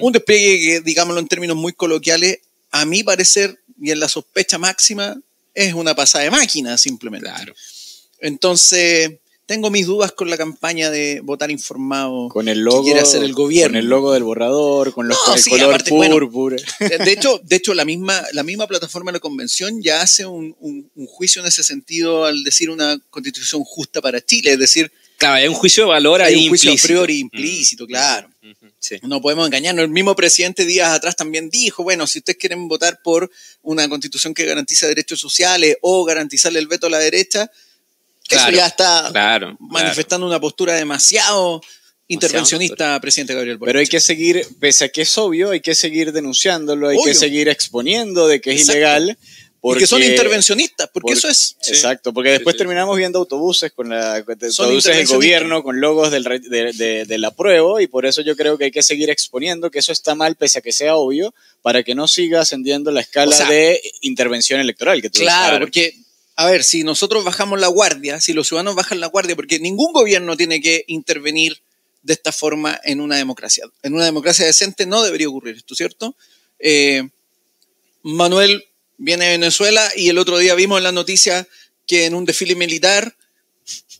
Un 0.00 0.12
despliegue 0.12 0.58
que, 0.60 0.80
digámoslo 0.80 1.18
en 1.18 1.26
términos 1.26 1.56
muy 1.56 1.72
coloquiales, 1.72 2.38
a 2.70 2.84
mi 2.84 3.02
parecer 3.02 3.58
y 3.80 3.90
en 3.90 3.98
la 3.98 4.08
sospecha 4.08 4.56
máxima, 4.56 5.20
es 5.54 5.74
una 5.74 5.94
pasada 5.94 6.24
de 6.24 6.30
máquina 6.30 6.78
simplemente. 6.78 7.28
Claro. 7.28 7.54
Entonces, 8.22 9.18
tengo 9.46 9.70
mis 9.70 9.86
dudas 9.86 10.12
con 10.12 10.30
la 10.30 10.38
campaña 10.38 10.90
de 10.90 11.20
votar 11.22 11.50
informado. 11.50 12.28
Con 12.28 12.48
el 12.48 12.60
logo. 12.60 12.82
Que 12.82 12.92
quiere 12.92 13.00
hacer 13.00 13.22
el 13.22 13.34
gobierno. 13.34 13.74
Con 13.74 13.76
el 13.76 13.86
logo 13.86 14.12
del 14.12 14.22
borrador, 14.22 14.94
con 14.94 15.08
los 15.08 15.18
el 15.36 15.44
color 15.44 15.84
púrpura. 15.84 16.56
de 16.78 17.12
hecho, 17.12 17.38
de 17.44 17.56
hecho 17.56 17.74
la, 17.74 17.84
misma, 17.84 18.22
la 18.32 18.44
misma 18.44 18.66
plataforma 18.66 19.10
de 19.10 19.16
la 19.16 19.20
convención 19.20 19.82
ya 19.82 20.00
hace 20.00 20.24
un, 20.24 20.56
juicio 21.08 21.42
en 21.42 21.48
ese 21.48 21.64
sentido 21.64 22.24
al 22.24 22.44
decir 22.44 22.70
una 22.70 22.98
constitución 23.10 23.64
justa 23.64 24.00
para 24.00 24.24
Chile. 24.24 24.52
Es 24.52 24.58
decir. 24.58 24.90
Claro, 25.18 25.34
hay 25.34 25.48
un 25.48 25.54
juicio 25.54 25.84
de 25.84 25.90
valor 25.90 26.22
ahí. 26.22 26.34
Hay 26.34 26.42
un 26.44 26.48
juicio 26.48 26.72
a 26.72 26.76
priori 26.76 27.18
implícito, 27.18 27.86
claro. 27.86 28.30
No 29.02 29.20
podemos 29.20 29.46
engañarnos. 29.46 29.84
El 29.84 29.90
mismo 29.90 30.16
presidente 30.16 30.64
días 30.64 30.90
atrás 30.90 31.14
también 31.14 31.50
dijo, 31.50 31.82
bueno, 31.82 32.06
si 32.06 32.20
ustedes 32.20 32.38
quieren 32.38 32.68
votar 32.68 33.00
por 33.02 33.30
una 33.62 33.88
constitución 33.88 34.34
que 34.34 34.44
garantiza 34.44 34.86
derechos 34.86 35.20
sociales 35.20 35.76
o 35.80 36.04
garantizarle 36.04 36.58
el 36.58 36.68
veto 36.68 36.86
a 36.86 36.90
la 36.90 36.98
derecha, 36.98 37.50
eso 38.28 38.50
ya 38.50 38.66
está 38.66 39.12
manifestando 39.58 40.26
una 40.26 40.40
postura 40.40 40.74
demasiado 40.74 41.60
intervencionista, 42.08 43.00
presidente 43.00 43.34
Gabriel 43.34 43.58
Boric. 43.58 43.68
Pero 43.68 43.80
hay 43.80 43.86
que 43.86 44.00
seguir, 44.00 44.46
pese 44.60 44.84
a 44.86 44.88
que 44.88 45.02
es 45.02 45.18
obvio, 45.18 45.50
hay 45.50 45.60
que 45.60 45.74
seguir 45.74 46.12
denunciándolo, 46.12 46.88
hay 46.88 46.98
que 47.02 47.14
seguir 47.14 47.48
exponiendo 47.48 48.28
de 48.28 48.40
que 48.40 48.52
es 48.52 48.68
ilegal. 48.68 49.18
Porque, 49.60 49.86
son 49.86 50.02
intervencionistas, 50.02 50.90
porque, 50.92 51.12
eso 51.12 51.28
es. 51.28 51.56
Exacto, 51.68 52.12
porque 52.12 52.32
después 52.32 52.56
terminamos 52.56 52.96
viendo 52.96 53.20
autobuses 53.20 53.70
con 53.70 53.90
la 53.90 54.16
autobuses 54.16 54.96
del 54.96 55.06
gobierno 55.06 55.62
con 55.62 55.80
logos 55.80 56.10
del, 56.10 56.24
de, 56.24 57.04
de, 57.06 57.18
la 57.18 57.30
prueba 57.30 57.80
y 57.80 57.86
por 57.86 58.04
eso 58.04 58.22
yo 58.22 58.36
creo 58.36 58.58
que 58.58 58.64
hay 58.64 58.70
que 58.72 58.82
seguir 58.82 59.08
exponiendo 59.08 59.70
que 59.70 59.78
eso 59.78 59.92
está 59.92 60.16
mal, 60.16 60.34
pese 60.34 60.58
a 60.58 60.62
que 60.62 60.72
sea 60.72 60.96
obvio, 60.96 61.32
para 61.62 61.84
que 61.84 61.94
no 61.94 62.08
siga 62.08 62.40
ascendiendo 62.40 62.90
la 62.90 63.02
escala 63.02 63.38
de 63.48 63.80
intervención 64.00 64.58
electoral. 64.58 65.00
Que 65.00 65.10
claro, 65.10 65.60
porque 65.60 65.96
a 66.36 66.46
ver, 66.46 66.64
si 66.64 66.82
nosotros 66.82 67.24
bajamos 67.24 67.60
la 67.60 67.68
guardia, 67.68 68.20
si 68.20 68.32
los 68.32 68.48
ciudadanos 68.48 68.74
bajan 68.74 69.00
la 69.00 69.08
guardia, 69.08 69.36
porque 69.36 69.58
ningún 69.58 69.92
gobierno 69.92 70.36
tiene 70.36 70.60
que 70.60 70.84
intervenir 70.86 71.62
de 72.02 72.14
esta 72.14 72.32
forma 72.32 72.80
en 72.84 73.00
una 73.00 73.16
democracia. 73.16 73.64
En 73.82 73.94
una 73.94 74.04
democracia 74.04 74.46
decente 74.46 74.86
no 74.86 75.02
debería 75.02 75.28
ocurrir 75.28 75.56
esto, 75.56 75.74
¿cierto? 75.74 76.16
Eh, 76.58 77.08
Manuel 78.02 78.64
viene 78.96 79.26
de 79.26 79.30
Venezuela 79.32 79.88
y 79.96 80.08
el 80.08 80.18
otro 80.18 80.38
día 80.38 80.54
vimos 80.54 80.78
en 80.78 80.84
la 80.84 80.92
noticia 80.92 81.46
que 81.86 82.06
en 82.06 82.14
un 82.14 82.24
desfile 82.24 82.54
militar 82.54 83.16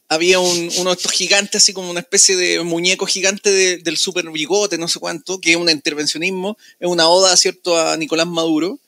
había 0.09 0.41
uno 0.41 0.91
de 0.91 0.93
estos 0.93 1.12
gigantes, 1.12 1.62
así 1.62 1.72
como 1.72 1.91
una 1.91 2.01
especie 2.01 2.37
de 2.37 2.62
muñeco 2.62 3.07
gigante 3.07 3.78
del 3.78 3.97
super 3.97 4.28
bigote, 4.30 4.76
no 4.76 4.87
sé 4.87 4.99
cuánto, 4.99 5.41
que 5.41 5.53
es 5.53 5.57
un 5.57 5.70
intervencionismo, 5.70 6.59
es 6.78 6.89
una 6.89 7.09
oda, 7.09 7.35
¿cierto?, 7.37 7.78
a 7.78 7.97
Nicolás 7.97 8.26
Maduro. 8.26 8.78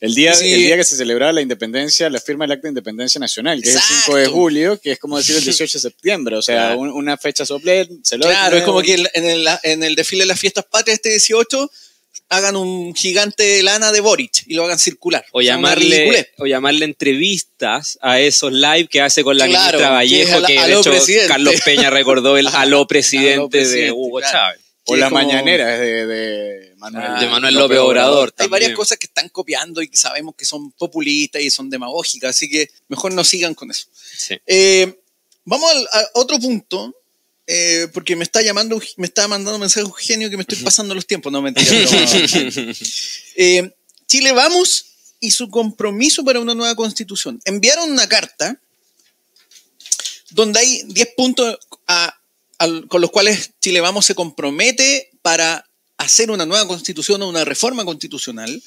El 0.00 0.14
día, 0.14 0.32
el 0.32 0.56
día 0.62 0.76
que 0.76 0.84
se 0.84 0.96
celebraba 0.96 1.30
la 1.32 1.42
independencia, 1.42 2.08
la 2.08 2.20
firma 2.20 2.44
del 2.44 2.52
acta 2.52 2.62
de 2.62 2.70
independencia 2.70 3.18
nacional, 3.18 3.62
que 3.62 3.68
es 3.68 3.74
el 3.74 3.82
5 4.04 4.16
de 4.16 4.26
julio, 4.28 4.80
que 4.80 4.92
es 4.92 4.98
como 4.98 5.18
decir 5.18 5.36
el 5.36 5.44
18 5.44 5.78
de 5.78 5.82
septiembre, 5.82 6.36
o 6.36 6.42
sea, 6.42 6.74
una 6.76 7.18
fecha 7.18 7.44
sople, 7.44 7.86
Claro, 8.18 8.56
es 8.56 8.62
como 8.62 8.80
que 8.80 8.94
en 8.94 9.24
el, 9.26 9.46
en 9.62 9.82
el 9.82 9.94
desfile 9.94 10.22
de 10.22 10.28
las 10.28 10.40
fiestas 10.40 10.64
patrias 10.64 10.96
este 10.96 11.10
18 11.10 11.70
hagan 12.30 12.56
un 12.56 12.94
gigante 12.94 13.42
de 13.42 13.62
lana 13.62 13.92
de 13.92 14.00
Boric 14.00 14.44
y 14.46 14.54
lo 14.54 14.64
hagan 14.64 14.78
circular. 14.78 15.24
O, 15.32 15.42
llamarle, 15.42 16.30
o 16.38 16.46
llamarle 16.46 16.84
entrevistas 16.84 17.98
a 18.00 18.20
esos 18.20 18.52
live 18.52 18.86
que 18.88 19.00
hace 19.00 19.22
con 19.24 19.36
la 19.36 19.46
ministra 19.46 19.90
Vallejo, 19.90 20.42
que, 20.46 20.58
de 20.58 20.72
hecho 20.72 20.92
Carlos 21.28 21.56
Peña 21.64 21.90
recordó 21.90 22.38
el 22.38 22.46
aló 22.54 22.86
presidente, 22.86 23.66
de 23.66 23.92
Hugo 23.92 24.20
Chávez. 24.20 24.59
O 24.86 24.96
la 24.96 25.10
mañanera 25.10 25.78
de, 25.78 26.06
de, 26.06 26.74
Manuel, 26.76 27.20
de 27.20 27.26
Manuel 27.28 27.54
López 27.54 27.78
Obrador. 27.78 28.34
Hay 28.38 28.48
varias 28.48 28.72
cosas 28.72 28.98
que 28.98 29.06
están 29.06 29.28
copiando 29.28 29.82
y 29.82 29.88
que 29.88 29.96
sabemos 29.96 30.34
que 30.36 30.44
son 30.44 30.72
populistas 30.72 31.42
y 31.42 31.50
son 31.50 31.70
demagógicas, 31.70 32.30
así 32.30 32.48
que 32.50 32.70
mejor 32.88 33.12
no 33.12 33.22
sigan 33.22 33.54
con 33.54 33.70
eso. 33.70 33.86
Eh, 34.46 35.00
vamos 35.44 35.70
a 35.92 36.06
otro 36.14 36.38
punto, 36.38 36.94
eh, 37.46 37.88
porque 37.92 38.16
me 38.16 38.24
está 38.24 38.42
llamando, 38.42 38.80
me 38.96 39.06
está 39.06 39.28
mandando 39.28 39.56
un 39.56 39.60
mensaje 39.60 39.80
Eugenio 39.80 40.30
que 40.30 40.36
me 40.36 40.42
estoy 40.42 40.58
pasando 40.58 40.94
los 40.94 41.06
tiempos, 41.06 41.30
no 41.30 41.42
mentira. 41.42 41.70
eh, 43.36 43.70
Chile 44.06 44.32
Vamos 44.32 44.86
y 45.20 45.30
su 45.30 45.50
compromiso 45.50 46.24
para 46.24 46.40
una 46.40 46.54
nueva 46.54 46.74
constitución. 46.74 47.40
Enviaron 47.44 47.90
una 47.90 48.08
carta 48.08 48.58
donde 50.30 50.60
hay 50.60 50.82
10 50.86 51.08
puntos 51.16 51.58
a 51.86 52.19
con 52.88 53.00
los 53.00 53.10
cuales 53.10 53.52
Chile 53.60 53.80
Vamos 53.80 54.06
se 54.06 54.14
compromete 54.14 55.10
para 55.22 55.66
hacer 55.96 56.30
una 56.30 56.46
nueva 56.46 56.66
constitución 56.66 57.22
o 57.22 57.28
una 57.28 57.44
reforma 57.44 57.84
constitucional. 57.84 58.62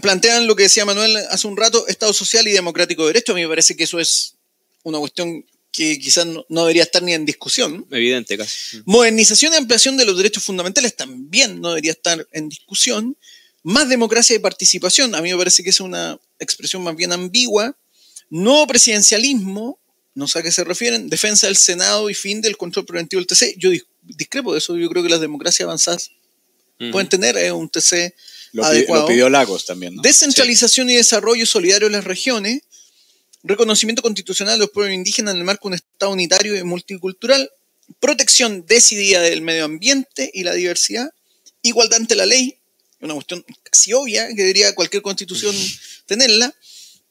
plantean 0.00 0.46
lo 0.46 0.56
que 0.56 0.64
decía 0.64 0.84
Manuel 0.84 1.16
hace 1.30 1.46
un 1.46 1.56
rato, 1.56 1.86
Estado 1.86 2.12
social 2.12 2.46
y 2.48 2.52
democrático 2.52 3.02
de 3.02 3.08
derecho. 3.08 3.32
A 3.32 3.34
mí 3.34 3.42
me 3.42 3.48
parece 3.48 3.76
que 3.76 3.84
eso 3.84 3.98
es 3.98 4.34
una 4.82 4.98
cuestión 4.98 5.44
que 5.70 5.98
quizás 5.98 6.26
no, 6.26 6.44
no 6.48 6.62
debería 6.62 6.82
estar 6.82 7.02
ni 7.02 7.12
en 7.12 7.26
discusión. 7.26 7.86
Evidente, 7.90 8.38
casi. 8.38 8.82
Modernización 8.84 9.52
y 9.52 9.56
ampliación 9.56 9.96
de 9.96 10.04
los 10.04 10.16
derechos 10.16 10.42
fundamentales 10.42 10.96
también 10.96 11.60
no 11.60 11.68
debería 11.68 11.92
estar 11.92 12.26
en 12.32 12.48
discusión. 12.48 13.16
Más 13.62 13.88
democracia 13.88 14.34
y 14.34 14.38
participación, 14.38 15.14
a 15.14 15.20
mí 15.20 15.30
me 15.30 15.36
parece 15.36 15.62
que 15.62 15.70
es 15.70 15.80
una 15.80 16.18
expresión 16.38 16.82
más 16.82 16.96
bien 16.96 17.12
ambigua. 17.12 17.76
Nuevo 18.30 18.66
presidencialismo, 18.66 19.78
no 20.18 20.26
sé 20.28 20.40
a 20.40 20.42
qué 20.42 20.50
se 20.52 20.64
refieren. 20.64 21.08
Defensa 21.08 21.46
del 21.46 21.56
Senado 21.56 22.10
y 22.10 22.14
fin 22.14 22.40
del 22.40 22.56
control 22.56 22.84
preventivo 22.84 23.20
del 23.20 23.26
TC. 23.26 23.54
Yo 23.56 23.70
dis- 23.70 23.86
discrepo 24.02 24.52
de 24.52 24.58
eso, 24.58 24.76
yo 24.76 24.88
creo 24.90 25.02
que 25.02 25.08
las 25.08 25.20
democracias 25.20 25.64
avanzadas 25.64 26.10
pueden 26.92 27.08
tener 27.08 27.36
eh, 27.36 27.50
un 27.52 27.68
TC 27.68 28.14
Lo, 28.52 28.64
adecuado. 28.64 29.02
lo 29.02 29.08
pidió 29.08 29.28
Lagos 29.28 29.64
también, 29.66 29.94
¿no? 29.96 30.02
Descentralización 30.02 30.90
y 30.90 30.94
desarrollo 30.96 31.46
solidario 31.46 31.88
de 31.88 31.92
las 31.92 32.04
regiones. 32.04 32.62
Reconocimiento 33.44 34.02
constitucional 34.02 34.54
de 34.54 34.60
los 34.60 34.70
pueblos 34.70 34.94
indígenas 34.94 35.34
en 35.34 35.38
el 35.38 35.44
marco 35.44 35.68
de 35.68 35.74
un 35.74 35.74
Estado 35.74 36.12
unitario 36.12 36.56
y 36.56 36.62
multicultural. 36.64 37.50
Protección 38.00 38.64
decidida 38.66 39.20
del 39.22 39.40
medio 39.42 39.64
ambiente 39.64 40.30
y 40.34 40.42
la 40.42 40.52
diversidad. 40.54 41.10
Igualdad 41.62 42.00
ante 42.00 42.14
la 42.16 42.26
ley. 42.26 42.58
Una 43.00 43.14
cuestión 43.14 43.44
casi 43.62 43.92
obvia 43.92 44.26
que 44.28 44.34
debería 44.42 44.74
cualquier 44.74 45.02
constitución 45.02 45.54
tenerla. 46.06 46.54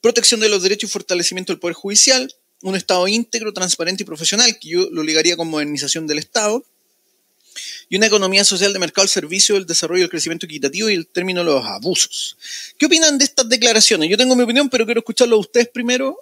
Protección 0.00 0.40
de 0.40 0.48
los 0.48 0.62
derechos 0.62 0.90
y 0.90 0.92
fortalecimiento 0.92 1.52
del 1.52 1.60
Poder 1.60 1.74
Judicial. 1.74 2.32
Un 2.62 2.74
Estado 2.76 3.06
íntegro, 3.06 3.52
transparente 3.52 4.02
y 4.02 4.06
profesional, 4.06 4.58
que 4.58 4.68
yo 4.70 4.88
lo 4.90 5.02
ligaría 5.02 5.36
con 5.36 5.48
modernización 5.48 6.06
del 6.06 6.18
Estado 6.18 6.64
y 7.88 7.96
una 7.96 8.06
economía 8.06 8.44
social 8.44 8.72
de 8.72 8.78
mercado 8.78 9.02
al 9.02 9.08
servicio 9.08 9.54
del 9.54 9.66
desarrollo 9.66 10.00
y 10.00 10.04
el 10.04 10.10
crecimiento 10.10 10.46
equitativo 10.46 10.90
y 10.90 10.94
el 10.94 11.06
término 11.06 11.40
de 11.40 11.46
los 11.46 11.64
abusos. 11.64 12.36
¿Qué 12.78 12.86
opinan 12.86 13.16
de 13.18 13.24
estas 13.24 13.48
declaraciones? 13.48 14.08
Yo 14.10 14.16
tengo 14.16 14.36
mi 14.36 14.42
opinión, 14.42 14.68
pero 14.68 14.84
quiero 14.84 15.00
escucharlo 15.00 15.36
a 15.36 15.40
ustedes 15.40 15.68
primero 15.68 16.16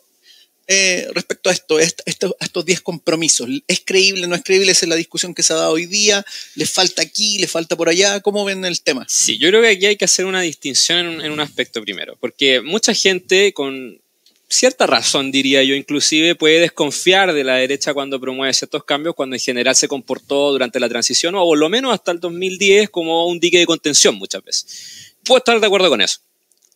eh, 0.69 1.07
respecto 1.15 1.49
a 1.49 1.53
esto, 1.53 1.79
est- 1.79 2.01
esto- 2.07 2.37
a 2.41 2.45
estos 2.45 2.65
10 2.65 2.81
compromisos. 2.81 3.49
¿Es 3.69 3.81
creíble, 3.85 4.27
no 4.27 4.35
es 4.35 4.43
creíble? 4.43 4.73
Esa 4.73 4.85
es 4.87 4.89
la 4.91 4.97
discusión 4.97 5.33
que 5.35 5.43
se 5.43 5.53
ha 5.53 5.57
dado 5.57 5.73
hoy 5.73 5.87
día. 5.87 6.25
¿Les 6.55 6.71
falta 6.71 7.03
aquí, 7.03 7.39
les 7.39 7.51
falta 7.51 7.77
por 7.77 7.89
allá? 7.89 8.21
¿Cómo 8.21 8.45
ven 8.45 8.65
el 8.65 8.81
tema? 8.83 9.05
Sí, 9.09 9.39
yo 9.39 9.49
creo 9.49 9.63
que 9.63 9.69
aquí 9.69 9.87
hay 9.87 9.97
que 9.97 10.05
hacer 10.07 10.25
una 10.25 10.41
distinción 10.41 11.21
en 11.21 11.31
un 11.33 11.41
aspecto 11.41 11.81
primero, 11.83 12.17
porque 12.21 12.61
mucha 12.63 12.95
gente 12.95 13.53
con 13.53 14.01
cierta 14.49 14.87
razón, 14.87 15.33
diría 15.33 15.63
yo, 15.63 15.75
inclusive 15.75 16.35
puede 16.35 16.61
desconfiar 16.61 17.33
de 17.33 17.45
la 17.45 17.57
derecha 17.57 17.95
cuando 17.95 18.21
promueve 18.21 18.53
ciertos 18.55 18.85
cambios, 18.85 19.15
cuando 19.15 19.37
en 19.37 19.41
general 19.41 19.75
se 19.75 19.89
comportó 19.89 20.53
durante 20.53 20.81
la 20.81 20.89
transición 20.89 21.35
o 21.35 21.45
por 21.45 21.59
lo 21.59 21.69
menos 21.69 21.93
hasta 21.93 22.13
el 22.13 22.21
2010 22.21 22.91
como 22.91 23.27
un 23.27 23.41
dique 23.41 23.59
de 23.59 23.67
contención 23.67 24.15
muchas 24.15 24.45
veces. 24.45 25.15
Puedo 25.25 25.39
estar 25.39 25.59
de 25.59 25.67
acuerdo 25.67 25.89
con 25.89 26.01
eso. 26.01 26.21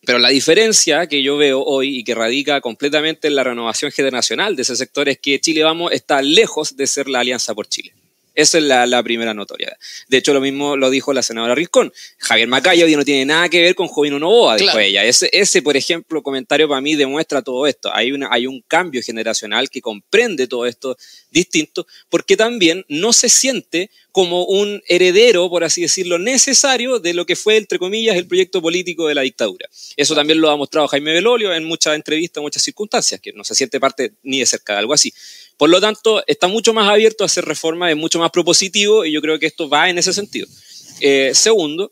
Pero 0.03 0.17
la 0.17 0.29
diferencia 0.29 1.05
que 1.07 1.21
yo 1.21 1.37
veo 1.37 1.63
hoy 1.63 1.99
y 1.99 2.03
que 2.03 2.15
radica 2.15 2.59
completamente 2.59 3.27
en 3.27 3.35
la 3.35 3.43
renovación 3.43 3.91
generacional 3.91 4.55
de 4.55 4.63
ese 4.63 4.75
sector 4.75 5.07
es 5.07 5.19
que 5.19 5.39
Chile 5.39 5.63
Vamos 5.63 5.91
está 5.91 6.23
lejos 6.23 6.75
de 6.75 6.87
ser 6.87 7.07
la 7.07 7.19
Alianza 7.19 7.53
por 7.53 7.67
Chile. 7.67 7.93
Esa 8.33 8.57
es 8.59 8.63
la, 8.63 8.85
la 8.85 9.03
primera 9.03 9.33
notoriedad. 9.33 9.75
De 10.07 10.17
hecho, 10.17 10.33
lo 10.33 10.39
mismo 10.41 10.77
lo 10.77 10.89
dijo 10.89 11.11
la 11.13 11.21
senadora 11.21 11.53
Rincón. 11.55 11.91
Javier 12.17 12.47
Macaya 12.47 12.85
hoy 12.85 12.95
no 12.95 13.03
tiene 13.03 13.25
nada 13.25 13.49
que 13.49 13.61
ver 13.61 13.75
con 13.75 13.87
Jovino 13.87 14.19
Novoa, 14.19 14.55
dijo 14.55 14.71
Claro. 14.71 14.79
ella. 14.79 15.03
Ese, 15.03 15.29
ese, 15.33 15.61
por 15.61 15.75
ejemplo, 15.75 16.23
comentario 16.23 16.67
para 16.69 16.79
mí 16.81 16.95
demuestra 16.95 17.41
todo 17.41 17.67
esto. 17.67 17.93
Hay, 17.93 18.11
una, 18.11 18.29
hay 18.31 18.47
un 18.47 18.61
cambio 18.67 19.01
generacional 19.01 19.69
que 19.69 19.81
comprende 19.81 20.47
todo 20.47 20.65
esto 20.65 20.97
distinto, 21.29 21.85
porque 22.09 22.37
también 22.37 22.85
no 22.87 23.13
se 23.13 23.27
siente 23.29 23.89
como 24.11 24.43
un 24.45 24.81
heredero, 24.87 25.49
por 25.49 25.63
así 25.63 25.81
decirlo, 25.81 26.19
necesario 26.19 26.99
de 26.99 27.13
lo 27.13 27.25
que 27.25 27.35
fue, 27.37 27.55
entre 27.57 27.79
comillas, 27.79 28.17
el 28.17 28.27
proyecto 28.27 28.61
político 28.61 29.07
de 29.07 29.15
la 29.15 29.21
dictadura. 29.21 29.69
Eso 29.95 30.15
también 30.15 30.41
lo 30.41 30.49
ha 30.49 30.57
mostrado 30.57 30.87
Jaime 30.89 31.13
Belolio 31.13 31.53
en 31.53 31.63
muchas 31.63 31.95
entrevistas, 31.95 32.37
en 32.41 32.43
muchas 32.43 32.63
circunstancias, 32.63 33.21
que 33.21 33.31
no 33.33 33.43
se 33.45 33.55
siente 33.55 33.79
parte 33.79 34.13
ni 34.23 34.39
de 34.39 34.45
cerca 34.45 34.73
de 34.73 34.79
algo 34.79 34.93
así. 34.93 35.13
Por 35.61 35.69
lo 35.69 35.79
tanto, 35.79 36.23
está 36.25 36.47
mucho 36.47 36.73
más 36.73 36.89
abierto 36.89 37.23
a 37.23 37.27
hacer 37.27 37.45
reformas, 37.45 37.91
es 37.91 37.95
mucho 37.95 38.17
más 38.17 38.31
propositivo 38.31 39.05
y 39.05 39.11
yo 39.11 39.21
creo 39.21 39.37
que 39.37 39.45
esto 39.45 39.69
va 39.69 39.91
en 39.91 39.99
ese 39.99 40.11
sentido. 40.11 40.47
Eh, 41.01 41.33
segundo, 41.35 41.91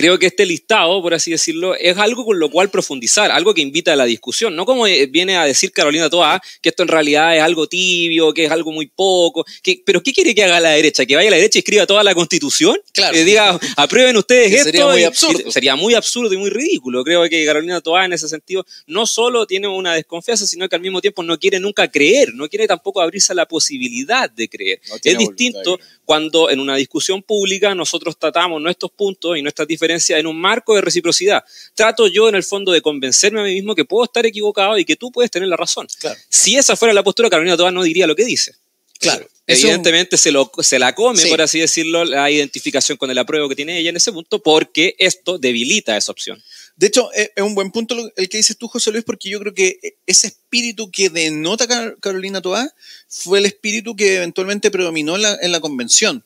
creo 0.00 0.18
que 0.18 0.26
este 0.26 0.46
listado, 0.46 1.02
por 1.02 1.12
así 1.12 1.30
decirlo, 1.30 1.74
es 1.74 1.96
algo 1.98 2.24
con 2.24 2.38
lo 2.38 2.50
cual 2.50 2.70
profundizar, 2.70 3.30
algo 3.30 3.52
que 3.52 3.60
invita 3.60 3.92
a 3.92 3.96
la 3.96 4.06
discusión, 4.06 4.56
no 4.56 4.64
como 4.64 4.86
eh, 4.86 5.04
viene 5.06 5.36
a 5.36 5.44
decir 5.44 5.72
Carolina 5.72 6.08
Toa, 6.08 6.40
que 6.62 6.70
esto 6.70 6.82
en 6.84 6.88
realidad 6.88 7.36
es 7.36 7.42
algo 7.42 7.66
tibio, 7.66 8.32
que 8.32 8.44
es 8.46 8.50
algo 8.50 8.72
muy 8.72 8.86
poco, 8.86 9.44
que, 9.62 9.82
pero 9.84 10.02
¿qué 10.02 10.12
quiere 10.14 10.34
que 10.34 10.42
haga 10.44 10.58
la 10.58 10.70
derecha? 10.70 11.04
¿Que 11.04 11.16
vaya 11.16 11.28
a 11.28 11.32
la 11.32 11.36
derecha 11.36 11.58
y 11.58 11.60
escriba 11.60 11.86
toda 11.86 12.02
la 12.02 12.14
constitución? 12.14 12.78
Claro. 12.94 13.12
Que 13.12 13.24
diga, 13.24 13.60
aprueben 13.76 14.16
ustedes 14.16 14.48
Que 14.48 14.54
esto. 14.56 14.64
sería 14.70 14.86
muy 14.86 15.00
y- 15.02 15.04
absurdo. 15.04 15.42
y 15.48 15.52
sería 15.52 15.76
muy 15.76 15.94
absurdo 15.94 16.32
y 16.32 16.38
muy 16.38 16.48
ridículo. 16.50 17.04
Creo 17.04 17.28
que 17.28 17.44
Carolina 17.44 17.80
Toa 17.82 18.06
en 18.06 18.14
ese 18.14 18.26
sentido 18.28 18.64
no 18.86 19.06
solo 19.06 19.46
tiene 19.46 19.68
una 19.68 19.94
desconfianza, 19.94 20.46
sino 20.46 20.66
que 20.68 20.76
al 20.76 20.82
mismo 20.82 21.00
tiempo 21.02 21.22
no 21.22 21.38
quiere 21.38 21.60
nunca 21.60 21.90
creer, 21.90 22.32
no 22.34 22.48
quiere 22.48 22.66
tampoco 22.66 23.02
abrirse 23.02 23.32
a 23.32 23.36
la 23.36 23.46
posibilidad 23.46 24.30
de 24.30 24.48
creer. 24.48 24.80
No 24.88 24.96
es 25.02 25.18
distinto. 25.18 25.78
Cuando 26.10 26.50
en 26.50 26.58
una 26.58 26.74
discusión 26.74 27.22
pública 27.22 27.72
nosotros 27.72 28.18
tratamos 28.18 28.60
nuestros 28.60 28.90
puntos 28.90 29.38
y 29.38 29.42
nuestras 29.42 29.68
diferencias 29.68 30.18
en 30.18 30.26
un 30.26 30.36
marco 30.40 30.74
de 30.74 30.80
reciprocidad. 30.80 31.44
Trato 31.72 32.08
yo 32.08 32.28
en 32.28 32.34
el 32.34 32.42
fondo 32.42 32.72
de 32.72 32.82
convencerme 32.82 33.38
a 33.38 33.44
mí 33.44 33.54
mismo 33.54 33.76
que 33.76 33.84
puedo 33.84 34.02
estar 34.06 34.26
equivocado 34.26 34.76
y 34.76 34.84
que 34.84 34.96
tú 34.96 35.12
puedes 35.12 35.30
tener 35.30 35.48
la 35.48 35.56
razón. 35.56 35.86
Claro. 36.00 36.18
Si 36.28 36.56
esa 36.56 36.74
fuera 36.74 36.92
la 36.92 37.04
postura, 37.04 37.30
Carolina 37.30 37.56
Toa 37.56 37.70
no 37.70 37.84
diría 37.84 38.08
lo 38.08 38.16
que 38.16 38.24
dice. 38.24 38.56
Claro. 38.98 39.24
Eso- 39.46 39.68
Evidentemente 39.68 40.16
se, 40.16 40.32
lo, 40.32 40.50
se 40.60 40.80
la 40.80 40.96
come, 40.96 41.22
Sí. 41.22 41.28
por 41.28 41.42
así 41.42 41.60
decirlo, 41.60 42.04
la 42.04 42.28
identificación 42.28 42.98
con 42.98 43.08
el 43.12 43.16
apruebo 43.18 43.48
que 43.48 43.54
tiene 43.54 43.78
ella 43.78 43.90
en 43.90 43.96
ese 43.96 44.10
punto, 44.10 44.42
porque 44.42 44.96
esto 44.98 45.38
debilita 45.38 45.96
esa 45.96 46.10
opción. 46.10 46.42
De 46.80 46.86
hecho, 46.86 47.12
es 47.12 47.30
es 47.36 47.42
un 47.42 47.54
buen 47.54 47.70
punto 47.70 47.94
el 48.16 48.28
que 48.30 48.38
dices 48.38 48.56
tú, 48.56 48.66
José 48.66 48.90
Luis, 48.90 49.04
porque 49.04 49.28
yo 49.28 49.38
creo 49.38 49.52
que 49.52 49.98
ese 50.06 50.28
espíritu 50.28 50.90
que 50.90 51.10
denota 51.10 51.66
Car- 51.66 51.98
Carolina 52.00 52.40
Toá 52.40 52.74
fue 53.06 53.38
el 53.38 53.44
espíritu 53.44 53.94
que 53.94 54.16
eventualmente 54.16 54.70
predominó 54.70 55.16
en 55.16 55.22
la, 55.22 55.38
en 55.42 55.52
la 55.52 55.60
convención. 55.60 56.24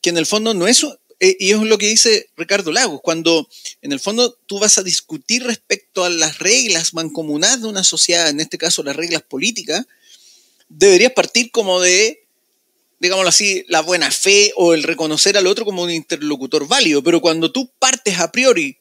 Que 0.00 0.10
en 0.10 0.18
el 0.18 0.26
fondo 0.26 0.52
no 0.52 0.66
es, 0.66 0.84
eh, 1.20 1.36
y 1.38 1.52
es 1.52 1.58
lo 1.58 1.78
que 1.78 1.86
dice 1.86 2.28
Ricardo 2.36 2.72
Lagos, 2.72 3.00
cuando 3.04 3.48
en 3.82 3.92
el 3.92 4.00
fondo 4.00 4.36
tú 4.46 4.58
vas 4.58 4.78
a 4.78 4.82
discutir 4.82 5.44
respecto 5.44 6.02
a 6.04 6.10
las 6.10 6.40
reglas 6.40 6.92
mancomunadas 6.92 7.62
de 7.62 7.68
una 7.68 7.84
sociedad, 7.84 8.28
en 8.28 8.40
este 8.40 8.58
caso 8.58 8.82
las 8.82 8.96
reglas 8.96 9.22
políticas, 9.22 9.86
deberías 10.68 11.12
partir 11.12 11.52
como 11.52 11.80
de 11.80 12.24
digámoslo 12.98 13.28
así, 13.28 13.64
la 13.68 13.80
buena 13.80 14.10
fe 14.10 14.52
o 14.56 14.74
el 14.74 14.82
reconocer 14.82 15.36
al 15.36 15.46
otro 15.46 15.64
como 15.64 15.82
un 15.82 15.90
interlocutor 15.90 16.66
válido, 16.66 17.02
pero 17.02 17.20
cuando 17.20 17.52
tú 17.52 17.70
partes 17.78 18.18
a 18.18 18.32
priori 18.32 18.78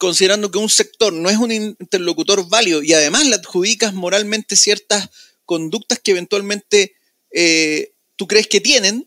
considerando 0.00 0.50
que 0.50 0.58
un 0.58 0.70
sector 0.70 1.12
no 1.12 1.28
es 1.28 1.36
un 1.36 1.52
interlocutor 1.52 2.48
válido 2.48 2.82
y 2.82 2.94
además 2.94 3.26
le 3.26 3.34
adjudicas 3.34 3.92
moralmente 3.92 4.56
ciertas 4.56 5.10
conductas 5.44 5.98
que 5.98 6.12
eventualmente 6.12 6.94
eh, 7.30 7.92
tú 8.16 8.26
crees 8.26 8.48
que 8.48 8.62
tienen, 8.62 9.06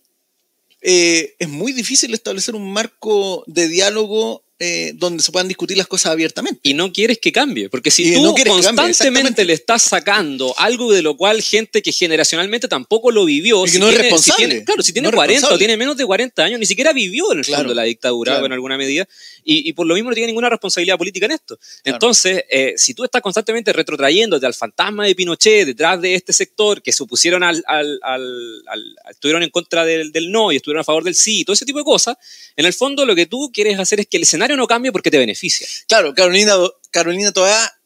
eh, 0.81 1.35
es 1.39 1.49
muy 1.49 1.71
difícil 1.73 2.13
establecer 2.13 2.53
un 2.53 2.71
marco 2.71 3.43
de 3.47 3.67
diálogo 3.69 4.42
eh, 4.64 4.93
donde 4.95 5.22
se 5.22 5.32
puedan 5.32 5.47
discutir 5.47 5.78
las 5.78 5.88
cosas 5.88 6.11
abiertamente. 6.14 6.59
Y 6.64 6.74
no 6.74 6.91
quieres 6.93 7.18
que 7.20 7.32
cambie, 7.32 7.70
porque 7.70 7.91
si 7.91 8.14
tú 8.14 8.24
no 8.24 8.34
que 8.36 8.43
cambie, 8.43 8.53
constantemente 8.64 8.91
exactamente. 8.91 9.45
le 9.45 9.53
estás 9.53 9.82
sacando 9.82 10.53
algo 10.57 10.91
de 10.91 11.01
lo 11.01 11.18
cual 11.18 11.41
gente 11.41 11.82
que 11.82 11.91
generacionalmente 11.91 12.68
tampoco 12.68 13.11
lo 13.11 13.26
vivió, 13.26 13.61
Y 13.64 13.66
que 13.66 13.72
si 13.74 13.80
no 13.80 13.88
es 13.89 13.93
tiene- 13.95 14.03
si 14.03 14.11
responsable. 14.11 14.47
tiene- 14.47 14.66
claro, 14.66 14.84
si 14.84 14.93
tiene 14.93 15.05
No 15.07 15.09
es 15.09 15.16
40 15.16 15.53
o 15.53 15.57
tiene 15.57 15.78
menos 15.78 15.97
de 15.97 16.05
40 16.05 16.43
años, 16.43 16.59
ni 16.59 16.66
siquiera 16.66 16.93
vivió 16.93 17.32
en 17.34 17.39
el 17.39 17.45
Claro, 17.45 17.64
fondo 17.64 17.74
la 17.74 17.84
dictadura 17.84 18.32
claro. 18.34 18.45
en 18.45 18.53
alguna 18.53 18.78
medida, 18.78 19.07
y, 19.43 19.68
y 19.70 19.74
por 19.74 19.86
lo 19.86 19.95
mismo 19.95 20.09
no 20.09 20.14
tiene 20.16 20.28
ninguna 20.28 20.49
responsabilidad 20.49 20.97
política 20.97 21.26
en 21.26 21.34
esto. 21.34 21.59
Entonces, 21.84 22.43
eh, 22.49 22.74
si 22.78 22.93
tú 22.93 23.03
estás 23.03 23.22
constantemente 23.22 23.74
retrotrayéndote 23.74 24.45
al 24.45 24.53
fantasma 24.53 25.05
de 25.05 25.16
Pinochet 25.16 25.66
detrás 25.66 26.01
de 26.01 26.16
este 26.16 26.32
sector 26.34 26.82
que 26.82 26.91
se 26.91 27.03
opusieron 27.03 27.43
al, 27.43 27.64
al- 27.68 27.99
al- 28.01 28.64
al- 28.68 28.95
estuvieron 29.11 29.43
en 29.43 29.49
contra 29.49 29.84
del, 29.86 30.11
del 30.11 30.32
no 30.32 30.51
y 30.51 30.57
estuvieron 30.57 30.82
a 30.82 30.84
favor 30.84 31.03
del 31.03 31.16
sí, 31.16 31.39
y 31.41 31.45
todo 31.45 31.53
ese 31.53 31.66
tipo 31.66 31.80
de 31.80 31.86
cosas, 31.86 32.16
en 32.55 32.66
el 32.66 32.74
fondo 32.74 33.05
lo 33.05 33.16
que 33.16 33.26
tú 33.26 33.51
quieres 33.53 33.80
hacer 33.80 33.99
es 33.99 34.07
que 34.07 34.18
el 34.18 34.24
escenario 34.24 34.52
no 34.57 34.67
cambie 34.67 34.91
porque 34.91 35.11
te 35.11 35.17
beneficia. 35.17 35.67
Claro, 35.87 36.13
Carolina, 36.13 36.55
Carolina 36.91 37.31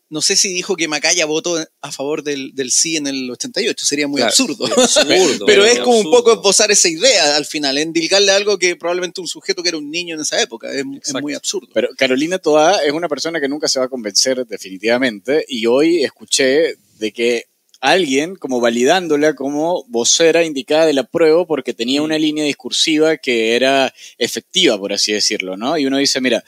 no 0.10 0.22
sé 0.22 0.38
si 0.38 0.54
dijo 0.54 0.76
que 0.78 0.88
Macaya 0.88 1.26
votó 1.26 1.58
a 1.82 1.92
favor 1.92 2.24
del, 2.24 2.56
del 2.56 2.72
sí 2.72 2.96
en 2.96 3.08
el 3.08 3.30
88, 3.30 3.86
sería 3.86 4.08
muy 4.08 4.20
Claro, 4.20 4.30
absurdo. 4.30 4.66
absurdo, 4.66 5.46
Pero 5.48 5.66
es 5.66 5.80
como 5.80 5.98
un 5.98 6.10
poco 6.10 6.34
esbozar 6.34 6.72
esa 6.72 6.88
idea 6.88 7.36
al 7.36 7.46
final, 7.46 7.78
endilgarle 7.78 8.32
algo 8.32 8.58
que 8.58 8.76
probablemente 8.76 9.20
un 9.20 9.28
sujeto 9.28 9.62
que 9.62 9.70
era 9.70 9.78
un 9.78 9.92
niño 9.92 10.16
en 10.16 10.22
esa 10.22 10.42
época. 10.42 10.72
Es, 10.72 10.86
es 11.04 11.14
muy 11.22 11.34
absurdo. 11.34 11.70
Pero 11.74 11.90
Carolina 11.98 12.40
Toa 12.40 12.84
es 12.86 12.94
una 12.94 13.10
persona 13.10 13.42
que 13.42 13.50
nunca 13.50 13.68
se 13.68 13.80
va 13.80 13.86
a 13.86 13.90
convencer 13.90 14.46
definitivamente 14.46 15.46
y 15.48 15.66
hoy 15.66 16.04
escuché 16.04 16.76
de 17.00 17.12
que 17.12 17.46
alguien 17.82 18.36
como 18.36 18.60
validándola 18.60 19.36
como 19.36 19.86
vocera 19.88 20.44
indicada 20.44 20.86
del 20.86 21.00
apruebo 21.00 21.46
porque 21.46 21.74
tenía 21.74 22.02
una 22.02 22.18
línea 22.18 22.44
discursiva 22.44 23.18
que 23.18 23.56
era 23.56 23.94
efectiva, 24.18 24.78
por 24.78 24.94
así 24.94 25.14
decirlo, 25.14 25.58
¿no? 25.58 25.78
Y 25.78 25.86
uno 25.86 25.98
dice, 25.98 26.22
mira, 26.22 26.44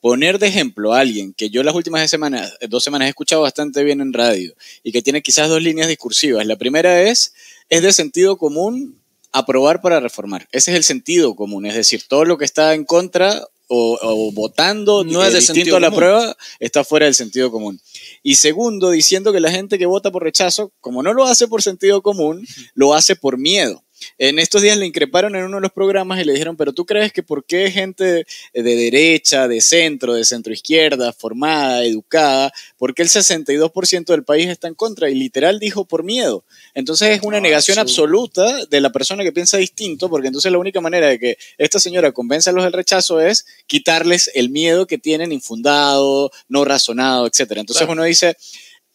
poner 0.00 0.38
de 0.38 0.48
ejemplo 0.48 0.92
a 0.92 1.00
alguien 1.00 1.32
que 1.32 1.48
yo 1.48 1.62
las 1.62 1.74
últimas 1.74 2.10
semanas, 2.10 2.56
dos 2.68 2.84
semanas 2.84 3.06
he 3.06 3.08
escuchado 3.08 3.42
bastante 3.42 3.82
bien 3.84 4.00
en 4.00 4.12
radio 4.12 4.54
y 4.82 4.92
que 4.92 5.02
tiene 5.02 5.22
quizás 5.22 5.48
dos 5.48 5.62
líneas 5.62 5.88
discursivas. 5.88 6.46
La 6.46 6.56
primera 6.56 7.02
es, 7.02 7.34
es 7.70 7.82
de 7.82 7.92
sentido 7.92 8.36
común 8.36 8.98
aprobar 9.32 9.80
para 9.80 10.00
reformar. 10.00 10.46
Ese 10.52 10.72
es 10.72 10.76
el 10.76 10.84
sentido 10.84 11.34
común, 11.34 11.66
es 11.66 11.74
decir, 11.74 12.02
todo 12.06 12.24
lo 12.24 12.36
que 12.36 12.44
está 12.44 12.74
en 12.74 12.84
contra 12.84 13.48
o, 13.74 13.98
o, 14.00 14.32
votando 14.32 15.04
no 15.04 15.24
es 15.24 15.32
de 15.32 15.40
distinto 15.40 15.76
a 15.76 15.80
la 15.80 15.90
prueba, 15.90 16.36
está 16.60 16.84
fuera 16.84 17.06
del 17.06 17.14
sentido 17.14 17.50
común. 17.50 17.80
Y 18.22 18.36
segundo, 18.36 18.90
diciendo 18.90 19.32
que 19.32 19.40
la 19.40 19.50
gente 19.50 19.78
que 19.78 19.86
vota 19.86 20.10
por 20.10 20.22
rechazo, 20.22 20.72
como 20.80 21.02
no 21.02 21.12
lo 21.12 21.24
hace 21.24 21.48
por 21.48 21.62
sentido 21.62 22.02
común, 22.02 22.46
lo 22.74 22.94
hace 22.94 23.16
por 23.16 23.38
miedo. 23.38 23.82
En 24.18 24.38
estos 24.38 24.62
días 24.62 24.76
le 24.78 24.86
increparon 24.86 25.34
en 25.36 25.44
uno 25.44 25.56
de 25.56 25.62
los 25.62 25.72
programas 25.72 26.20
y 26.20 26.24
le 26.24 26.32
dijeron, 26.32 26.56
pero 26.56 26.72
tú 26.72 26.84
crees 26.84 27.12
que 27.12 27.22
por 27.22 27.44
qué 27.44 27.70
gente 27.70 28.26
de 28.52 28.62
derecha, 28.62 29.48
de 29.48 29.60
centro, 29.60 30.14
de 30.14 30.24
centro 30.24 30.52
izquierda, 30.52 31.12
formada, 31.12 31.84
educada, 31.84 32.52
por 32.76 32.94
qué 32.94 33.02
el 33.02 33.08
62% 33.08 34.04
del 34.06 34.24
país 34.24 34.48
está 34.48 34.68
en 34.68 34.74
contra? 34.74 35.10
Y 35.10 35.14
literal 35.14 35.58
dijo 35.58 35.84
por 35.84 36.02
miedo. 36.04 36.44
Entonces 36.74 37.16
es 37.16 37.22
una 37.22 37.40
negación 37.40 37.78
absoluta 37.78 38.66
de 38.66 38.80
la 38.80 38.90
persona 38.90 39.24
que 39.24 39.32
piensa 39.32 39.56
distinto, 39.56 40.08
porque 40.08 40.28
entonces 40.28 40.50
la 40.50 40.58
única 40.58 40.80
manera 40.80 41.08
de 41.08 41.18
que 41.18 41.38
esta 41.58 41.78
señora 41.78 42.12
convenza 42.12 42.50
a 42.50 42.52
los 42.52 42.64
del 42.64 42.72
rechazo 42.72 43.20
es 43.20 43.46
quitarles 43.66 44.30
el 44.34 44.50
miedo 44.50 44.86
que 44.86 44.98
tienen 44.98 45.32
infundado, 45.32 46.30
no 46.48 46.64
razonado, 46.64 47.26
etc. 47.26 47.52
Entonces 47.56 47.86
uno 47.88 48.04
dice, 48.04 48.36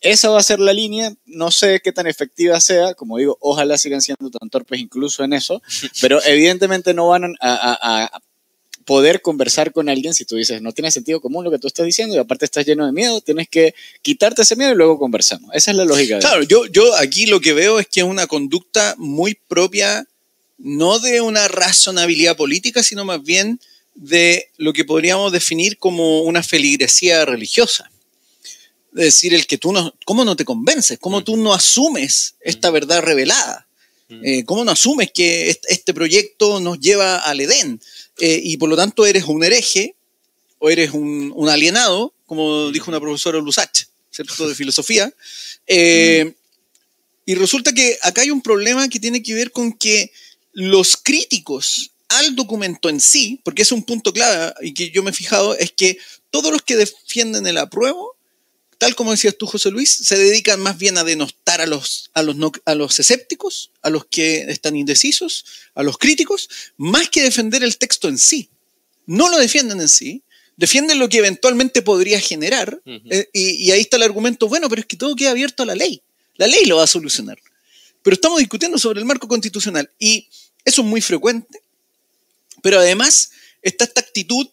esa 0.02 0.30
va 0.30 0.40
a 0.40 0.44
ser 0.44 0.60
la 0.60 0.74
línea, 0.74 1.14
no 1.26 1.52
sé 1.52 1.82
qué 1.84 1.92
tan 1.92 2.08
efectiva 2.08 2.60
sea, 2.62 2.94
como 2.94 3.18
digo, 3.18 3.38
ojalá 3.42 3.78
sigan 3.78 4.02
siendo 4.02 4.30
tan 4.30 4.50
torpes 4.50 4.80
incluso 4.80 5.24
en 5.24 5.34
eso, 5.34 5.62
pero 6.02 6.24
evidentemente 6.26 6.94
no 6.94 7.10
van 7.10 7.36
a, 7.42 8.10
poder 8.86 9.22
conversar 9.22 9.72
con 9.72 9.88
alguien 9.88 10.16
si 10.16 10.26
tú 10.26 10.36
dices, 10.36 10.64
no 10.64 10.72
tiene 10.72 10.90
sentido 10.90 11.22
común 11.22 11.44
lo 11.44 11.52
que 11.52 11.60
tú 11.60 11.68
estás 11.68 11.86
diciendo 11.86 12.16
y 12.16 12.18
aparte 12.18 12.46
estás 12.46 12.66
lleno 12.66 12.88
de 12.88 12.92
miedo, 12.92 13.22
tienes 13.22 13.48
que 13.48 13.76
quitarte 14.02 14.42
ese 14.42 14.56
miedo 14.56 14.72
y 14.72 14.76
luego 14.76 14.98
conversamos. 14.98 15.52
Esa 15.54 15.70
es 15.70 15.78
la 15.78 15.86
lógica. 15.86 16.18
Claro, 16.18 16.42
yo, 16.42 16.66
yo 16.66 16.96
aquí 16.96 17.28
lo 17.28 17.40
que 17.40 17.54
veo 17.54 17.80
es 17.80 17.86
que 17.86 18.00
es 18.00 18.06
una 18.08 18.26
conducta 18.26 18.96
muy 18.98 19.38
propia, 19.48 20.08
no 20.58 20.98
de 20.98 21.22
una 21.22 21.48
razonabilidad 21.48 22.36
política, 22.36 22.82
sino 22.82 23.06
más 23.06 23.22
bien 23.22 23.60
de 23.94 24.48
lo 24.58 24.74
que 24.74 24.86
podríamos 24.86 25.32
definir 25.32 25.78
como 25.78 26.24
una 26.24 26.42
feligresía 26.42 27.26
religiosa 27.26 27.89
decir, 28.92 29.34
el 29.34 29.48
que 29.48 29.58
tú 29.58 29.72
no, 29.72 29.94
¿cómo 30.06 30.26
no 30.26 30.36
te 30.36 30.46
convences? 30.46 30.98
¿Cómo 31.00 31.24
tú 31.24 31.38
no 31.38 31.54
asumes 31.54 32.36
esta 32.42 32.72
verdad 32.72 33.02
revelada? 33.02 33.68
Eh, 34.24 34.44
¿Cómo 34.46 34.66
no 34.66 34.72
asumes 34.72 35.12
que 35.14 35.52
este 35.68 35.94
proyecto 35.94 36.60
nos 36.60 36.80
lleva 36.80 37.18
al 37.18 37.42
Edén? 37.42 37.80
Eh, 38.20 38.42
y 38.44 38.58
por 38.58 38.68
lo 38.68 38.76
tanto 38.76 39.06
eres 39.06 39.26
un 39.26 39.44
hereje 39.44 39.96
o 40.58 40.70
eres 40.70 40.92
un, 40.94 41.48
alienado, 41.48 42.14
como 42.26 42.72
dijo 42.72 42.90
una 42.90 43.00
profesora 43.00 43.38
Lusach, 43.40 43.86
¿cierto? 44.10 44.48
De 44.48 44.56
filosofía. 44.56 45.14
Eh, 45.68 46.34
y 47.26 47.36
resulta 47.36 47.72
que 47.72 48.00
acá 48.02 48.22
hay 48.22 48.32
un 48.32 48.42
problema 48.42 48.90
que 48.90 49.00
tiene 49.00 49.22
que 49.22 49.36
ver 49.36 49.52
con 49.52 49.74
que 49.74 50.12
los 50.54 50.98
críticos 50.98 51.92
al 52.10 52.36
documento 52.36 52.90
en 52.90 53.00
sí, 53.00 53.40
porque 53.44 53.62
es 53.62 53.72
un 53.72 53.84
punto 53.84 54.12
clave 54.12 54.54
y 54.62 54.74
que 54.74 54.90
yo 54.90 55.04
me 55.04 55.12
he 55.12 55.14
fijado, 55.14 55.56
es 55.56 55.72
que 55.72 56.00
todos 56.32 56.52
los 56.52 56.64
que 56.64 56.76
defienden 56.76 57.46
el 57.46 57.60
apruebo 57.60 58.16
tal 58.80 58.96
como 58.96 59.12
decías 59.12 59.38
tú, 59.38 59.46
José 59.46 59.70
Luis, 59.70 59.92
se 59.92 60.18
dedican 60.18 60.60
más 60.62 60.78
bien 60.78 60.98
a 60.98 61.04
denostar 61.04 61.62
a 61.62 61.68
los, 61.68 62.10
a 62.14 62.24
los, 62.24 62.36
a 62.66 62.76
los 62.76 63.00
escépticos, 63.00 63.72
a 63.82 63.90
los 63.90 64.06
que 64.06 64.42
están 64.50 64.76
indecisos, 64.76 65.46
a 65.76 65.84
los 65.84 65.98
críticos, 65.98 66.50
más 66.78 67.10
que 67.10 67.22
defender 67.22 67.64
el 67.64 67.78
texto 67.78 68.08
en 68.08 68.18
sí. 68.18 68.50
No 69.06 69.30
lo 69.30 69.38
defienden 69.38 69.82
en 69.82 69.90
sí, 69.90 70.24
defienden 70.56 70.98
lo 70.98 71.10
que 71.10 71.18
eventualmente 71.18 71.82
podría 71.82 72.22
generar, 72.22 72.82
eh, 72.86 73.30
y, 73.34 73.66
y, 73.66 73.72
ahí 73.72 73.82
está 73.82 73.98
el 73.98 74.04
argumento, 74.04 74.48
bueno, 74.48 74.70
pero 74.70 74.80
es 74.80 74.88
que 74.88 74.98
todo 74.98 75.16
queda 75.16 75.32
abierto 75.32 75.64
a 75.64 75.66
la 75.66 75.76
ley. 75.76 76.02
La 76.38 76.48
ley 76.48 76.66
lo 76.66 76.78
va 76.78 76.84
a 76.84 76.88
solucionar. 76.88 77.38
Pero 78.02 78.14
estamos 78.14 78.40
discutiendo 78.40 78.78
sobre 78.78 79.00
el 79.00 79.06
marco 79.06 79.28
constitucional, 79.28 79.92
y 80.00 80.28
eso 80.64 80.82
es 80.82 80.88
muy 80.88 81.02
frecuente, 81.02 81.62
pero 82.62 82.80
además 82.80 83.32
está 83.62 83.84
esta 83.84 84.00
actitud 84.00 84.48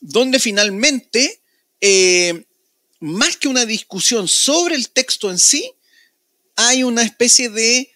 donde 0.00 0.38
finalmente 0.38 1.40
eh, 1.80 2.44
más 3.00 3.36
que 3.36 3.48
una 3.48 3.64
discusión 3.64 4.28
sobre 4.28 4.74
el 4.74 4.90
texto 4.90 5.30
en 5.30 5.38
sí, 5.38 5.72
hay 6.56 6.82
una 6.82 7.02
especie 7.02 7.50
de 7.50 7.90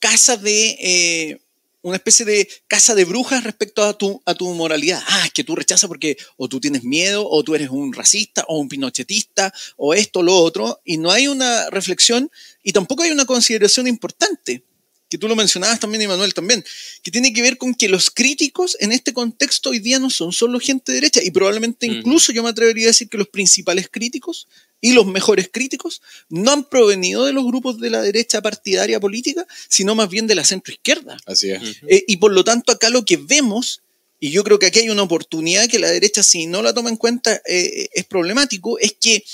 casa 0.00 0.36
de 0.36 0.70
eh, 0.80 1.40
una 1.82 1.96
especie 1.96 2.24
de 2.26 2.48
casa 2.66 2.94
de 2.94 3.04
brujas 3.04 3.44
respecto 3.44 3.84
a 3.84 3.96
tu, 3.96 4.20
a 4.24 4.34
tu 4.34 4.52
moralidad. 4.54 5.02
Ah, 5.06 5.24
es 5.26 5.32
que 5.32 5.44
tú 5.44 5.54
rechazas 5.54 5.88
porque 5.88 6.16
o 6.36 6.48
tú 6.48 6.60
tienes 6.60 6.84
miedo, 6.84 7.28
o 7.28 7.42
tú 7.42 7.54
eres 7.54 7.70
un 7.70 7.92
racista, 7.92 8.44
o 8.48 8.58
un 8.58 8.68
pinochetista, 8.68 9.52
o 9.76 9.94
esto, 9.94 10.22
lo 10.22 10.36
otro, 10.36 10.80
y 10.84 10.96
no 10.96 11.10
hay 11.10 11.28
una 11.28 11.70
reflexión 11.70 12.30
y 12.62 12.72
tampoco 12.72 13.02
hay 13.02 13.10
una 13.10 13.26
consideración 13.26 13.86
importante 13.86 14.64
que 15.08 15.18
tú 15.18 15.28
lo 15.28 15.36
mencionabas 15.36 15.80
también, 15.80 16.02
Emanuel, 16.02 16.34
también, 16.34 16.64
que 17.02 17.10
tiene 17.10 17.32
que 17.32 17.42
ver 17.42 17.56
con 17.56 17.74
que 17.74 17.88
los 17.88 18.10
críticos 18.10 18.76
en 18.80 18.92
este 18.92 19.12
contexto 19.12 19.70
hoy 19.70 19.78
día 19.78 19.98
no 19.98 20.10
son 20.10 20.32
solo 20.32 20.60
gente 20.60 20.92
derecha, 20.92 21.22
y 21.22 21.30
probablemente 21.30 21.86
incluso 21.86 22.32
yo 22.32 22.42
me 22.42 22.50
atrevería 22.50 22.86
a 22.86 22.88
decir 22.88 23.08
que 23.08 23.18
los 23.18 23.28
principales 23.28 23.88
críticos 23.90 24.48
y 24.80 24.92
los 24.92 25.06
mejores 25.06 25.48
críticos 25.52 26.02
no 26.28 26.52
han 26.52 26.68
provenido 26.68 27.24
de 27.24 27.32
los 27.32 27.44
grupos 27.44 27.80
de 27.80 27.90
la 27.90 28.02
derecha 28.02 28.42
partidaria 28.42 29.00
política, 29.00 29.46
sino 29.68 29.94
más 29.94 30.08
bien 30.08 30.26
de 30.26 30.34
la 30.34 30.44
centroizquierda. 30.44 31.16
Así 31.26 31.50
es. 31.50 31.62
Eh, 31.88 32.04
y 32.06 32.18
por 32.18 32.32
lo 32.32 32.44
tanto 32.44 32.72
acá 32.72 32.90
lo 32.90 33.04
que 33.04 33.16
vemos, 33.16 33.82
y 34.20 34.30
yo 34.30 34.44
creo 34.44 34.58
que 34.58 34.66
aquí 34.66 34.80
hay 34.80 34.90
una 34.90 35.02
oportunidad 35.02 35.68
que 35.68 35.78
la 35.78 35.90
derecha 35.90 36.22
si 36.22 36.46
no 36.46 36.62
la 36.62 36.74
toma 36.74 36.90
en 36.90 36.96
cuenta 36.96 37.40
eh, 37.46 37.88
es 37.92 38.04
problemático, 38.04 38.78
es 38.78 38.94
que 39.00 39.24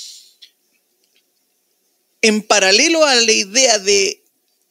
en 2.22 2.40
paralelo 2.42 3.04
a 3.04 3.14
la 3.16 3.32
idea 3.32 3.78
de 3.78 4.23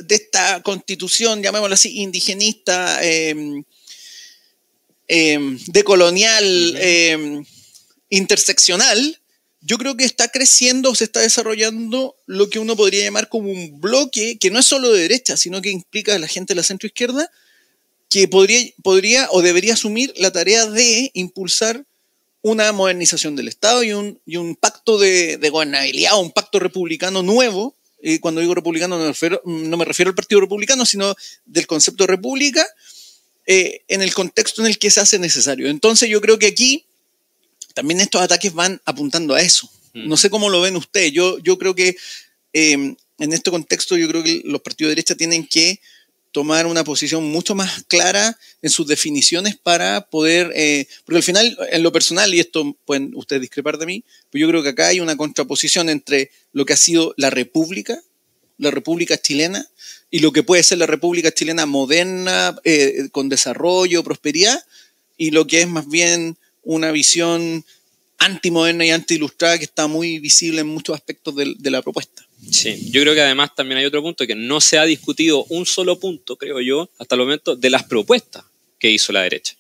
de 0.08 0.16
esta 0.16 0.62
constitución, 0.64 1.42
llamémoslo 1.42 1.74
así, 1.74 2.02
indigenista, 2.02 3.00
eh, 3.04 3.64
eh, 5.08 5.58
decolonial, 5.68 6.76
eh, 6.78 7.44
interseccional, 8.10 9.20
yo 9.66 9.78
creo 9.78 9.96
que 9.96 10.04
está 10.04 10.28
creciendo, 10.28 10.94
se 10.94 11.06
está 11.06 11.22
desarrollando 11.22 12.16
lo 12.26 12.50
que 12.50 12.60
uno 12.60 12.76
podría 12.76 13.06
llamar 13.06 13.30
como 13.30 13.50
un 13.50 13.80
bloque 13.80 14.38
que 14.38 14.52
no 14.52 14.60
es 14.60 14.66
solo 14.66 14.92
de 14.92 15.02
derecha, 15.02 15.38
sino 15.38 15.62
que 15.62 15.70
implica 15.70 16.16
a 16.16 16.20
la 16.20 16.28
gente 16.28 16.54
de 16.54 16.58
la 16.58 16.64
centroizquierda, 16.64 17.32
que 18.10 18.28
podría, 18.28 18.62
podría 18.84 19.28
o 19.32 19.42
debería 19.42 19.74
asumir 19.74 20.14
la 20.18 20.32
tarea 20.32 20.68
de 20.68 21.12
impulsar 21.14 21.86
una 22.42 22.74
modernización 22.74 23.38
del 23.38 23.48
Estado 23.48 23.84
y 23.84 23.94
un, 23.94 24.20
y 24.26 24.36
un 24.36 24.56
pacto 24.58 24.98
de, 24.98 25.38
de 25.38 25.50
gobernabilidad, 25.50 26.20
un 26.20 26.32
pacto 26.32 26.60
republicano 26.60 27.24
nuevo, 27.24 27.74
y 28.06 28.20
cuando 28.20 28.42
digo 28.42 28.54
republicano 28.54 28.98
no 28.98 29.04
me, 29.04 29.08
refiero, 29.08 29.42
no 29.46 29.78
me 29.78 29.86
refiero 29.86 30.10
al 30.10 30.16
Partido 30.16 30.42
Republicano, 30.42 30.86
sino 30.86 31.16
del 31.46 31.66
concepto 31.66 32.04
de 32.04 32.08
república, 32.08 32.68
eh, 33.46 33.82
en 33.88 34.02
el 34.02 34.14
contexto 34.14 34.62
en 34.62 34.68
el 34.68 34.78
que 34.78 34.92
se 34.92 35.00
hace 35.00 35.18
necesario. 35.20 35.70
Entonces 35.70 36.10
yo 36.10 36.20
creo 36.20 36.38
que 36.38 36.48
aquí 36.48 36.86
también 37.74 38.02
estos 38.02 38.22
ataques 38.22 38.54
van 38.54 38.82
apuntando 38.84 39.34
a 39.34 39.42
eso. 39.42 39.70
Mm. 39.94 40.10
No 40.10 40.18
sé 40.18 40.30
cómo 40.30 40.50
lo 40.50 40.60
ven 40.60 40.76
ustedes. 40.76 41.14
Yo, 41.14 41.40
yo 41.40 41.58
creo 41.58 41.76
que 41.76 41.96
eh, 42.52 42.74
en 42.74 43.34
este 43.34 43.52
contexto 43.52 43.96
yo 43.96 44.10
creo 44.10 44.22
que 44.22 44.42
los 44.44 44.62
partidos 44.62 44.90
de 44.90 44.96
derecha 44.96 45.16
tienen 45.16 45.48
que 45.48 45.80
tomar 46.34 46.66
una 46.66 46.84
posición 46.84 47.24
mucho 47.32 47.54
más 47.54 47.84
clara 47.88 48.38
en 48.64 48.72
sus 48.72 48.88
definiciones 48.88 49.56
para 49.56 50.10
poder, 50.10 50.52
eh, 50.56 50.88
porque 51.06 51.18
al 51.18 51.24
final, 51.24 51.58
en 51.72 51.84
lo 51.84 51.92
personal, 51.92 52.34
y 52.34 52.40
esto 52.40 52.76
pueden 52.86 53.12
ustedes 53.16 53.44
discrepar 53.44 53.78
de 53.78 53.86
mí, 53.86 54.04
pues 54.32 54.42
yo 54.42 54.50
creo 54.50 54.64
que 54.64 54.70
acá 54.70 54.88
hay 54.88 55.00
una 55.00 55.16
contraposición 55.16 55.90
entre 55.90 56.32
lo 56.52 56.66
que 56.66 56.74
ha 56.74 56.78
sido 56.78 57.14
la 57.18 57.30
República, 57.30 58.02
la 58.58 58.72
República 58.72 59.16
chilena, 59.18 59.66
y 60.10 60.20
lo 60.20 60.34
que 60.34 60.42
puede 60.42 60.64
ser 60.64 60.80
la 60.80 60.88
República 60.88 61.32
chilena 61.32 61.68
moderna, 61.68 62.56
eh, 62.64 63.10
con 63.12 63.30
desarrollo, 63.30 64.04
prosperidad, 64.04 64.66
y 65.18 65.30
lo 65.30 65.46
que 65.46 65.62
es 65.62 65.68
más 65.68 65.88
bien 65.88 66.38
una 66.64 66.92
visión 66.92 67.64
antimoderna 68.18 68.86
y 68.86 68.90
anti-ilustrada 68.90 69.60
que 69.60 69.66
está 69.66 69.86
muy 69.86 70.18
visible 70.18 70.62
en 70.62 70.68
muchos 70.68 70.96
aspectos 70.96 71.36
de 71.36 71.72
la 71.72 71.82
propuesta. 71.84 72.26
Sí, 72.52 72.90
yo 72.92 73.02
creo 73.02 73.14
que 73.14 73.22
además 73.22 73.56
también 73.56 73.80
hay 73.80 73.86
otro 73.86 74.02
punto 74.02 74.28
que 74.28 74.36
no 74.36 74.62
se 74.62 74.78
ha 74.78 74.84
discutido 74.84 75.46
un 75.46 75.66
solo 75.66 76.00
punto, 76.00 76.36
creo 76.36 76.62
yo, 76.62 76.90
hasta 76.98 77.16
el 77.16 77.22
momento, 77.22 77.56
de 77.56 77.70
las 77.70 77.84
propuestas 77.84 78.44
que 78.80 78.90
hizo 78.90 79.12
la 79.12 79.22
derecha. 79.22 79.56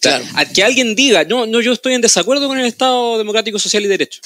Claro. 0.00 0.24
a 0.36 0.44
que 0.44 0.62
alguien 0.62 0.94
diga, 0.94 1.24
no, 1.24 1.44
no, 1.44 1.60
yo 1.60 1.72
estoy 1.72 1.94
en 1.94 2.00
desacuerdo 2.00 2.46
con 2.46 2.56
el 2.56 2.66
Estado 2.66 3.18
democrático, 3.18 3.58
social 3.58 3.84
y 3.84 3.88
derecho. 3.88 4.20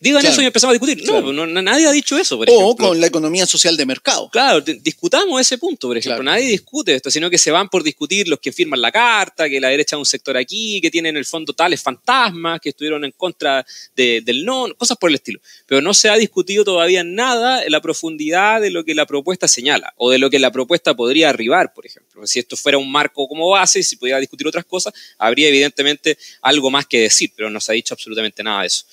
Digan 0.00 0.26
eso 0.26 0.42
y 0.42 0.44
empezamos 0.44 0.76
a 0.76 0.78
discutir. 0.78 1.08
No, 1.08 1.46
nadie 1.46 1.86
ha 1.86 1.92
dicho 1.92 2.18
eso, 2.18 2.36
por 2.36 2.46
o 2.50 2.76
con 2.76 3.00
la 3.00 3.06
economía 3.06 3.46
social 3.46 3.76
de 3.76 3.86
mercado. 3.86 4.28
Claro, 4.30 4.60
discutamos 4.60 5.40
ese 5.40 5.56
punto, 5.56 5.88
por 5.88 5.96
ejemplo. 5.96 6.22
Nadie 6.22 6.48
discute 6.48 6.94
esto, 6.94 7.10
sino 7.10 7.30
que 7.30 7.38
se 7.38 7.50
van 7.50 7.68
por 7.68 7.82
discutir 7.82 8.28
los 8.28 8.38
que 8.38 8.52
firman 8.52 8.80
la 8.80 8.92
carta, 8.92 9.48
que 9.48 9.60
la 9.60 9.68
derecha 9.68 9.96
es 9.96 9.98
un 9.98 10.06
sector 10.06 10.36
aquí, 10.36 10.80
que 10.80 10.90
tienen 10.90 11.10
en 11.10 11.18
el 11.18 11.24
fondo 11.24 11.54
tales 11.54 11.80
fantasmas, 11.80 12.60
que 12.60 12.70
estuvieron 12.70 13.04
en 13.04 13.12
contra 13.12 13.64
del 13.96 14.44
no, 14.44 14.74
cosas 14.76 14.98
por 14.98 15.10
el 15.10 15.14
estilo. 15.14 15.40
Pero 15.66 15.80
no 15.80 15.94
se 15.94 16.10
ha 16.10 16.16
discutido 16.16 16.64
todavía 16.64 17.02
nada 17.02 17.62
en 17.62 17.72
la 17.72 17.80
profundidad 17.80 18.60
de 18.60 18.70
lo 18.70 18.84
que 18.84 18.94
la 18.94 19.06
propuesta 19.06 19.48
señala 19.48 19.94
o 19.96 20.10
de 20.10 20.18
lo 20.18 20.28
que 20.28 20.38
la 20.38 20.50
propuesta 20.50 20.94
podría 20.94 21.30
arribar, 21.30 21.72
por 21.72 21.86
ejemplo. 21.86 22.26
Si 22.26 22.38
esto 22.38 22.56
fuera 22.56 22.78
un 22.78 22.90
marco 22.90 23.26
como 23.26 23.48
base 23.48 23.78
y 23.78 23.82
si 23.82 23.96
pudiera 23.96 24.20
discutir 24.20 24.46
otras 24.46 24.64
cosas, 24.64 24.92
habría 25.18 25.48
evidentemente 25.48 26.18
algo 26.42 26.70
más 26.70 26.86
que 26.86 27.00
decir, 27.00 27.32
pero 27.34 27.48
no 27.48 27.60
se 27.60 27.72
ha 27.72 27.74
dicho 27.74 27.94
absolutamente 27.94 28.42
nada 28.42 28.62
de 28.62 28.66
eso. 28.66 28.84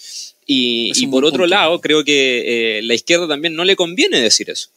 Y, 0.53 1.07
por 1.07 1.23
otro 1.23 1.47
lado, 1.47 1.79
creo 1.79 2.03
que 2.03 2.79
eh, 2.79 2.81
la 2.81 2.93
izquierda 2.93 3.25
también 3.27 3.55
no 3.55 3.63
le 3.63 3.77
conviene 3.77 4.19
decir 4.19 4.49
eso. 4.49 4.69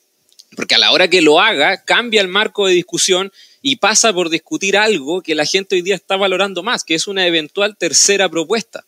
Porque 0.54 0.76
a 0.76 0.78
la 0.78 0.92
hora 0.92 1.08
que 1.08 1.20
lo 1.20 1.40
haga, 1.40 1.82
cambia 1.84 2.20
el 2.20 2.28
marco 2.28 2.68
de 2.68 2.74
discusión 2.74 3.32
y 3.60 3.76
pasa 3.76 4.12
por 4.12 4.30
discutir 4.30 4.76
algo 4.76 5.20
que 5.20 5.34
la 5.34 5.44
gente 5.44 5.74
hoy 5.74 5.82
día 5.82 5.96
está 5.96 6.16
valorando 6.16 6.62
más, 6.62 6.84
que 6.84 6.94
es 6.94 7.08
una 7.08 7.26
eventual 7.26 7.76
tercera 7.76 8.28
propuesta. 8.28 8.84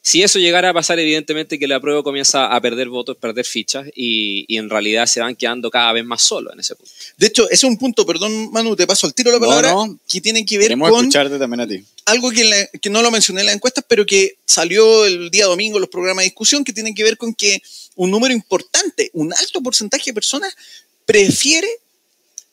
Si 0.00 0.22
eso 0.22 0.38
llegara 0.38 0.70
a 0.70 0.74
pasar, 0.74 0.98
evidentemente 0.98 1.58
que 1.58 1.68
la 1.68 1.80
prueba 1.80 2.02
comienza 2.02 2.46
a 2.46 2.60
perder 2.60 2.88
votos, 2.88 3.16
perder 3.16 3.44
fichas 3.44 3.86
y, 3.94 4.46
en 4.56 4.70
realidad 4.70 5.06
se 5.06 5.20
van 5.20 5.36
quedando 5.36 5.70
cada 5.70 5.92
vez 5.92 6.04
más 6.04 6.22
solos 6.22 6.52
en 6.54 6.60
ese 6.60 6.74
punto. 6.76 6.92
De 7.16 7.26
hecho, 7.26 7.44
ese 7.46 7.54
es 7.54 7.64
un 7.64 7.76
punto, 7.76 8.06
perdón 8.06 8.50
Manu, 8.52 8.74
te 8.74 8.86
paso 8.86 9.06
al 9.06 9.14
tiro 9.14 9.30
la 9.30 9.38
palabra, 9.40 9.74
que 10.08 10.20
tiene 10.20 10.46
que 10.46 10.58
ver 10.58 10.78
con 10.78 10.94
escucharte 10.94 11.38
también 11.38 11.60
a 11.60 11.66
ti. 11.66 11.84
algo 12.06 12.30
que, 12.30 12.68
que, 12.80 12.90
no 12.90 13.02
lo 13.02 13.10
mencioné 13.10 13.40
en 13.40 13.46
las 13.46 13.54
encuestas, 13.56 13.84
pero 13.86 14.06
que 14.06 14.36
salió 14.46 15.04
el 15.04 15.30
día 15.30 15.46
domingo 15.46 15.76
en 15.76 15.82
los 15.82 15.90
programas 15.90 16.22
de 16.22 16.30
discusión, 16.30 16.64
que 16.64 16.72
tiene 16.72 16.94
que 16.94 17.04
ver 17.04 17.18
con 17.18 17.34
que 17.34 17.60
un 17.96 18.10
número 18.10 18.32
importante, 18.32 19.10
un 19.12 19.32
alto 19.34 19.60
porcentaje 19.60 20.10
de 20.10 20.14
personas 20.14 20.54
prefiere 21.04 21.68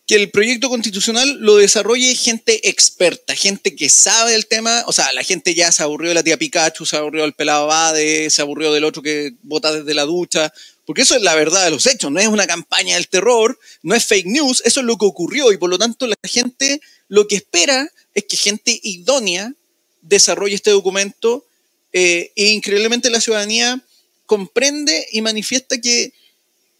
que 0.08 0.16
el 0.16 0.30
proyecto 0.30 0.70
constitucional 0.70 1.38
lo 1.40 1.56
desarrolle 1.56 2.14
gente 2.16 2.70
experta, 2.70 3.36
gente 3.36 3.76
que 3.76 3.90
sabe 3.90 4.34
del 4.34 4.46
tema, 4.46 4.84
o 4.86 4.94
sea, 4.94 5.12
la 5.14 5.24
gente 5.24 5.56
ya 5.56 5.72
se 5.72 5.82
aburrió 5.82 6.10
de 6.10 6.16
la 6.16 6.24
tía 6.24 6.38
Pikachu, 6.38 6.86
se 6.86 6.96
aburrió 6.96 7.24
del 7.24 7.34
pelado 7.34 7.68
Bade, 7.68 8.30
se 8.30 8.42
aburrió 8.42 8.72
del 8.72 8.84
otro 8.84 9.02
que 9.02 9.34
vota 9.42 9.74
desde 9.74 9.96
la 9.96 10.04
ducha, 10.04 10.54
porque 10.86 11.02
eso 11.02 11.16
es 11.16 11.24
la 11.24 11.34
verdad 11.34 11.66
de 11.66 11.72
los 11.72 11.88
hechos, 11.88 12.12
no 12.12 12.20
es 12.20 12.28
una 12.28 12.46
campaña 12.46 12.96
del 12.96 13.08
terror, 13.08 13.58
no 13.82 13.96
es 13.96 14.06
fake 14.06 14.28
news, 14.28 14.62
eso 14.64 14.82
es 14.82 14.86
lo 14.86 14.98
que 14.98 15.06
ocurrió. 15.06 15.52
Y 15.52 15.58
por 15.58 15.70
lo 15.70 15.80
tanto 15.80 16.06
la 16.06 16.16
gente 16.24 16.80
lo 17.08 17.28
que 17.28 17.38
espera 17.38 17.90
es 18.14 18.26
que 18.26 18.38
gente 18.38 18.80
idónea 18.84 19.54
desarrolle 20.02 20.54
este 20.54 20.70
documento 20.70 21.46
eh, 21.94 22.32
e 22.36 22.50
increíblemente 22.50 23.10
la 23.10 23.22
ciudadanía 23.22 23.82
comprende 24.28 25.08
y 25.12 25.22
manifiesta 25.22 25.80
que 25.82 26.14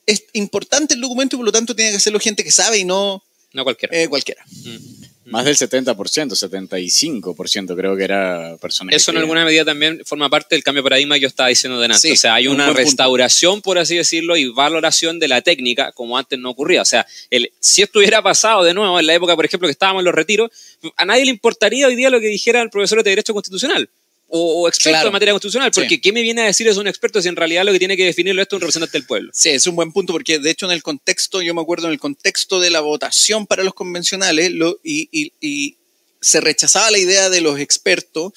es 0.06 0.26
importante 0.34 0.94
el 0.94 1.02
documento 1.02 1.36
y 1.36 1.38
por 1.38 1.46
lo 1.46 1.52
tanto 1.52 1.76
tiene 1.76 1.92
que 1.92 1.98
hacerlo 1.98 2.20
gente 2.20 2.44
que 2.44 2.52
sabe 2.52 2.80
y 2.80 2.84
no, 2.84 3.24
no 3.54 3.64
cualquiera. 3.64 3.98
Eh, 3.98 4.08
cualquiera. 4.08 4.44
Mm. 4.46 5.06
Más 5.26 5.44
del 5.44 5.56
70%, 5.56 5.96
75% 5.96 7.76
creo 7.76 7.98
que 7.98 8.04
era 8.04 8.58
personas. 8.62 8.94
Eso 8.94 9.10
en 9.10 9.18
alguna 9.18 9.44
medida 9.44 9.66
también 9.66 10.02
forma 10.06 10.30
parte 10.30 10.54
del 10.54 10.64
cambio 10.64 10.84
de 10.84 10.90
paradigma 10.90 11.16
que 11.16 11.22
yo 11.22 11.28
estaba 11.28 11.50
diciendo 11.50 11.80
de 11.80 11.86
antes. 11.86 12.12
o 12.12 12.16
sea, 12.16 12.36
hay 12.36 12.48
una 12.48 12.72
restauración, 12.74 13.64
por 13.64 13.80
así 13.80 13.96
decirlo, 13.96 14.38
y 14.38 14.50
valoración 14.50 15.18
de 15.18 15.28
la 15.28 15.42
técnica 15.42 15.92
como 15.94 16.16
antes 16.16 16.38
no 16.38 16.52
ocurría. 16.52 16.84
O 16.84 16.86
sea, 16.86 17.08
el, 17.32 17.52
si 17.60 17.82
esto 17.82 17.98
hubiera 18.00 18.22
pasado 18.22 18.64
de 18.64 18.76
nuevo 18.76 19.00
en 19.00 19.08
la 19.08 19.16
época, 19.16 19.36
por 19.36 19.46
ejemplo, 19.46 19.68
que 19.68 19.72
estábamos 19.72 20.02
en 20.02 20.06
los 20.06 20.14
retiros, 20.14 20.52
a 20.96 21.06
nadie 21.06 21.26
le 21.26 21.32
importaría 21.32 21.88
hoy 21.88 21.96
día 21.96 22.12
lo 22.12 22.20
que 22.20 22.28
dijera 22.28 22.62
el 22.62 22.70
profesor 22.70 23.02
de 23.02 23.10
Derecho 23.10 23.34
Constitucional 23.34 23.90
o, 24.28 24.68
experto 24.68 25.08
en 25.08 25.14
materia 25.14 25.34
constitucional, 25.34 25.72
porque 25.72 26.02
¿qué 26.02 26.12
me 26.12 26.22
viene 26.22 26.42
a 26.42 26.46
decir 26.46 26.68
es 26.68 26.78
un 26.78 26.88
experto 26.88 27.22
si 27.22 27.28
en 27.28 27.36
realidad 27.36 27.64
lo 27.64 27.72
que 27.72 27.80
tiene 27.80 27.96
que 27.96 28.06
definirlo 28.06 28.42
esto 28.42 28.56
es 28.56 28.58
un 28.58 28.62
representante 28.62 28.98
del 28.98 29.08
pueblo? 29.08 29.32
Sí, 29.34 29.50
es 29.50 29.68
un 29.68 29.76
buen 29.76 29.92
punto, 29.92 30.14
porque 30.14 30.40
de 30.40 30.50
hecho 30.50 30.66
en 30.66 30.72
el 30.72 30.84
contexto, 30.84 31.42
yo 31.42 31.54
me 31.54 31.62
acuerdo 31.62 31.88
en 31.88 31.94
el 31.94 32.00
contexto 32.00 32.60
de 32.60 32.70
la 32.70 32.82
votación 32.82 33.46
para 33.46 33.64
los 33.64 33.74
convencionales, 33.74 34.52
lo, 34.52 34.80
y, 34.84 35.78
se 36.22 36.42
rechazaba 36.42 36.90
la 36.90 36.98
idea 36.98 37.30
de 37.30 37.42
los 37.42 37.60
expertos. 37.60 38.34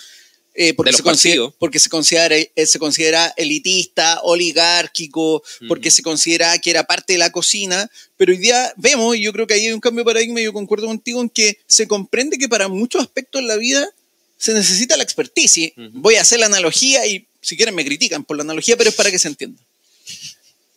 Eh, 0.60 0.74
porque, 0.74 0.92
se 0.92 1.04
considera, 1.04 1.48
porque 1.58 1.78
se 1.78 1.88
considera, 1.88 2.36
eh, 2.36 2.66
se 2.66 2.80
considera 2.80 3.32
elitista, 3.36 4.20
oligárquico, 4.24 5.40
porque 5.68 5.88
se 5.88 6.02
considera 6.02 6.58
que 6.58 6.70
era 6.70 6.82
parte 6.82 7.12
de 7.12 7.20
la 7.20 7.30
cocina, 7.30 7.88
pero 8.16 8.32
hoy 8.32 8.38
día 8.38 8.72
vemos, 8.76 9.14
y 9.14 9.22
yo 9.22 9.32
creo 9.32 9.46
que 9.46 9.54
ahí 9.54 9.66
hay 9.66 9.72
un 9.72 9.78
cambio 9.78 10.02
de 10.02 10.06
paradigma, 10.06 10.40
y 10.40 10.44
yo 10.44 10.52
concuerdo 10.52 10.88
contigo 10.88 11.22
en 11.22 11.30
que 11.30 11.58
se 11.68 11.86
comprende 11.86 12.38
que 12.38 12.48
para 12.48 12.66
muchos 12.66 13.00
aspectos 13.00 13.40
de 13.40 13.46
la 13.46 13.54
vida 13.54 13.88
se 14.38 14.54
necesita 14.54 14.96
la 14.96 15.02
expertise. 15.02 15.72
Voy 15.92 16.14
a 16.14 16.22
hacer 16.22 16.38
la 16.38 16.46
analogía 16.46 17.04
y 17.06 17.26
si 17.42 17.56
quieren 17.56 17.74
me 17.74 17.84
critican 17.84 18.24
por 18.24 18.36
la 18.36 18.44
analogía, 18.44 18.76
pero 18.76 18.90
es 18.90 18.96
para 18.96 19.10
que 19.10 19.18
se 19.18 19.28
entienda. 19.28 19.60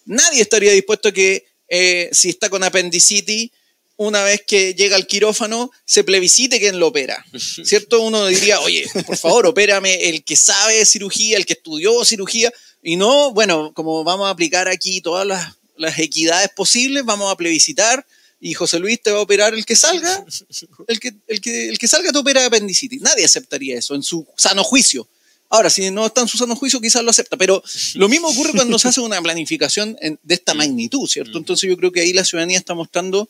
Nadie 0.05 0.41
estaría 0.41 0.71
dispuesto 0.71 1.09
a 1.09 1.11
que 1.11 1.45
eh, 1.69 2.09
si 2.11 2.29
está 2.29 2.49
con 2.49 2.63
apendicitis, 2.63 3.51
una 3.97 4.23
vez 4.23 4.41
que 4.45 4.73
llega 4.73 4.95
al 4.95 5.05
quirófano, 5.05 5.71
se 5.85 6.03
plebiscite 6.03 6.59
quien 6.59 6.79
lo 6.79 6.87
opera. 6.87 7.23
¿Cierto? 7.63 8.01
Uno 8.01 8.25
diría, 8.25 8.59
oye, 8.61 8.85
por 9.05 9.15
favor, 9.15 9.45
opérame 9.45 10.09
el 10.09 10.23
que 10.23 10.35
sabe 10.35 10.83
cirugía, 10.85 11.37
el 11.37 11.45
que 11.45 11.53
estudió 11.53 12.03
cirugía, 12.03 12.51
y 12.81 12.95
no, 12.95 13.31
bueno, 13.31 13.73
como 13.75 14.03
vamos 14.03 14.27
a 14.27 14.31
aplicar 14.31 14.67
aquí 14.67 15.01
todas 15.01 15.27
las, 15.27 15.53
las 15.77 15.99
equidades 15.99 16.49
posibles, 16.49 17.05
vamos 17.05 17.31
a 17.31 17.37
plebiscitar 17.37 18.05
y 18.41 18.55
José 18.55 18.79
Luis 18.79 19.01
te 19.01 19.11
va 19.11 19.19
a 19.19 19.21
operar 19.21 19.53
el 19.53 19.65
que 19.65 19.75
salga, 19.75 20.25
el 20.87 20.99
que, 20.99 21.13
el 21.27 21.39
que, 21.39 21.69
el 21.69 21.77
que 21.77 21.87
salga 21.87 22.11
te 22.11 22.17
opera 22.17 22.45
apendicitis. 22.45 22.99
Nadie 23.01 23.23
aceptaría 23.23 23.77
eso 23.77 23.93
en 23.95 24.01
su 24.01 24.27
sano 24.35 24.63
juicio. 24.63 25.07
Ahora, 25.49 25.69
si 25.69 25.91
no 25.91 26.07
está 26.07 26.21
en 26.21 26.27
su 26.27 26.37
sano 26.37 26.55
juicio, 26.55 26.81
quizás 26.81 27.03
lo 27.03 27.11
acepta, 27.11 27.37
pero 27.37 27.61
lo 27.95 28.09
mismo 28.09 28.29
ocurre 28.29 28.53
cuando 28.53 28.79
se 28.79 28.87
hace 28.87 29.01
una 29.01 29.21
planificación 29.21 29.97
de 30.23 30.33
esta 30.33 30.53
magnitud, 30.53 31.07
¿cierto? 31.07 31.37
Entonces 31.37 31.69
yo 31.69 31.77
creo 31.77 31.91
que 31.91 31.99
ahí 31.99 32.13
la 32.13 32.23
ciudadanía 32.23 32.57
está 32.57 32.73
mostrando 32.73 33.29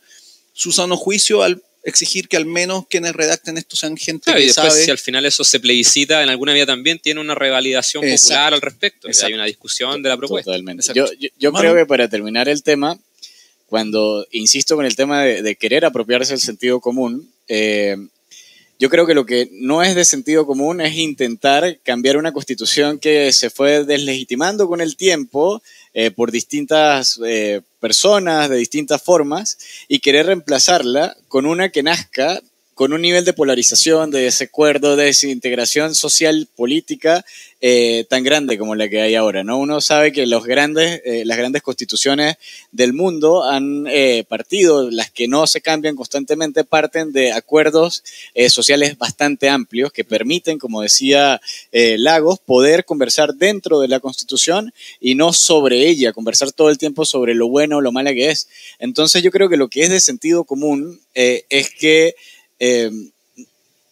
su 0.54 0.72
sano 0.72 0.98
juicio 0.98 1.42
al 1.42 1.62
exigir 1.84 2.28
que 2.28 2.38
al 2.38 2.46
menos 2.46 2.86
quienes 2.88 3.14
redacten 3.14 3.58
esto 3.58 3.76
sean 3.76 3.98
gente 3.98 4.32
que 4.32 4.40
y 4.40 4.46
después, 4.48 4.72
sabe. 4.72 4.86
si 4.86 4.92
al 4.92 5.00
final 5.00 5.26
eso 5.26 5.44
se 5.44 5.60
plebiscita 5.60 6.22
en 6.22 6.30
alguna 6.30 6.54
vía 6.54 6.68
también 6.68 7.00
tiene 7.00 7.20
una 7.20 7.34
revalidación 7.34 8.04
popular 8.04 8.54
al 8.54 8.62
respecto. 8.62 9.08
hay 9.24 9.34
una 9.34 9.46
discusión 9.46 10.04
de 10.04 10.10
la 10.10 10.18
propuesta. 10.18 10.52
Totalmente. 10.52 10.94
Yo, 10.94 11.08
yo, 11.40 11.52
creo 11.52 11.76
que 11.76 11.88
para 11.88 12.08
terminar 12.08 12.48
el 12.48 12.62
tema, 12.62 13.00
cuando 13.72 14.28
insisto 14.32 14.76
con 14.76 14.86
el 14.86 14.98
tema 14.98 15.22
de, 15.22 15.56
querer 15.56 15.86
apropiarse 15.86 16.34
del 16.34 16.42
sentido 16.42 16.82
común, 16.82 17.32
eh, 17.48 17.96
yo 18.78 18.90
creo 18.90 19.06
que 19.08 19.14
lo 19.14 19.26
que 19.26 19.48
no 19.54 19.82
es 19.82 19.96
de 19.96 20.04
sentido 20.04 20.46
común 20.46 20.82
es 20.82 20.98
intentar 20.98 21.80
cambiar 21.82 22.18
una 22.18 22.34
constitución 22.34 23.00
que 23.00 23.32
se 23.32 23.50
fue 23.50 23.86
deslegitimando 23.86 24.68
con 24.68 24.82
el 24.82 24.98
tiempo 24.98 25.64
eh, 25.94 26.12
por 26.12 26.32
distintas 26.32 27.18
eh, 27.26 27.62
personas, 27.80 28.50
de 28.50 28.58
distintas 28.58 29.02
formas, 29.02 29.58
y 29.88 30.00
querer 30.00 30.26
reemplazarla 30.26 31.16
con 31.30 31.46
una 31.46 31.70
que 31.70 31.82
nazca 31.82 32.42
con 32.82 32.94
un 32.94 33.02
nivel 33.04 33.26
de 33.26 33.34
polarización, 33.34 34.10
de 34.10 34.22
desacuerdo, 34.22 34.96
de 34.96 35.06
desintegración 35.06 35.94
social, 35.94 36.48
política, 36.56 37.24
eh, 37.64 38.08
tan 38.10 38.24
grande 38.24 38.58
como 38.58 38.74
la 38.74 38.90
que 38.90 39.00
hay 39.00 39.14
ahora. 39.14 39.44
¿no? 39.44 39.60
Uno 39.60 39.82
sabe 39.82 40.12
que 40.12 40.24
eh, 40.24 40.26
las 40.26 41.38
grandes 41.38 41.62
constituciones 41.62 42.38
del 42.72 42.94
mundo 42.94 43.44
han 43.44 43.86
eh, 43.86 44.26
partido, 44.28 44.90
las 44.90 45.12
que 45.12 45.28
no 45.28 45.46
se 45.46 45.62
cambian 45.62 45.96
constantemente, 45.96 46.64
parten 46.64 47.12
de 47.12 47.34
acuerdos 47.34 48.04
sociales 48.50 48.98
bastante 48.98 49.48
amplios 49.48 49.92
que 49.92 50.04
permiten, 50.04 50.58
como 50.58 50.82
decía 50.82 51.40
Lagos, 51.72 52.40
poder 52.40 52.84
conversar 52.84 53.36
dentro 53.36 53.80
de 53.80 53.90
la 53.90 54.00
constitución 54.00 54.74
y 55.00 55.14
no 55.14 55.34
sobre 55.34 55.88
ella, 55.88 56.14
conversar 56.14 56.52
todo 56.52 56.72
el 56.72 56.80
tiempo 56.80 57.06
sobre 57.06 57.36
lo 57.36 57.48
bueno 57.48 57.78
o 57.78 57.82
lo 57.82 57.92
mala 57.92 58.12
que 58.16 58.32
es. 58.32 58.48
Entonces 58.80 59.22
yo 59.22 59.30
creo 59.30 59.50
que 59.50 59.58
lo 59.58 59.68
que 59.68 59.84
es 59.84 59.92
de 59.92 60.00
sentido 60.00 60.46
común 60.46 61.00
es 61.14 61.70
que 61.70 62.16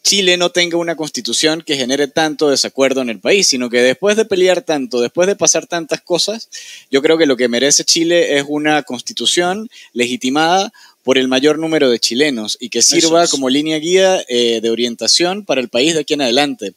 Chile 0.09 0.37
no 0.37 0.49
tenga 0.49 0.77
una 0.77 0.95
constitución 0.95 1.61
que 1.61 1.75
genere 1.75 2.07
tanto 2.07 2.49
desacuerdo 2.49 3.01
en 3.01 3.09
el 3.09 3.19
país, 3.19 3.47
sino 3.47 3.69
que 3.69 3.81
después 3.81 4.17
de 4.17 4.25
pelear 4.25 4.61
tanto, 4.61 5.01
después 5.01 5.27
de 5.27 5.35
pasar 5.35 5.67
tantas 5.67 6.01
cosas, 6.01 6.49
yo 6.89 7.01
creo 7.01 7.17
que 7.17 7.25
lo 7.25 7.37
que 7.37 7.47
merece 7.47 7.83
Chile 7.83 8.37
es 8.37 8.45
una 8.47 8.81
constitución 8.83 9.69
legitimada 9.93 10.71
por 11.03 11.17
el 11.17 11.27
mayor 11.27 11.59
número 11.59 11.89
de 11.89 11.99
chilenos 11.99 12.57
y 12.59 12.69
que 12.69 12.81
sirva 12.81 13.27
como 13.27 13.49
línea 13.49 13.77
guía 13.77 14.23
eh, 14.29 14.59
de 14.61 14.69
orientación 14.69 15.45
para 15.45 15.61
el 15.61 15.69
país 15.69 15.93
de 15.93 16.01
aquí 16.01 16.13
en 16.13 16.21
adelante. 16.21 16.73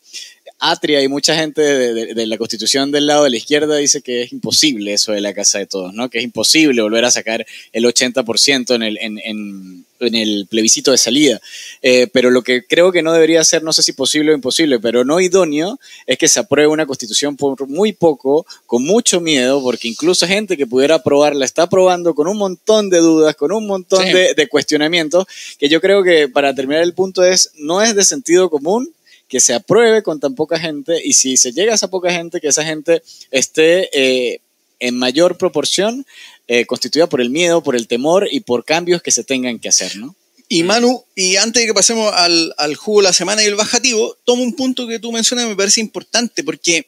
Atria 0.64 1.02
y 1.02 1.08
mucha 1.08 1.34
gente 1.34 1.60
de, 1.60 2.26
la 2.26 2.38
constitución 2.38 2.92
del 2.92 3.08
lado 3.08 3.24
de 3.24 3.30
la 3.30 3.36
izquierda 3.36 3.74
dice 3.78 4.00
que 4.00 4.22
es 4.22 4.32
imposible 4.32 4.92
eso 4.92 5.10
de 5.10 5.20
la 5.20 5.34
casa 5.34 5.58
de 5.58 5.66
todos, 5.66 5.92
¿no? 5.92 6.08
que 6.08 6.18
es 6.18 6.24
imposible 6.24 6.82
volver 6.82 7.04
a 7.04 7.10
sacar 7.10 7.44
el 7.72 7.84
80% 7.84 8.76
en 8.76 8.82
el, 8.84 8.96
en, 9.00 9.18
en, 9.18 9.84
en, 9.98 10.14
el 10.14 10.46
plebiscito 10.48 10.92
de 10.92 10.98
salida. 10.98 11.40
Eh, 11.82 12.06
pero 12.12 12.30
lo 12.30 12.42
que 12.42 12.64
creo 12.64 12.92
que 12.92 13.02
no 13.02 13.12
debería 13.12 13.42
ser, 13.42 13.64
no 13.64 13.72
sé 13.72 13.82
si 13.82 13.92
posible 13.92 14.30
o 14.30 14.36
imposible, 14.36 14.78
pero 14.78 15.04
no 15.04 15.20
idóneo, 15.20 15.80
es 16.06 16.16
que 16.16 16.28
se 16.28 16.38
apruebe 16.38 16.68
una 16.68 16.86
constitución 16.86 17.36
por 17.36 17.66
muy 17.66 17.92
poco, 17.92 18.46
con 18.66 18.84
mucho 18.84 19.20
miedo, 19.20 19.60
porque 19.64 19.88
incluso 19.88 20.28
gente 20.28 20.56
que 20.56 20.68
pudiera 20.68 20.94
aprobarla 20.94 21.44
está 21.44 21.64
aprobando 21.64 22.14
con 22.14 22.28
un 22.28 22.38
montón 22.38 22.88
de 22.88 22.98
dudas, 22.98 23.34
con 23.34 23.50
un 23.50 23.66
montón 23.66 24.04
de, 24.04 24.34
de 24.34 24.46
cuestionamientos, 24.46 25.26
que 25.58 25.68
yo 25.68 25.80
creo 25.80 26.04
que 26.04 26.28
para 26.28 26.54
terminar 26.54 26.84
el 26.84 26.94
punto 26.94 27.24
es, 27.24 27.50
no 27.56 27.82
es 27.82 27.96
de 27.96 28.04
sentido 28.04 28.48
común 28.48 28.94
que 29.32 29.40
se 29.40 29.54
apruebe 29.54 30.02
con 30.02 30.20
tan 30.20 30.34
poca 30.34 30.58
gente 30.58 31.00
y 31.02 31.14
si 31.14 31.38
se 31.38 31.52
llega 31.52 31.72
a 31.72 31.74
esa 31.74 31.88
poca 31.88 32.12
gente, 32.12 32.38
que 32.38 32.48
esa 32.48 32.66
gente 32.66 33.02
esté 33.30 33.88
eh, 33.98 34.42
en 34.78 34.98
mayor 34.98 35.38
proporción 35.38 36.04
eh, 36.48 36.66
constituida 36.66 37.08
por 37.08 37.22
el 37.22 37.30
miedo, 37.30 37.62
por 37.62 37.74
el 37.74 37.88
temor 37.88 38.28
y 38.30 38.40
por 38.40 38.66
cambios 38.66 39.00
que 39.00 39.10
se 39.10 39.24
tengan 39.24 39.58
que 39.58 39.70
hacer, 39.70 39.96
¿no? 39.96 40.14
Y 40.50 40.64
Manu, 40.64 41.02
y 41.14 41.36
antes 41.36 41.62
de 41.62 41.66
que 41.66 41.72
pasemos 41.72 42.12
al, 42.12 42.52
al 42.58 42.76
jugo 42.76 43.00
de 43.00 43.04
la 43.04 43.14
semana 43.14 43.42
y 43.42 43.46
el 43.46 43.54
bajativo, 43.54 44.18
tomo 44.24 44.42
un 44.42 44.54
punto 44.54 44.86
que 44.86 44.98
tú 44.98 45.10
mencionas 45.12 45.48
me 45.48 45.56
parece 45.56 45.80
importante 45.80 46.44
porque 46.44 46.86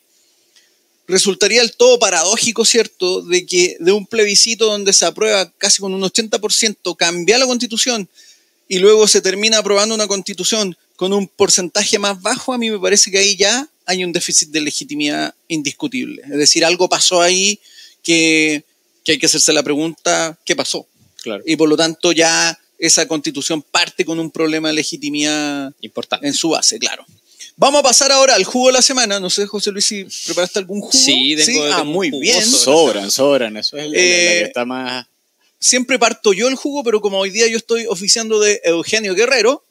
resultaría 1.09 1.63
el 1.63 1.75
todo 1.75 1.99
paradójico, 1.99 2.67
¿cierto?, 2.67 3.23
de 3.23 3.47
que 3.47 3.79
de 3.81 3.93
un 3.93 4.07
plebiscito 4.07 4.67
donde 4.67 4.93
se 4.93 5.07
aprueba 5.07 5.51
casi 5.57 5.81
con 5.81 5.95
un 5.95 6.03
80% 6.03 6.95
cambiar 6.95 7.41
la 7.41 7.47
constitución 7.47 8.07
y 8.69 8.81
luego 8.81 9.09
se 9.09 9.23
termina 9.23 9.57
aprobando 9.57 9.95
una 9.95 10.09
constitución 10.09 10.77
con 10.97 11.13
un 11.13 11.27
porcentaje 11.29 11.99
más 11.99 12.21
bajo, 12.23 12.53
a 12.53 12.59
mí 12.59 12.71
me 12.71 12.79
parece 12.79 13.11
que 13.11 13.19
ahí 13.19 13.37
ya 13.37 13.69
hay 13.87 14.05
un 14.05 14.13
déficit 14.13 14.51
de 14.51 14.61
legitimidad 14.61 15.35
indiscutible. 15.49 16.23
Es 16.23 16.39
decir, 16.39 16.65
algo 16.65 16.89
pasó 16.89 17.21
ahí 17.21 17.59
que, 18.03 18.65
hay 19.07 19.19
que 19.19 19.27
hacerse 19.27 19.53
la 19.53 19.63
pregunta, 19.63 20.39
¿qué 20.45 20.55
pasó? 20.57 20.87
Claro. 21.23 21.43
Y 21.47 21.57
por 21.57 21.69
lo 21.69 21.77
tanto 21.77 22.13
ya 22.13 22.59
esa 22.79 23.07
constitución 23.09 23.63
parte 23.63 24.05
con 24.05 24.19
un 24.19 24.31
problema 24.31 24.69
de 24.69 24.75
legitimidad 24.75 25.73
Importante. 25.81 26.27
en 26.27 26.35
su 26.35 26.51
base, 26.51 26.79
claro. 26.79 27.05
Vamos 27.57 27.81
a 27.81 27.83
pasar 27.85 28.11
ahora 28.11 28.35
al 28.35 28.43
jugo 28.45 28.67
de 28.69 28.73
la 28.75 28.83
semana. 28.83 29.21
No 29.21 29.31
sé, 29.31 29.47
José 29.47 29.71
Luis, 29.71 29.85
si 29.87 30.05
preparaste 30.27 30.59
algún 30.59 30.81
jugo. 30.81 30.93
Sí, 30.93 31.37
tengo- 31.37 31.65
Ah, 31.65 31.77
tengo 31.77 31.83
un 31.83 31.89
muy 31.89 32.11
bien. 32.11 32.45
Sobran, 32.45 33.11
sobran. 33.13 33.57
Eso 33.57 33.77
es 33.79 33.85
la- 33.87 33.91
la 33.91 33.97
Eh, 33.97 34.39
que 34.41 34.43
está 34.47 34.65
más. 34.65 35.07
Siempre 35.61 35.99
parto 35.99 36.33
yo 36.33 36.49
el 36.49 36.57
jugo, 36.57 36.83
pero 36.83 37.01
como 37.01 37.19
hoy 37.19 37.31
día 37.31 37.47
yo 37.47 37.57
estoy 37.57 37.87
oficiando 37.87 38.41
de 38.41 38.61
Eugenio 38.65 39.15
Guerrero, 39.15 39.65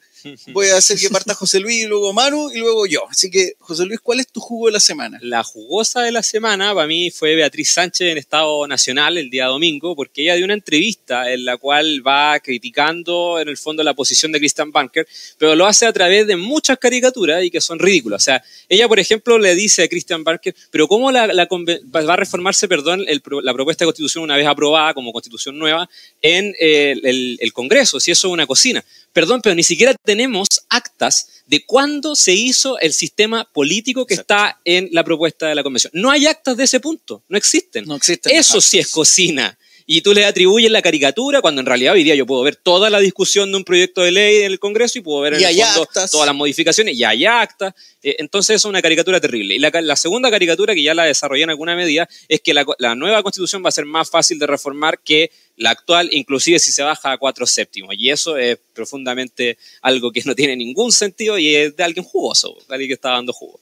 voy 0.48 0.68
a 0.68 0.76
hacer 0.76 0.98
que 0.98 1.08
parta 1.10 1.34
José 1.34 1.60
Luis 1.60 1.84
y 1.84 1.86
luego 1.86 2.12
Manu 2.12 2.50
y 2.50 2.58
luego 2.58 2.86
yo. 2.86 3.08
Así 3.10 3.30
que, 3.30 3.54
José 3.58 3.84
Luis, 3.86 4.00
¿cuál 4.00 4.20
es 4.20 4.28
tu 4.28 4.40
jugo 4.40 4.66
de 4.66 4.72
la 4.72 4.80
semana? 4.80 5.18
La 5.22 5.42
jugosa 5.42 6.02
de 6.02 6.12
la 6.12 6.22
semana 6.22 6.74
para 6.74 6.86
mí 6.86 7.10
fue 7.10 7.34
Beatriz 7.34 7.70
Sánchez 7.70 8.08
en 8.12 8.18
Estado 8.18 8.66
Nacional 8.66 9.18
el 9.18 9.30
día 9.30 9.46
domingo, 9.46 9.94
porque 9.96 10.22
ella 10.22 10.34
dio 10.34 10.44
una 10.44 10.54
entrevista 10.54 11.32
en 11.32 11.44
la 11.44 11.56
cual 11.56 12.06
va 12.06 12.38
criticando 12.40 13.38
en 13.40 13.48
el 13.48 13.56
fondo 13.56 13.82
la 13.82 13.94
posición 13.94 14.32
de 14.32 14.38
Christian 14.38 14.70
Bunker, 14.72 15.06
pero 15.38 15.54
lo 15.54 15.66
hace 15.66 15.86
a 15.86 15.92
través 15.92 16.26
de 16.26 16.36
muchas 16.36 16.78
caricaturas 16.78 17.44
y 17.44 17.50
que 17.50 17.60
son 17.60 17.78
ridículas. 17.78 18.22
O 18.22 18.24
sea, 18.24 18.42
ella, 18.68 18.88
por 18.88 18.98
ejemplo, 18.98 19.38
le 19.38 19.54
dice 19.54 19.82
a 19.84 19.88
Christian 19.88 20.24
Bunker, 20.24 20.54
pero 20.70 20.88
¿cómo 20.88 21.10
la, 21.12 21.26
va 21.26 22.12
a 22.12 22.16
reformarse, 22.16 22.68
perdón, 22.68 23.04
el 23.06 23.22
la 23.42 23.52
propuesta 23.54 23.84
de 23.84 23.86
constitución 23.88 24.24
una 24.24 24.36
vez 24.36 24.46
aprobada 24.46 24.94
como 24.94 25.12
constitución 25.12 25.58
nueva 25.58 25.88
en 26.22 26.54
eh, 26.60 26.92
el, 26.92 27.06
el- 27.06 27.38
el 27.40 27.52
Congreso, 27.52 28.00
si 28.00 28.10
eso 28.10 28.28
es 28.28 28.32
una 28.32 28.46
cocina? 28.46 28.84
Perdón, 29.14 29.40
pero 29.42 29.54
ni 29.54 29.62
siquiera 29.62 29.94
tenemos 30.04 30.48
actas 30.68 31.28
de 31.46 31.64
cuándo 31.64 32.16
se 32.16 32.32
hizo 32.32 32.78
el 32.80 32.92
sistema 32.92 33.48
político 33.52 34.06
que 34.06 34.14
está 34.14 34.60
en 34.64 34.88
la 34.90 35.04
propuesta 35.04 35.46
de 35.46 35.54
la 35.54 35.62
convención. 35.62 35.92
No 35.94 36.10
hay 36.10 36.26
actas 36.26 36.56
de 36.56 36.64
ese 36.64 36.80
punto, 36.80 37.22
no 37.28 37.38
existen. 37.38 37.84
No 37.86 37.94
existen. 37.94 38.36
Eso 38.36 38.60
sí 38.60 38.80
es 38.80 38.90
cocina. 38.90 39.56
Y 39.86 40.00
tú 40.00 40.14
le 40.14 40.24
atribuyes 40.24 40.70
la 40.70 40.80
caricatura 40.80 41.42
cuando 41.42 41.60
en 41.60 41.66
realidad 41.66 41.92
hoy 41.92 42.04
día 42.04 42.14
yo 42.14 42.24
puedo 42.24 42.42
ver 42.42 42.56
toda 42.56 42.88
la 42.88 43.00
discusión 43.00 43.50
de 43.50 43.58
un 43.58 43.64
proyecto 43.64 44.00
de 44.00 44.12
ley 44.12 44.36
en 44.38 44.52
el 44.52 44.58
Congreso 44.58 44.98
y 44.98 45.02
puedo 45.02 45.20
ver 45.20 45.34
en 45.34 45.40
Y 45.42 45.44
el 45.44 45.60
fondo 45.60 45.82
actas. 45.82 46.10
todas 46.10 46.26
las 46.26 46.34
modificaciones 46.34 46.96
y 46.96 47.04
hay 47.04 47.26
actas. 47.26 47.74
Eh, 48.02 48.16
entonces 48.18 48.56
es 48.56 48.64
una 48.64 48.80
caricatura 48.80 49.20
terrible. 49.20 49.56
Y 49.56 49.58
la, 49.58 49.96
segunda 49.96 50.30
caricatura 50.30 50.74
que 50.74 50.82
ya 50.82 50.94
la 50.94 51.04
desarrollé 51.04 51.42
en 51.42 51.50
alguna 51.50 51.76
medida 51.76 52.08
es 52.28 52.40
que 52.40 52.54
la, 52.54 52.94
nueva 52.94 53.22
constitución 53.22 53.62
va 53.62 53.68
a 53.68 53.72
ser 53.72 53.84
más 53.84 54.08
fácil 54.08 54.38
de 54.38 54.46
reformar 54.46 55.00
que 55.00 55.30
la 55.56 55.70
actual, 55.70 56.08
inclusive 56.12 56.58
si 56.58 56.72
se 56.72 56.82
baja 56.82 57.12
a 57.12 57.18
cuatro 57.18 57.46
séptimos. 57.46 57.94
Y 57.98 58.08
eso 58.08 58.38
es 58.38 58.58
profundamente 58.72 59.58
algo 59.82 60.10
que 60.12 60.22
no 60.24 60.34
tiene 60.34 60.56
ningún 60.56 60.92
sentido 60.92 61.38
y 61.38 61.54
es 61.54 61.76
de 61.76 61.84
alguien 61.84 62.06
jugoso, 62.06 62.56
de 62.66 62.74
alguien 62.74 62.88
que 62.88 62.94
está 62.94 63.10
dando 63.10 63.34
jugo. 63.34 63.60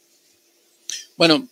Bueno, 1.17 1.49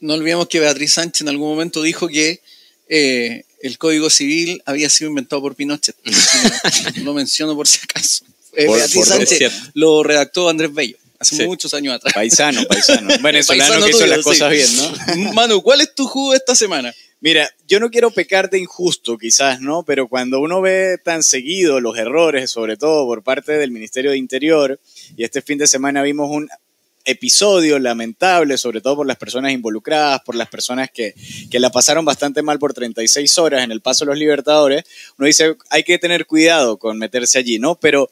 no 0.00 0.14
olvidemos 0.14 0.48
que 0.48 0.58
Beatriz 0.58 0.94
Sánchez 0.94 1.20
en 1.22 1.28
algún 1.28 1.50
momento 1.50 1.82
dijo 1.82 2.08
que 2.08 2.40
eh, 2.88 3.44
el 3.62 3.78
Código 3.78 4.08
Civil 4.10 4.62
había 4.66 4.88
sido 4.88 5.10
inventado 5.10 5.42
por 5.42 5.54
Pinochet. 5.54 5.96
lo 7.02 7.14
menciono 7.14 7.54
por 7.54 7.66
si 7.68 7.78
acaso. 7.82 8.24
Eh, 8.54 8.66
Por- 8.66 8.76
Beatriz 8.78 8.94
por 8.96 9.06
Sánchez 9.06 9.38
decir. 9.38 9.52
lo 9.74 10.02
redactó 10.02 10.48
Andrés 10.48 10.72
Bello 10.72 10.96
hace 11.18 11.36
Sí. 11.36 11.46
muchos 11.46 11.74
años 11.74 11.94
atrás. 11.94 12.14
Paisano, 12.14 12.64
paisano. 12.64 13.08
Venezolano 13.22 13.64
Paisano 13.68 13.84
que 13.84 13.90
hizo 13.90 13.98
tuyo, 14.00 14.14
las 14.16 14.24
cosas 14.24 14.52
sí. 14.52 14.56
bien, 14.56 15.24
¿no? 15.26 15.32
Manu, 15.34 15.62
¿cuál 15.62 15.80
es 15.80 15.94
tu 15.94 16.06
jugo 16.06 16.34
esta 16.34 16.54
semana? 16.54 16.94
Mira, 17.20 17.50
yo 17.66 17.80
no 17.80 17.90
quiero 17.90 18.12
pecar 18.12 18.48
de 18.48 18.60
injusto, 18.60 19.18
quizás, 19.18 19.60
¿no? 19.60 19.82
Pero 19.82 20.06
cuando 20.06 20.38
uno 20.40 20.60
ve 20.60 20.98
tan 21.04 21.24
seguido 21.24 21.80
los 21.80 21.98
errores, 21.98 22.48
sobre 22.52 22.76
todo 22.76 23.04
por 23.06 23.24
parte 23.24 23.52
del 23.52 23.72
Ministerio 23.72 24.12
de 24.12 24.18
Interior, 24.18 24.78
y 25.16 25.24
este 25.24 25.42
fin 25.42 25.58
de 25.58 25.66
semana 25.66 26.02
vimos 26.02 26.30
un 26.30 26.48
episodio 27.08 27.78
lamentable, 27.78 28.58
sobre 28.58 28.80
todo 28.80 28.96
por 28.96 29.06
las 29.06 29.16
personas 29.16 29.52
involucradas, 29.52 30.20
por 30.20 30.34
las 30.34 30.48
personas 30.48 30.90
que, 30.90 31.14
que 31.50 31.58
la 31.58 31.70
pasaron 31.70 32.04
bastante 32.04 32.42
mal 32.42 32.58
por 32.58 32.74
36 32.74 33.38
horas 33.38 33.64
en 33.64 33.72
el 33.72 33.80
Paso 33.80 34.04
de 34.04 34.10
los 34.10 34.18
Libertadores, 34.18 34.84
uno 35.16 35.26
dice, 35.26 35.56
hay 35.70 35.84
que 35.84 35.98
tener 35.98 36.26
cuidado 36.26 36.76
con 36.76 36.98
meterse 36.98 37.38
allí, 37.38 37.58
¿no? 37.58 37.76
Pero 37.76 38.10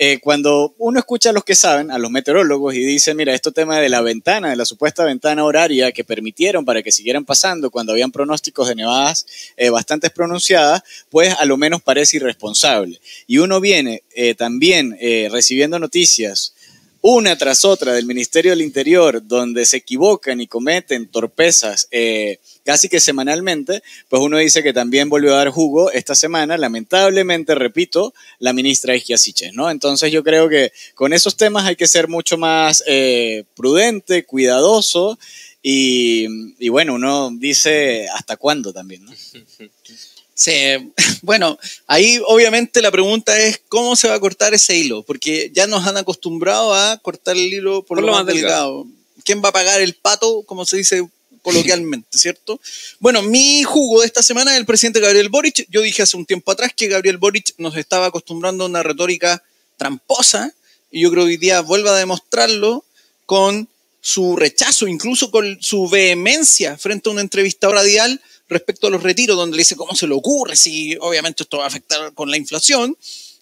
eh, 0.00 0.20
cuando 0.20 0.76
uno 0.78 1.00
escucha 1.00 1.30
a 1.30 1.32
los 1.32 1.42
que 1.42 1.56
saben, 1.56 1.90
a 1.90 1.98
los 1.98 2.12
meteorólogos, 2.12 2.72
y 2.74 2.84
dice, 2.84 3.14
mira, 3.14 3.34
esto 3.34 3.50
tema 3.50 3.80
de 3.80 3.88
la 3.88 4.00
ventana, 4.00 4.50
de 4.50 4.56
la 4.56 4.64
supuesta 4.64 5.04
ventana 5.04 5.44
horaria 5.44 5.90
que 5.90 6.04
permitieron 6.04 6.64
para 6.64 6.84
que 6.84 6.92
siguieran 6.92 7.24
pasando 7.24 7.70
cuando 7.72 7.92
habían 7.92 8.12
pronósticos 8.12 8.68
de 8.68 8.76
nevadas 8.76 9.26
eh, 9.56 9.70
bastante 9.70 10.08
pronunciadas, 10.08 10.82
pues 11.10 11.34
a 11.36 11.44
lo 11.46 11.56
menos 11.56 11.82
parece 11.82 12.18
irresponsable. 12.18 13.00
Y 13.26 13.38
uno 13.38 13.60
viene 13.60 14.04
eh, 14.14 14.36
también 14.36 14.96
recibiendo 15.30 15.80
noticias 15.80 16.54
una 17.00 17.38
tras 17.38 17.64
otra 17.64 17.92
del 17.92 18.06
Ministerio 18.06 18.50
del 18.50 18.62
Interior, 18.62 19.26
donde 19.26 19.64
se 19.66 19.78
equivocan 19.78 20.40
y 20.40 20.46
cometen 20.46 21.08
torpezas 21.08 21.86
eh, 21.90 22.40
casi 22.64 22.88
que 22.88 23.00
semanalmente, 23.00 23.82
pues 24.08 24.20
uno 24.20 24.38
dice 24.38 24.62
que 24.62 24.72
también 24.72 25.08
volvió 25.08 25.34
a 25.34 25.38
dar 25.38 25.50
jugo 25.50 25.90
esta 25.92 26.14
semana, 26.14 26.58
lamentablemente, 26.58 27.54
repito, 27.54 28.12
la 28.40 28.52
ministra 28.52 28.96
Isquiasiche, 28.96 29.52
¿no? 29.52 29.70
Entonces 29.70 30.10
yo 30.12 30.24
creo 30.24 30.48
que 30.48 30.72
con 30.94 31.12
esos 31.12 31.36
temas 31.36 31.66
hay 31.66 31.76
que 31.76 31.86
ser 31.86 32.08
mucho 32.08 32.36
más 32.36 32.82
eh, 32.86 33.44
prudente, 33.54 34.24
cuidadoso 34.24 35.18
y, 35.62 36.26
y 36.58 36.68
bueno, 36.68 36.94
uno 36.94 37.30
dice 37.32 38.08
hasta 38.14 38.36
cuándo 38.36 38.72
también, 38.72 39.04
¿no? 39.04 39.12
Sí, 40.38 40.52
bueno, 41.22 41.58
ahí 41.88 42.20
obviamente 42.24 42.80
la 42.80 42.92
pregunta 42.92 43.36
es 43.36 43.60
cómo 43.68 43.96
se 43.96 44.08
va 44.08 44.14
a 44.14 44.20
cortar 44.20 44.54
ese 44.54 44.76
hilo, 44.76 45.02
porque 45.02 45.50
ya 45.52 45.66
nos 45.66 45.84
han 45.84 45.96
acostumbrado 45.96 46.72
a 46.74 46.96
cortar 46.98 47.36
el 47.36 47.52
hilo 47.52 47.82
por, 47.82 48.00
lo, 48.00 48.12
más 48.12 48.24
delgado. 48.24 48.86
¿Quién 49.24 49.42
va 49.44 49.48
a 49.48 49.52
pagar 49.52 49.80
el 49.80 49.94
pato, 49.94 50.44
como 50.46 50.64
se 50.64 50.76
dice 50.76 51.04
coloquialmente, 51.42 52.06
cierto? 52.16 52.60
Bueno, 53.00 53.20
mi 53.22 53.64
jugo 53.64 54.00
de 54.00 54.06
esta 54.06 54.22
semana 54.22 54.52
es 54.52 54.58
el 54.58 54.64
presidente 54.64 55.00
Gabriel 55.00 55.28
Boric. 55.28 55.66
Yo 55.70 55.80
dije 55.80 56.02
hace 56.02 56.16
un 56.16 56.24
tiempo 56.24 56.52
atrás 56.52 56.70
que 56.74 56.86
Gabriel 56.86 57.18
Boric 57.18 57.54
nos 57.58 57.76
estaba 57.76 58.06
acostumbrando 58.06 58.62
a 58.62 58.68
una 58.68 58.84
retórica 58.84 59.42
tramposa, 59.76 60.54
y 60.92 61.00
yo 61.00 61.10
creo 61.10 61.24
que 61.24 61.30
hoy 61.30 61.36
día 61.36 61.62
vuelve 61.62 61.90
a 61.90 61.94
demostrarlo 61.94 62.84
con 63.26 63.68
su 64.00 64.36
rechazo, 64.36 64.86
incluso 64.86 65.32
con 65.32 65.58
su 65.60 65.88
vehemencia 65.88 66.78
frente 66.78 67.08
a 67.08 67.12
una 67.12 67.22
entrevista 67.22 67.68
radial 67.68 68.20
respecto 68.48 68.86
a 68.86 68.90
los 68.90 69.02
retiros, 69.02 69.36
donde 69.36 69.56
le 69.56 69.62
dice 69.62 69.76
cómo 69.76 69.94
se 69.94 70.06
le 70.06 70.14
ocurre, 70.14 70.56
si 70.56 70.96
obviamente 71.00 71.42
esto 71.42 71.58
va 71.58 71.64
a 71.64 71.68
afectar 71.68 72.12
con 72.14 72.30
la 72.30 72.36
inflación, 72.36 72.96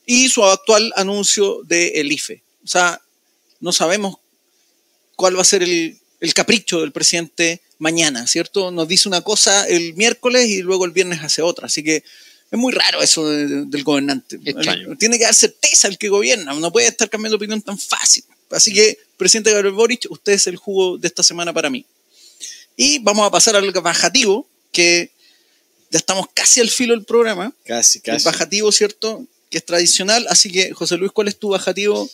y 0.05 0.29
su 0.29 0.45
actual 0.45 0.93
anuncio 0.97 1.63
del 1.65 2.11
IFE. 2.11 2.43
O 2.65 2.69
sea, 2.69 3.01
no 3.61 3.73
sabemos 3.73 4.17
cuál 5.17 5.37
va 5.37 5.43
a 5.43 5.45
ser 5.45 5.63
el, 5.63 5.99
el, 6.21 6.35
capricho 6.35 6.81
del 6.81 6.93
presidente 6.93 7.61
mañana, 7.79 8.27
¿cierto? 8.27 8.71
Nos 8.71 8.87
dice 8.89 9.09
una 9.09 9.21
cosa 9.23 9.67
el 9.67 9.95
miércoles 9.95 10.49
y 10.49 10.63
luego 10.63 10.85
el 10.85 10.93
viernes 10.93 11.23
hace 11.23 11.43
otra. 11.43 11.67
Así 11.67 11.83
que 11.83 12.05
es 12.51 12.59
muy 12.59 12.73
raro 12.73 13.03
eso 13.03 13.29
de, 13.29 13.65
del 13.67 13.83
gobernante. 13.83 14.39
Extraño. 14.45 14.97
Tiene 14.97 15.19
que 15.19 15.25
dar 15.25 15.35
certeza 15.35 15.89
el 15.89 15.99
que 15.99 16.09
gobierna, 16.09 16.55
no 16.55 16.73
puede 16.73 16.89
estar 16.89 17.11
cambiando 17.11 17.37
opinión 17.37 17.61
tan 17.63 17.79
fácil. 17.79 18.25
Así 18.51 18.73
que, 18.73 18.99
presidente 19.17 19.51
Gabriel 19.53 19.75
Boric, 19.75 20.07
usted 20.09 20.33
es 20.33 20.47
el 20.47 20.57
jugo 20.57 20.99
de 20.99 21.09
esta 21.09 21.23
semana 21.23 21.53
para 21.53 21.71
mí. 21.71 21.85
Y 22.77 23.01
vamos 23.01 23.27
a 23.27 23.31
pasar 23.31 23.57
al 23.57 23.71
bajativo, 23.73 24.47
que 24.77 25.11
ya 25.91 25.99
estamos 25.99 26.27
casi 26.35 26.61
al 26.61 26.69
filo 26.69 26.95
del 26.95 27.07
programa. 27.07 27.51
Casi, 27.65 28.01
casi. 28.01 28.19
El 28.19 28.25
bajativo, 28.25 28.71
¿cierto? 28.71 29.25
Que 29.49 29.59
es 29.59 29.65
tradicional. 29.65 30.27
Así 30.29 30.53
que, 30.53 30.73
José 30.73 30.99
Luis, 30.99 31.13
¿cuál 31.13 31.29
es 31.29 31.39
tu 31.39 31.49
bajativo 31.49 32.11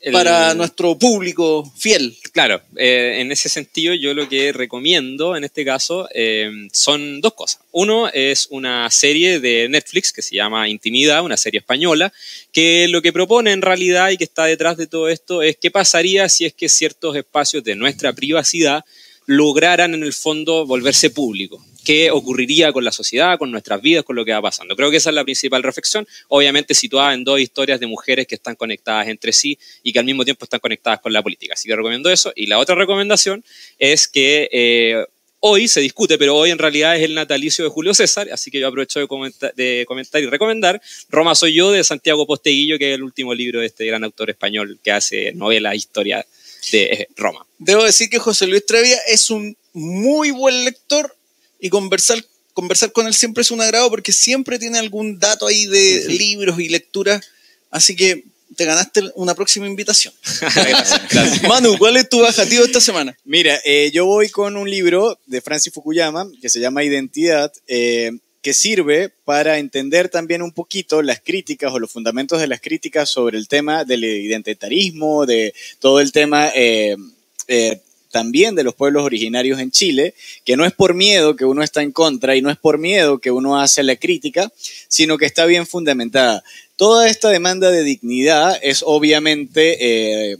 el... 0.00 0.14
para 0.14 0.54
nuestro 0.54 0.98
público 0.98 1.70
fiel? 1.76 2.16
Claro, 2.32 2.62
eh, 2.76 3.18
en 3.18 3.32
ese 3.32 3.50
sentido 3.50 3.92
yo 3.92 4.14
lo 4.14 4.30
que 4.30 4.52
recomiendo 4.52 5.36
en 5.36 5.44
este 5.44 5.62
caso 5.62 6.08
eh, 6.14 6.50
son 6.72 7.20
dos 7.20 7.34
cosas. 7.34 7.60
Uno 7.70 8.08
es 8.08 8.46
una 8.48 8.90
serie 8.90 9.38
de 9.38 9.68
Netflix 9.68 10.10
que 10.10 10.22
se 10.22 10.36
llama 10.36 10.70
Intimidad, 10.70 11.22
una 11.22 11.36
serie 11.36 11.58
española, 11.58 12.14
que 12.50 12.88
lo 12.88 13.02
que 13.02 13.12
propone 13.12 13.52
en 13.52 13.60
realidad 13.60 14.08
y 14.08 14.16
que 14.16 14.24
está 14.24 14.46
detrás 14.46 14.78
de 14.78 14.86
todo 14.86 15.10
esto 15.10 15.42
es 15.42 15.58
qué 15.60 15.70
pasaría 15.70 16.30
si 16.30 16.46
es 16.46 16.54
que 16.54 16.70
ciertos 16.70 17.14
espacios 17.14 17.62
de 17.62 17.74
nuestra 17.74 18.14
privacidad 18.14 18.86
lograran 19.26 19.92
en 19.92 20.04
el 20.04 20.14
fondo 20.14 20.64
volverse 20.64 21.10
públicos. 21.10 21.60
¿Qué 21.86 22.10
ocurriría 22.10 22.72
con 22.72 22.84
la 22.84 22.90
sociedad, 22.90 23.38
con 23.38 23.52
nuestras 23.52 23.80
vidas, 23.80 24.02
con 24.02 24.16
lo 24.16 24.24
que 24.24 24.32
va 24.32 24.42
pasando? 24.42 24.74
Creo 24.74 24.90
que 24.90 24.96
esa 24.96 25.10
es 25.10 25.14
la 25.14 25.22
principal 25.22 25.62
reflexión, 25.62 26.04
obviamente 26.26 26.74
situada 26.74 27.14
en 27.14 27.22
dos 27.22 27.38
historias 27.38 27.78
de 27.78 27.86
mujeres 27.86 28.26
que 28.26 28.34
están 28.34 28.56
conectadas 28.56 29.06
entre 29.06 29.32
sí 29.32 29.56
y 29.84 29.92
que 29.92 30.00
al 30.00 30.04
mismo 30.04 30.24
tiempo 30.24 30.46
están 30.46 30.58
conectadas 30.58 30.98
con 30.98 31.12
la 31.12 31.22
política. 31.22 31.54
Así 31.54 31.68
que 31.68 31.76
recomiendo 31.76 32.10
eso. 32.10 32.32
Y 32.34 32.48
la 32.48 32.58
otra 32.58 32.74
recomendación 32.74 33.44
es 33.78 34.08
que 34.08 34.48
eh, 34.50 35.06
hoy 35.38 35.68
se 35.68 35.80
discute, 35.80 36.18
pero 36.18 36.34
hoy 36.34 36.50
en 36.50 36.58
realidad 36.58 36.96
es 36.96 37.04
el 37.04 37.14
natalicio 37.14 37.64
de 37.64 37.70
Julio 37.70 37.94
César, 37.94 38.26
así 38.32 38.50
que 38.50 38.58
yo 38.58 38.66
aprovecho 38.66 38.98
de 38.98 39.06
comentar, 39.06 39.54
de 39.54 39.84
comentar 39.86 40.20
y 40.20 40.26
recomendar 40.26 40.82
Roma 41.08 41.36
soy 41.36 41.54
yo 41.54 41.70
de 41.70 41.84
Santiago 41.84 42.26
Posteguillo, 42.26 42.80
que 42.80 42.90
es 42.90 42.94
el 42.96 43.04
último 43.04 43.32
libro 43.32 43.60
de 43.60 43.66
este 43.66 43.86
gran 43.86 44.02
autor 44.02 44.30
español 44.30 44.80
que 44.82 44.90
hace 44.90 45.30
novela, 45.34 45.72
historia 45.76 46.26
de 46.72 47.06
Roma. 47.14 47.46
Debo 47.58 47.84
decir 47.84 48.08
que 48.08 48.18
José 48.18 48.48
Luis 48.48 48.66
Trevia 48.66 48.98
es 49.06 49.30
un 49.30 49.56
muy 49.72 50.32
buen 50.32 50.64
lector 50.64 51.15
y 51.66 51.70
conversar, 51.70 52.24
conversar 52.54 52.92
con 52.92 53.06
él 53.06 53.14
siempre 53.14 53.42
es 53.42 53.50
un 53.50 53.60
agrado 53.60 53.90
porque 53.90 54.12
siempre 54.12 54.58
tiene 54.58 54.78
algún 54.78 55.18
dato 55.18 55.46
ahí 55.46 55.66
de 55.66 56.04
sí. 56.06 56.18
libros 56.18 56.58
y 56.60 56.68
lecturas. 56.68 57.20
Así 57.70 57.96
que 57.96 58.24
te 58.54 58.64
ganaste 58.64 59.02
una 59.16 59.34
próxima 59.34 59.66
invitación. 59.66 60.14
gracias, 60.40 61.02
gracias. 61.10 61.42
Manu, 61.42 61.76
¿cuál 61.78 61.96
es 61.96 62.08
tu 62.08 62.20
bajativo 62.20 62.64
esta 62.64 62.80
semana? 62.80 63.16
Mira, 63.24 63.60
eh, 63.64 63.90
yo 63.92 64.06
voy 64.06 64.28
con 64.28 64.56
un 64.56 64.70
libro 64.70 65.18
de 65.26 65.40
Francis 65.40 65.72
Fukuyama 65.72 66.26
que 66.40 66.48
se 66.48 66.60
llama 66.60 66.84
Identidad. 66.84 67.52
Eh, 67.66 68.12
que 68.46 68.54
sirve 68.54 69.10
para 69.24 69.58
entender 69.58 70.08
también 70.08 70.40
un 70.40 70.52
poquito 70.52 71.02
las 71.02 71.20
críticas 71.20 71.72
o 71.72 71.80
los 71.80 71.90
fundamentos 71.90 72.40
de 72.40 72.46
las 72.46 72.60
críticas 72.60 73.10
sobre 73.10 73.38
el 73.38 73.48
tema 73.48 73.84
del 73.84 74.04
identitarismo, 74.04 75.26
de 75.26 75.52
todo 75.80 75.98
el 75.98 76.12
tema 76.12 76.52
eh, 76.54 76.96
eh, 77.48 77.80
también 78.10 78.54
de 78.54 78.64
los 78.64 78.74
pueblos 78.74 79.04
originarios 79.04 79.60
en 79.60 79.70
Chile, 79.70 80.14
que 80.44 80.56
no 80.56 80.64
es 80.64 80.72
por 80.72 80.94
miedo 80.94 81.36
que 81.36 81.44
uno 81.44 81.62
está 81.62 81.82
en 81.82 81.92
contra 81.92 82.36
y 82.36 82.42
no 82.42 82.50
es 82.50 82.56
por 82.56 82.78
miedo 82.78 83.18
que 83.18 83.30
uno 83.30 83.60
hace 83.60 83.82
la 83.82 83.96
crítica, 83.96 84.52
sino 84.88 85.18
que 85.18 85.26
está 85.26 85.46
bien 85.46 85.66
fundamentada. 85.66 86.42
Toda 86.76 87.08
esta 87.08 87.28
demanda 87.30 87.70
de 87.70 87.82
dignidad 87.82 88.58
es 88.62 88.82
obviamente... 88.84 90.32
Eh, 90.32 90.36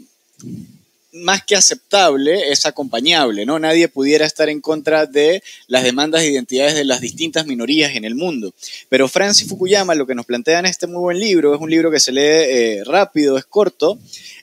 más 1.17 1.45
que 1.45 1.57
aceptable, 1.57 2.51
es 2.51 2.67
acompañable, 2.67 3.47
¿no? 3.47 3.59
Nadie 3.59 3.89
pudiera 3.89 4.27
estar 4.27 4.49
en 4.49 4.61
contra 4.61 5.07
de 5.07 5.43
las 5.67 5.83
demandas 5.83 6.23
de 6.23 6.31
identidades 6.31 6.75
de 6.75 6.85
las 6.85 7.01
distintas 7.01 7.47
minorías 7.47 7.95
en 7.97 8.05
el 8.05 8.15
mundo. 8.15 8.55
Pero 8.89 9.09
Francis 9.09 9.49
Fukuyama 9.49 9.95
lo 9.95 10.07
que 10.07 10.15
nos 10.15 10.27
plantea 10.27 10.59
en 10.59 10.67
este 10.67 10.87
muy 10.87 11.01
buen 11.01 11.19
libro, 11.19 11.55
es 11.55 11.61
un 11.61 11.71
libro 11.71 11.91
que 11.91 12.01
se 12.01 12.13
lee 12.13 12.21
eh, 12.21 12.83
rápido, 12.85 13.39
es 13.39 13.47
corto, 13.47 13.99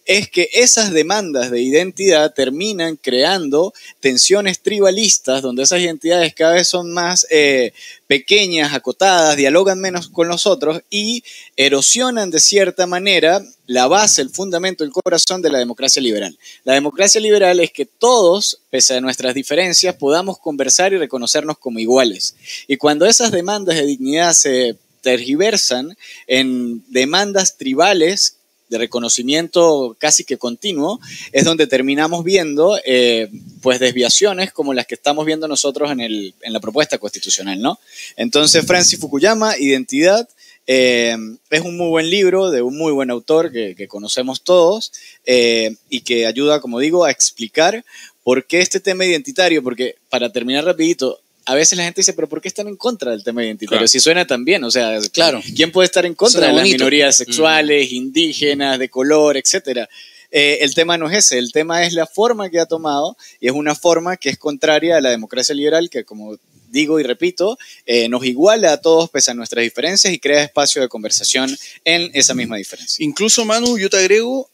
es 0.06 0.30
que 0.30 0.50
esas 0.54 0.92
demandas 0.92 1.52
de 1.52 1.62
identidad 1.62 2.34
terminan 2.34 2.98
creando 2.98 3.74
tensiones 4.00 4.62
tribalistas, 4.62 5.42
donde 5.42 5.64
esas 5.64 5.80
identidades 5.80 6.34
cada 6.34 6.54
vez 6.54 6.68
son 6.68 6.92
más 6.92 7.26
eh, 7.30 7.74
pequeñas, 8.08 8.74
acotadas, 8.74 9.38
dialogan 9.38 9.80
menos 9.80 10.10
con 10.10 10.28
los 10.28 10.46
otros 10.46 10.82
y 10.90 11.24
erosionan 11.56 12.32
de 12.32 12.40
cierta 12.40 12.86
manera 12.86 13.42
la 13.66 13.88
base, 13.88 14.22
el 14.22 14.30
fundamento, 14.30 14.84
el 14.84 14.92
corazón 14.92 15.42
de 15.42 15.50
la 15.50 15.60
democracia 15.60 16.02
liberal. 16.02 16.38
La 16.64 16.74
democracia 16.74 17.22
liberal 17.22 17.60
es 17.60 17.72
que 17.72 17.86
todos, 17.86 18.60
pese 18.70 18.96
a 18.96 19.02
nuestras 19.02 19.34
diferencias, 19.34 19.96
podamos 19.96 20.38
conversar 20.38 20.94
y 20.94 20.98
reconocernos 20.98 21.58
como 21.58 21.80
iguales. 21.80 22.36
Y 22.68 22.78
cuando 22.78 23.06
esas 23.06 23.32
demandas 23.32 23.76
de 23.76 23.86
dignidad 23.86 24.34
se 24.34 24.76
tergiversan 25.02 25.98
en 26.28 26.84
demandas 26.92 27.58
tribales 27.58 28.38
de 28.74 28.80
reconocimiento 28.80 29.96
casi 30.00 30.24
que 30.24 30.38
continuo, 30.38 31.00
es 31.32 31.46
donde 31.46 31.68
terminamos 31.68 32.24
viendo 32.24 32.80
eh, 32.86 33.30
pues 33.62 33.80
desviaciones 33.80 34.52
como 34.52 34.74
las 34.74 34.88
que 34.88 34.96
estamos 34.96 35.28
viendo 35.28 35.48
nosotros 35.48 35.92
en, 35.92 36.00
el, 36.02 36.34
en 36.42 36.54
la 36.54 36.60
propuesta 36.60 36.98
constitucional, 36.98 37.62
¿no? 37.62 37.80
Entonces, 38.18 38.66
Francis 38.66 39.00
Fukuyama, 39.00 39.60
Identidad, 39.60 40.28
eh, 40.66 41.16
es 41.52 41.62
un 41.62 41.78
muy 41.78 41.90
buen 41.90 42.10
libro 42.10 42.50
de 42.50 42.64
un 42.64 42.76
muy 42.78 42.92
buen 42.92 43.12
autor 43.12 43.52
que, 43.52 43.88
conocemos 43.88 44.42
todos 44.42 44.92
eh, 45.26 45.76
y 45.90 46.02
que 46.02 46.26
ayuda, 46.26 46.60
como 46.60 46.80
digo, 46.80 47.06
a 47.06 47.12
explicar 47.12 47.86
por 48.24 48.48
qué 48.48 48.62
este 48.62 48.80
tema 48.80 49.06
identitario, 49.06 49.62
porque 49.62 49.98
para 50.10 50.32
terminar 50.32 50.66
rapidito, 50.66 51.20
a 51.46 51.56
veces 51.56 51.78
la 51.78 51.84
gente 51.84 52.02
dice, 52.02 52.14
pero 52.14 52.30
¿por 52.30 52.42
qué 52.42 52.48
están 52.48 52.68
en 52.68 52.76
contra 52.76 53.12
del 53.12 53.24
tema 53.24 53.44
identitario? 53.44 53.88
Si 53.88 54.00
suena 54.00 54.26
tan 54.26 54.46
bien, 54.46 54.64
o 54.64 54.72
sea, 54.72 54.98
claro, 55.12 55.42
¿quién 55.56 55.72
puede 55.72 55.86
estar 55.86 56.06
en 56.06 56.16
contra 56.16 56.48
de 56.48 56.54
las 56.54 56.64
minorías 56.64 57.16
mm. 57.16 57.18
sexuales, 57.18 57.92
indígenas, 57.92 58.80
de 58.80 58.90
color, 58.90 59.38
etcétera? 59.38 59.90
Eh, 60.32 60.60
el 60.62 60.74
tema 60.74 60.98
no 60.98 61.10
es 61.10 61.18
ese, 61.18 61.38
el 61.38 61.52
tema 61.52 61.84
es 61.84 61.94
la 61.94 62.08
forma 62.08 62.50
que 62.50 62.60
ha 62.60 62.66
tomado 62.66 63.16
y 63.40 63.48
es 63.48 63.54
una 63.54 63.76
forma 63.76 64.18
que 64.18 64.30
es 64.30 64.38
contraria 64.38 64.98
a 64.98 65.02
la 65.02 65.12
democracia 65.12 65.54
liberal 65.54 65.90
que, 65.90 66.06
como 66.06 66.38
digo 66.70 67.00
y 67.00 67.04
repito, 67.04 67.58
eh, 67.86 68.10
nos 68.10 68.26
iguala 68.26 68.74
a 68.74 68.82
todos 68.82 69.10
pese 69.12 69.30
a 69.30 69.36
nuestras 69.36 69.64
diferencias 69.64 70.12
y 70.12 70.20
crea 70.20 70.44
espacio 70.44 70.82
de 70.82 70.90
conversación 70.90 71.56
en 71.86 72.10
esa 72.16 72.34
misma 72.34 72.58
diferencia. 72.58 73.06
Incluso, 73.06 73.46
Manu, 73.46 73.78
yo 73.78 73.92
te 73.92 73.98
agrego, 73.98 74.50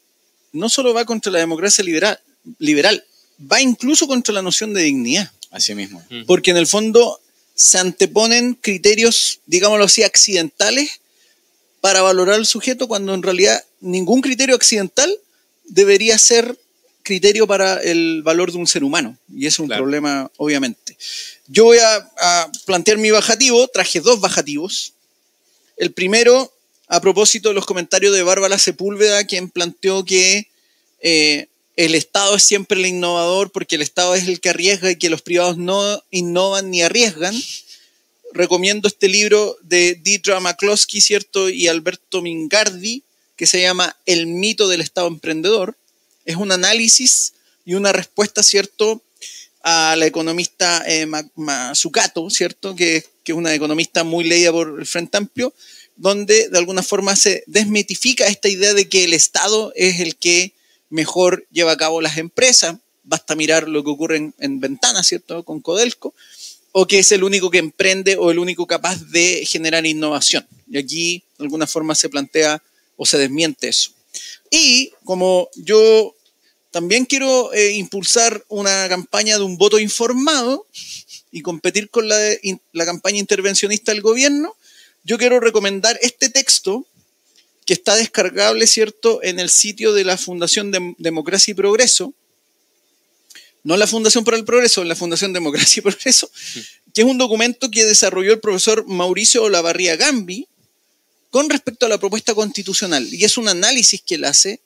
no 0.51 0.67
solo 0.67 0.93
va 0.93 1.05
contra 1.05 1.31
la 1.31 1.39
democracia 1.39 1.83
liberal, 1.83 2.19
liberal 2.57 3.05
va 3.39 3.61
incluso 3.61 4.05
contra 4.05 4.33
la 4.33 4.41
noción 4.41 4.73
de 4.73 4.81
dignidad. 4.81 5.31
Así 5.51 5.75
mismo. 5.75 6.03
Porque 6.27 6.51
en 6.51 6.57
el 6.57 6.67
fondo 6.67 7.19
se 7.55 7.77
anteponen 7.77 8.53
criterios, 8.53 9.41
digámoslo 9.45 9.85
así, 9.85 10.03
accidentales 10.03 11.01
para 11.81 12.01
valorar 12.01 12.35
al 12.35 12.45
sujeto 12.45 12.87
cuando 12.87 13.13
en 13.13 13.21
realidad 13.21 13.63
ningún 13.81 14.21
criterio 14.21 14.55
accidental 14.55 15.13
debería 15.65 16.17
ser 16.17 16.57
criterio 17.03 17.47
para 17.47 17.81
el 17.81 18.21
valor 18.23 18.51
de 18.51 18.59
un 18.59 18.67
ser 18.67 18.83
humano. 18.83 19.17
Y 19.35 19.45
es 19.47 19.59
un 19.59 19.67
problema, 19.67 20.31
obviamente. 20.37 20.95
Yo 21.47 21.65
voy 21.65 21.79
a, 21.79 22.51
plantear 22.65 22.97
mi 22.97 23.11
bajativo. 23.11 23.67
Traje 23.67 23.99
dos 23.99 24.21
bajativos. 24.21 24.93
El 25.75 25.91
primero, 25.91 26.53
a 26.87 27.01
propósito 27.01 27.49
de 27.49 27.55
los 27.55 27.65
comentarios 27.65 28.13
de 28.13 28.23
Bárbara 28.23 28.57
Sepúlveda, 28.57 29.25
quien 29.25 29.49
planteó 29.49 30.05
que 30.05 30.47
eh, 31.01 31.47
el 31.79 31.95
Estado 31.95 32.35
es 32.35 32.43
siempre 32.43 32.77
el 32.77 32.87
innovador 32.87 33.51
porque 33.51 33.77
el 33.77 33.81
Estado 33.81 34.13
es 34.13 34.27
el 34.27 34.41
que 34.41 34.49
arriesga 34.49 34.91
y 34.91 34.97
que 34.97 35.09
los 35.09 35.21
privados 35.21 35.57
no 35.57 36.03
innovan 36.11 36.71
ni 36.71 36.81
arriesgan. 36.81 37.33
Recomiendo 38.33 38.89
este 38.89 39.07
libro 39.07 39.57
de 39.61 39.95
Deidre 39.95 40.37
McCloskey, 40.41 40.99
¿cierto? 40.99 41.47
Y 41.47 41.69
Alberto 41.69 42.21
Mingardi, 42.21 43.01
que 43.37 43.47
se 43.47 43.61
llama 43.61 43.95
El 44.05 44.27
mito 44.27 44.67
del 44.67 44.81
Estado 44.81 45.07
emprendedor. 45.07 45.77
Es 46.25 46.35
un 46.35 46.51
análisis 46.51 47.31
y 47.63 47.75
una 47.75 47.93
respuesta, 47.93 48.43
¿cierto? 48.43 49.01
A 49.63 49.95
la 49.97 50.05
economista 50.05 50.83
eh, 50.85 51.07
Mazzucato, 51.35 52.29
¿cierto? 52.29 52.75
Que, 52.75 53.05
que 53.23 53.31
es 53.31 53.37
una 53.37 53.53
economista 53.53 54.03
muy 54.03 54.25
leída 54.25 54.51
por 54.51 54.81
el 54.81 54.85
Frente 54.85 55.15
Amplio, 55.15 55.53
donde 55.95 56.49
de 56.49 56.57
alguna 56.57 56.83
forma 56.83 57.15
se 57.15 57.45
desmitifica 57.47 58.27
esta 58.27 58.49
idea 58.49 58.73
de 58.73 58.89
que 58.89 59.05
el 59.05 59.13
Estado 59.13 59.71
es 59.77 60.01
el 60.01 60.17
que 60.17 60.58
mejor 60.89 61.47
lleva 61.51 61.73
a 61.73 61.77
cabo 61.77 62.01
las 62.01 62.17
empresas. 62.17 62.77
Basta 63.03 63.35
mirar 63.35 63.67
lo 63.67 63.83
que 63.83 63.89
ocurre 63.89 64.17
en, 64.17 64.33
en 64.39 64.59
Ventana, 64.59 65.03
¿cierto? 65.03 65.43
Con 65.43 65.61
Codelco. 65.61 66.13
O 66.71 66.85
que 66.85 66.99
es 66.99 67.11
el 67.11 67.23
único 67.23 67.49
que 67.49 67.57
emprende 67.57 68.15
o 68.17 68.29
el 68.31 68.39
único 68.39 68.67
capaz 68.67 68.99
de 69.09 69.43
generar 69.45 69.85
innovación. 69.85 70.47
Y 70.69 70.77
aquí, 70.77 71.23
de 71.37 71.45
alguna 71.45 71.65
forma, 71.65 71.95
se 71.95 72.09
plantea 72.09 72.61
o 72.95 73.05
se 73.05 73.17
desmiente 73.17 73.69
eso. 73.69 73.91
Y 74.51 74.91
como 75.03 75.49
yo 75.55 76.15
también 76.71 77.05
quiero 77.05 77.53
eh, 77.53 77.71
impulsar 77.73 78.43
una 78.47 78.87
campaña 78.89 79.37
de 79.37 79.43
un 79.43 79.57
voto 79.57 79.79
informado 79.79 80.67
y 81.31 81.41
competir 81.41 81.89
con 81.89 82.07
la, 82.07 82.17
la 82.73 82.85
campaña 82.85 83.17
intervencionista 83.17 83.91
del 83.91 84.01
gobierno, 84.01 84.55
yo 85.03 85.17
quiero 85.17 85.39
recomendar 85.39 85.97
este 86.01 86.29
texto 86.29 86.85
que 87.69 87.73
está 87.73 87.95
descargable, 87.95 88.65
¿cierto?, 88.65 89.21
en 89.21 89.39
el 89.39 89.51
sitio 89.51 89.93
de 89.93 90.03
la 90.03 90.17
Fundación 90.17 90.71
de 90.71 90.95
Democracia 90.97 91.51
y 91.51 91.53
Progreso, 91.53 92.15
no 93.63 93.77
la 93.77 93.85
Fundación 93.85 94.23
para 94.23 94.37
el 94.37 94.43
Progreso, 94.43 94.83
la 94.83 94.95
Fundación 94.95 95.33
Democracia 95.33 95.79
y 95.79 95.83
Progreso, 95.83 96.31
que 96.91 97.01
es 97.01 97.07
un 97.07 97.19
documento 97.19 97.69
que 97.69 97.85
desarrolló 97.85 98.33
el 98.33 98.39
profesor 98.39 98.87
Mauricio 98.87 99.43
Olavarría 99.43 99.97
Gambi 99.97 100.47
con 101.29 101.47
respecto 101.47 101.85
a 101.85 101.89
la 101.89 101.99
propuesta 101.99 102.33
constitucional. 102.33 103.07
Y 103.13 103.23
es 103.23 103.37
un 103.37 103.47
análisis 103.47 104.01
que 104.01 104.15
él 104.15 104.25
hace 104.25 104.61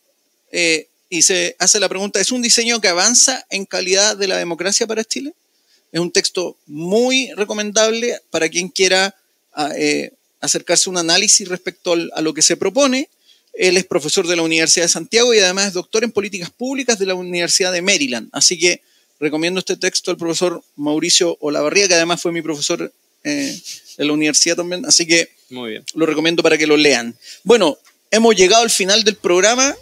eh, 0.53 0.87
y 1.09 1.23
se 1.23 1.57
hace 1.59 1.81
la 1.81 1.89
pregunta, 1.89 2.21
¿es 2.21 2.31
un 2.31 2.41
diseño 2.41 2.79
que 2.79 2.87
avanza 2.87 3.45
en 3.49 3.65
calidad 3.65 4.15
de 4.15 4.29
la 4.29 4.37
democracia 4.37 4.87
para 4.87 5.03
Chile? 5.03 5.33
Es 5.91 5.99
un 5.99 6.09
texto 6.09 6.55
muy 6.67 7.33
recomendable 7.33 8.21
para 8.29 8.47
quien 8.47 8.69
quiera 8.69 9.13
ah, 9.51 9.71
eh, 9.75 10.13
acercarse 10.43 10.89
a 10.89 10.91
un 10.91 10.97
análisis 10.97 11.47
respecto 11.47 11.93
a 12.13 12.21
lo 12.21 12.33
que 12.33 12.41
se 12.41 12.57
propone. 12.57 13.09
Él 13.53 13.77
es 13.77 13.85
profesor 13.85 14.27
de 14.27 14.35
la 14.35 14.41
Universidad 14.41 14.85
de 14.85 14.89
Santiago 14.89 15.33
y 15.33 15.39
además 15.39 15.67
es 15.67 15.73
doctor 15.73 16.03
en 16.03 16.11
políticas 16.11 16.49
públicas 16.49 16.99
de 16.99 17.05
la 17.05 17.15
Universidad 17.15 17.71
de 17.71 17.81
Maryland. 17.81 18.29
Así 18.31 18.59
que 18.59 18.81
recomiendo 19.19 19.59
este 19.59 19.77
texto 19.77 20.11
al 20.11 20.17
profesor 20.17 20.61
Mauricio 20.75 21.37
Olavarría, 21.39 21.87
que 21.87 21.93
además 21.93 22.21
fue 22.21 22.31
mi 22.31 22.41
profesor 22.41 22.91
eh, 23.23 23.61
en 23.97 24.07
la 24.07 24.13
universidad 24.13 24.57
también. 24.57 24.85
Así 24.85 25.05
que 25.05 25.29
Muy 25.49 25.71
bien. 25.71 25.85
lo 25.93 26.05
recomiendo 26.05 26.43
para 26.43 26.57
que 26.57 26.67
lo 26.67 26.75
lean. 26.75 27.15
Bueno, 27.43 27.77
hemos 28.11 28.35
llegado 28.35 28.63
al 28.63 28.69
final 28.69 29.03
del 29.03 29.15
programa. 29.15 29.75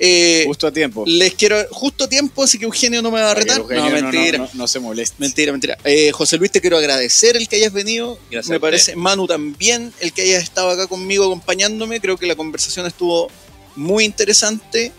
Eh, 0.00 0.44
justo 0.46 0.66
a 0.66 0.72
tiempo. 0.72 1.04
Les 1.06 1.34
quiero, 1.34 1.56
justo 1.70 2.04
a 2.04 2.08
tiempo, 2.08 2.44
así 2.44 2.58
que 2.58 2.64
Eugenio 2.64 3.02
no 3.02 3.10
me 3.10 3.20
va 3.20 3.32
a 3.32 3.34
retar. 3.34 3.60
No, 3.60 3.90
mentira. 3.90 4.48
No, 4.54 4.68
se 4.68 4.78
moleste. 4.78 5.16
Mentira, 5.18 5.52
mentira. 5.52 5.76
Eh, 5.84 6.12
José 6.12 6.36
Luis, 6.36 6.52
te 6.52 6.60
quiero 6.60 6.78
agradecer 6.78 7.36
el 7.36 7.48
que 7.48 7.56
hayas 7.56 7.72
venido. 7.72 8.18
me 8.48 8.60
parece, 8.60 8.94
Manu 8.94 9.26
también, 9.26 9.92
el 10.00 10.12
que 10.12 10.22
hayas 10.22 10.42
estado 10.42 10.70
acá 10.70 10.86
conmigo 10.86 11.24
acompañándome. 11.24 12.00
Creo 12.00 12.16
que 12.16 12.26
la 12.26 12.36
conversación 12.36 12.86
estuvo 12.86 13.28
muy 13.74 14.04
interesante. 14.04 14.92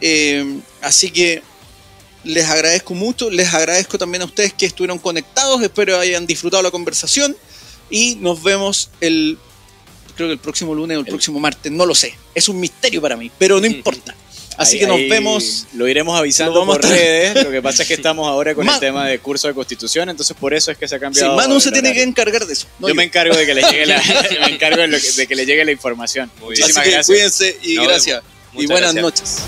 Eh, 0.00 0.60
así 0.80 1.10
que 1.10 1.42
les 2.24 2.46
agradezco 2.46 2.94
mucho. 2.94 3.30
Les 3.30 3.52
agradezco 3.52 3.98
también 3.98 4.22
a 4.22 4.24
ustedes 4.24 4.54
que 4.54 4.66
estuvieron 4.66 4.98
conectados. 4.98 5.62
Espero 5.62 5.98
hayan 5.98 6.26
disfrutado 6.26 6.62
la 6.62 6.70
conversación. 6.70 7.36
Y 7.90 8.16
nos 8.16 8.42
vemos 8.42 8.90
el, 9.00 9.38
creo 10.16 10.28
que 10.28 10.32
el 10.32 10.38
próximo 10.38 10.74
lunes 10.74 10.96
o 10.96 11.00
el, 11.00 11.06
próximo 11.06 11.38
martes. 11.38 11.70
No 11.70 11.84
lo 11.84 11.94
sé. 11.94 12.14
Es 12.34 12.48
un 12.48 12.58
misterio 12.58 13.02
para 13.02 13.16
mí, 13.16 13.30
pero 13.38 13.60
no 13.60 13.66
importa. 13.66 14.14
Así 14.56 14.78
que 14.78 14.86
nos 14.86 14.98
vemos. 15.08 15.66
Lo 15.74 15.88
iremos 15.88 16.18
avisando 16.18 16.64
por 16.64 16.82
redes. 16.82 17.44
Lo 17.44 17.50
que 17.50 17.62
pasa 17.62 17.82
es 17.82 17.88
que 17.88 17.94
estamos 18.00 18.26
ahora 18.26 18.54
con 18.54 18.68
el 18.68 18.78
tema 18.80 19.06
de 19.06 19.18
curso 19.18 19.48
de 19.48 19.54
constitución, 19.54 20.08
entonces 20.08 20.36
por 20.38 20.54
eso 20.54 20.70
es 20.70 20.78
que 20.78 20.88
se 20.88 20.96
ha 20.96 21.00
cambiado. 21.00 21.30
Sí, 21.30 21.36
Manu 21.36 21.60
se 21.60 21.70
tiene 21.70 21.92
que 21.92 22.02
encargar 22.02 22.46
de 22.46 22.52
eso. 22.52 22.66
yo, 22.80 22.94
me 22.94 23.04
encargo 23.04 23.36
de 23.36 23.46
que 23.46 23.54
le 23.54 23.62
llegue 23.62 23.86
la, 23.86 24.02
me 24.46 24.54
encargo 24.54 24.82
de, 24.82 25.26
que 25.26 25.34
le 25.34 25.46
llegue 25.46 25.64
la 25.64 25.72
información. 25.72 26.30
Muchísimas 26.40 26.84
gracias. 26.84 27.06
Cuídense 27.06 27.58
y 27.62 27.76
gracias. 27.76 28.22
Y 28.54 28.66
buenas 28.66 28.94
noches. 28.94 29.38